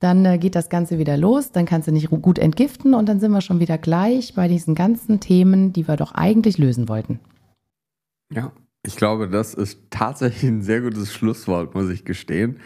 dann 0.00 0.24
äh, 0.24 0.38
geht 0.38 0.56
das 0.56 0.68
Ganze 0.68 0.98
wieder 0.98 1.16
los, 1.16 1.52
dann 1.52 1.66
kannst 1.66 1.86
du 1.86 1.92
nicht 1.92 2.10
gut 2.10 2.40
entgiften 2.40 2.94
und 2.94 3.08
dann 3.08 3.20
sind 3.20 3.30
wir 3.30 3.40
schon 3.40 3.60
wieder 3.60 3.78
gleich 3.78 4.34
bei 4.34 4.48
diesen 4.48 4.74
ganzen 4.74 5.20
Themen, 5.20 5.72
die 5.72 5.86
wir 5.86 5.96
doch 5.96 6.12
eigentlich 6.12 6.58
lösen 6.58 6.88
wollten. 6.88 7.20
Ja, 8.34 8.52
ich 8.84 8.96
glaube, 8.96 9.28
das 9.28 9.54
ist 9.54 9.78
tatsächlich 9.90 10.50
ein 10.50 10.62
sehr 10.62 10.80
gutes 10.80 11.12
Schlusswort, 11.12 11.74
muss 11.74 11.88
ich 11.88 12.04
gestehen. 12.04 12.58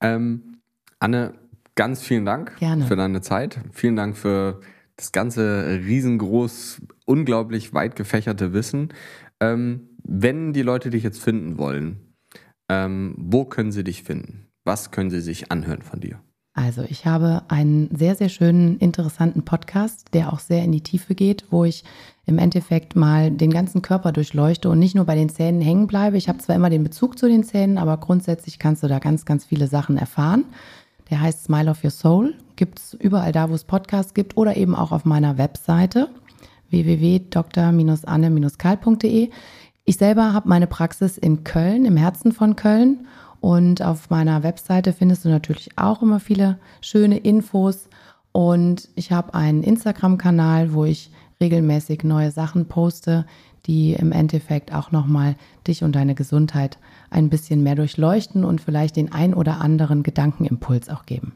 Ähm, 0.00 0.60
Anne, 0.98 1.34
ganz 1.74 2.02
vielen 2.02 2.24
Dank 2.24 2.56
Gerne. 2.58 2.86
für 2.86 2.96
deine 2.96 3.20
Zeit. 3.20 3.60
Vielen 3.72 3.96
Dank 3.96 4.16
für 4.16 4.60
das 4.96 5.12
ganze 5.12 5.80
riesengroß, 5.84 6.82
unglaublich 7.04 7.72
weit 7.74 7.96
gefächerte 7.96 8.52
Wissen. 8.52 8.92
Ähm, 9.40 9.90
wenn 10.02 10.52
die 10.52 10.62
Leute 10.62 10.90
dich 10.90 11.02
jetzt 11.02 11.22
finden 11.22 11.58
wollen, 11.58 12.14
ähm, 12.68 13.14
wo 13.16 13.44
können 13.44 13.72
sie 13.72 13.84
dich 13.84 14.02
finden? 14.02 14.48
Was 14.64 14.90
können 14.90 15.10
sie 15.10 15.20
sich 15.20 15.52
anhören 15.52 15.82
von 15.82 16.00
dir? 16.00 16.20
Also 16.54 16.82
ich 16.82 17.06
habe 17.06 17.42
einen 17.48 17.94
sehr, 17.94 18.16
sehr 18.16 18.28
schönen, 18.28 18.78
interessanten 18.78 19.44
Podcast, 19.44 20.12
der 20.12 20.32
auch 20.32 20.40
sehr 20.40 20.64
in 20.64 20.72
die 20.72 20.82
Tiefe 20.82 21.14
geht, 21.14 21.44
wo 21.50 21.64
ich 21.64 21.84
im 22.28 22.38
Endeffekt 22.38 22.94
mal 22.94 23.30
den 23.30 23.50
ganzen 23.50 23.82
Körper 23.82 24.12
durchleuchte 24.12 24.68
und 24.68 24.78
nicht 24.78 24.94
nur 24.94 25.06
bei 25.06 25.14
den 25.14 25.30
Zähnen 25.30 25.62
hängen 25.62 25.86
bleibe. 25.86 26.18
Ich 26.18 26.28
habe 26.28 26.38
zwar 26.38 26.54
immer 26.54 26.70
den 26.70 26.84
Bezug 26.84 27.18
zu 27.18 27.26
den 27.26 27.42
Zähnen, 27.42 27.78
aber 27.78 27.96
grundsätzlich 27.96 28.58
kannst 28.58 28.82
du 28.82 28.88
da 28.88 28.98
ganz, 28.98 29.24
ganz 29.24 29.46
viele 29.46 29.66
Sachen 29.66 29.96
erfahren. 29.96 30.44
Der 31.10 31.22
heißt 31.22 31.44
Smile 31.44 31.70
of 31.70 31.82
Your 31.82 31.90
Soul, 31.90 32.34
gibt 32.56 32.78
es 32.78 32.92
überall 32.94 33.32
da, 33.32 33.48
wo 33.48 33.54
es 33.54 33.64
Podcasts 33.64 34.12
gibt 34.12 34.36
oder 34.36 34.58
eben 34.58 34.74
auch 34.74 34.92
auf 34.92 35.06
meiner 35.06 35.38
Webseite 35.38 36.10
www.dr-anne-karl.de. 36.68 39.30
Ich 39.86 39.96
selber 39.96 40.34
habe 40.34 40.50
meine 40.50 40.66
Praxis 40.66 41.16
in 41.16 41.44
Köln, 41.44 41.86
im 41.86 41.96
Herzen 41.96 42.32
von 42.32 42.56
Köln 42.56 43.06
und 43.40 43.80
auf 43.80 44.10
meiner 44.10 44.42
Webseite 44.42 44.92
findest 44.92 45.24
du 45.24 45.30
natürlich 45.30 45.70
auch 45.78 46.02
immer 46.02 46.20
viele 46.20 46.58
schöne 46.82 47.16
Infos. 47.16 47.88
Und 48.32 48.90
ich 48.94 49.12
habe 49.12 49.32
einen 49.32 49.62
Instagram-Kanal, 49.62 50.74
wo 50.74 50.84
ich 50.84 51.10
regelmäßig 51.40 52.04
neue 52.04 52.30
Sachen 52.30 52.66
poste, 52.66 53.26
die 53.66 53.92
im 53.92 54.12
Endeffekt 54.12 54.74
auch 54.74 54.92
nochmal 54.92 55.36
dich 55.66 55.84
und 55.84 55.94
deine 55.94 56.14
Gesundheit 56.14 56.78
ein 57.10 57.28
bisschen 57.28 57.62
mehr 57.62 57.74
durchleuchten 57.74 58.44
und 58.44 58.60
vielleicht 58.60 58.96
den 58.96 59.12
ein 59.12 59.34
oder 59.34 59.60
anderen 59.60 60.02
Gedankenimpuls 60.02 60.88
auch 60.88 61.06
geben. 61.06 61.32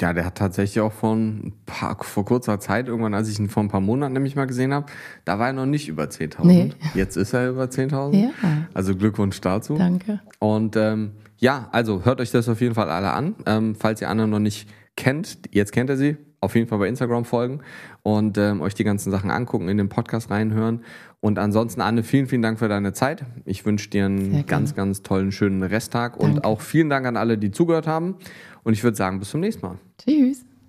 Ja, 0.00 0.12
der 0.12 0.26
hat 0.26 0.34
tatsächlich 0.36 0.80
auch 0.80 0.92
vor, 0.92 1.16
paar, 1.64 1.96
vor 2.02 2.24
kurzer 2.24 2.58
Zeit, 2.58 2.88
irgendwann, 2.88 3.14
als 3.14 3.28
ich 3.28 3.38
ihn 3.38 3.48
vor 3.48 3.62
ein 3.62 3.68
paar 3.68 3.80
Monaten 3.80 4.14
nämlich 4.14 4.34
mal 4.34 4.46
gesehen 4.46 4.74
habe, 4.74 4.86
da 5.24 5.38
war 5.38 5.48
er 5.48 5.52
noch 5.52 5.66
nicht 5.66 5.88
über 5.88 6.04
10.000. 6.04 6.44
Nee. 6.44 6.72
Jetzt 6.94 7.16
ist 7.16 7.32
er 7.32 7.50
über 7.50 7.64
10.000. 7.64 8.14
Ja. 8.14 8.30
Also 8.74 8.96
Glückwunsch 8.96 9.40
dazu. 9.40 9.76
Danke. 9.76 10.20
Und 10.40 10.76
ähm, 10.76 11.12
ja, 11.38 11.68
also 11.70 12.04
hört 12.04 12.20
euch 12.20 12.32
das 12.32 12.48
auf 12.48 12.60
jeden 12.60 12.74
Fall 12.74 12.90
alle 12.90 13.12
an. 13.12 13.36
Ähm, 13.46 13.74
falls 13.76 14.00
ihr 14.00 14.10
Anna 14.10 14.26
noch 14.26 14.40
nicht 14.40 14.68
kennt, 14.96 15.38
jetzt 15.52 15.72
kennt 15.72 15.88
ihr 15.88 15.96
sie, 15.96 16.16
auf 16.40 16.54
jeden 16.56 16.66
Fall 16.68 16.78
bei 16.78 16.88
Instagram 16.88 17.24
folgen 17.24 17.60
und 18.06 18.38
ähm, 18.38 18.60
euch 18.60 18.74
die 18.74 18.84
ganzen 18.84 19.10
Sachen 19.10 19.32
angucken, 19.32 19.68
in 19.68 19.78
den 19.78 19.88
Podcast 19.88 20.30
reinhören. 20.30 20.84
Und 21.18 21.40
ansonsten, 21.40 21.80
Anne, 21.80 22.04
vielen, 22.04 22.28
vielen 22.28 22.40
Dank 22.40 22.60
für 22.60 22.68
deine 22.68 22.92
Zeit. 22.92 23.24
Ich 23.44 23.66
wünsche 23.66 23.90
dir 23.90 24.04
einen 24.04 24.46
ganz, 24.46 24.76
ganz 24.76 25.02
tollen, 25.02 25.32
schönen 25.32 25.64
Resttag 25.64 26.12
Danke. 26.12 26.24
und 26.24 26.44
auch 26.44 26.60
vielen 26.60 26.88
Dank 26.88 27.04
an 27.04 27.16
alle, 27.16 27.36
die 27.36 27.50
zugehört 27.50 27.88
haben. 27.88 28.14
Und 28.62 28.74
ich 28.74 28.84
würde 28.84 28.96
sagen, 28.96 29.18
bis 29.18 29.30
zum 29.30 29.40
nächsten 29.40 29.66
Mal. 29.66 29.78
Tschüss. 29.98 30.44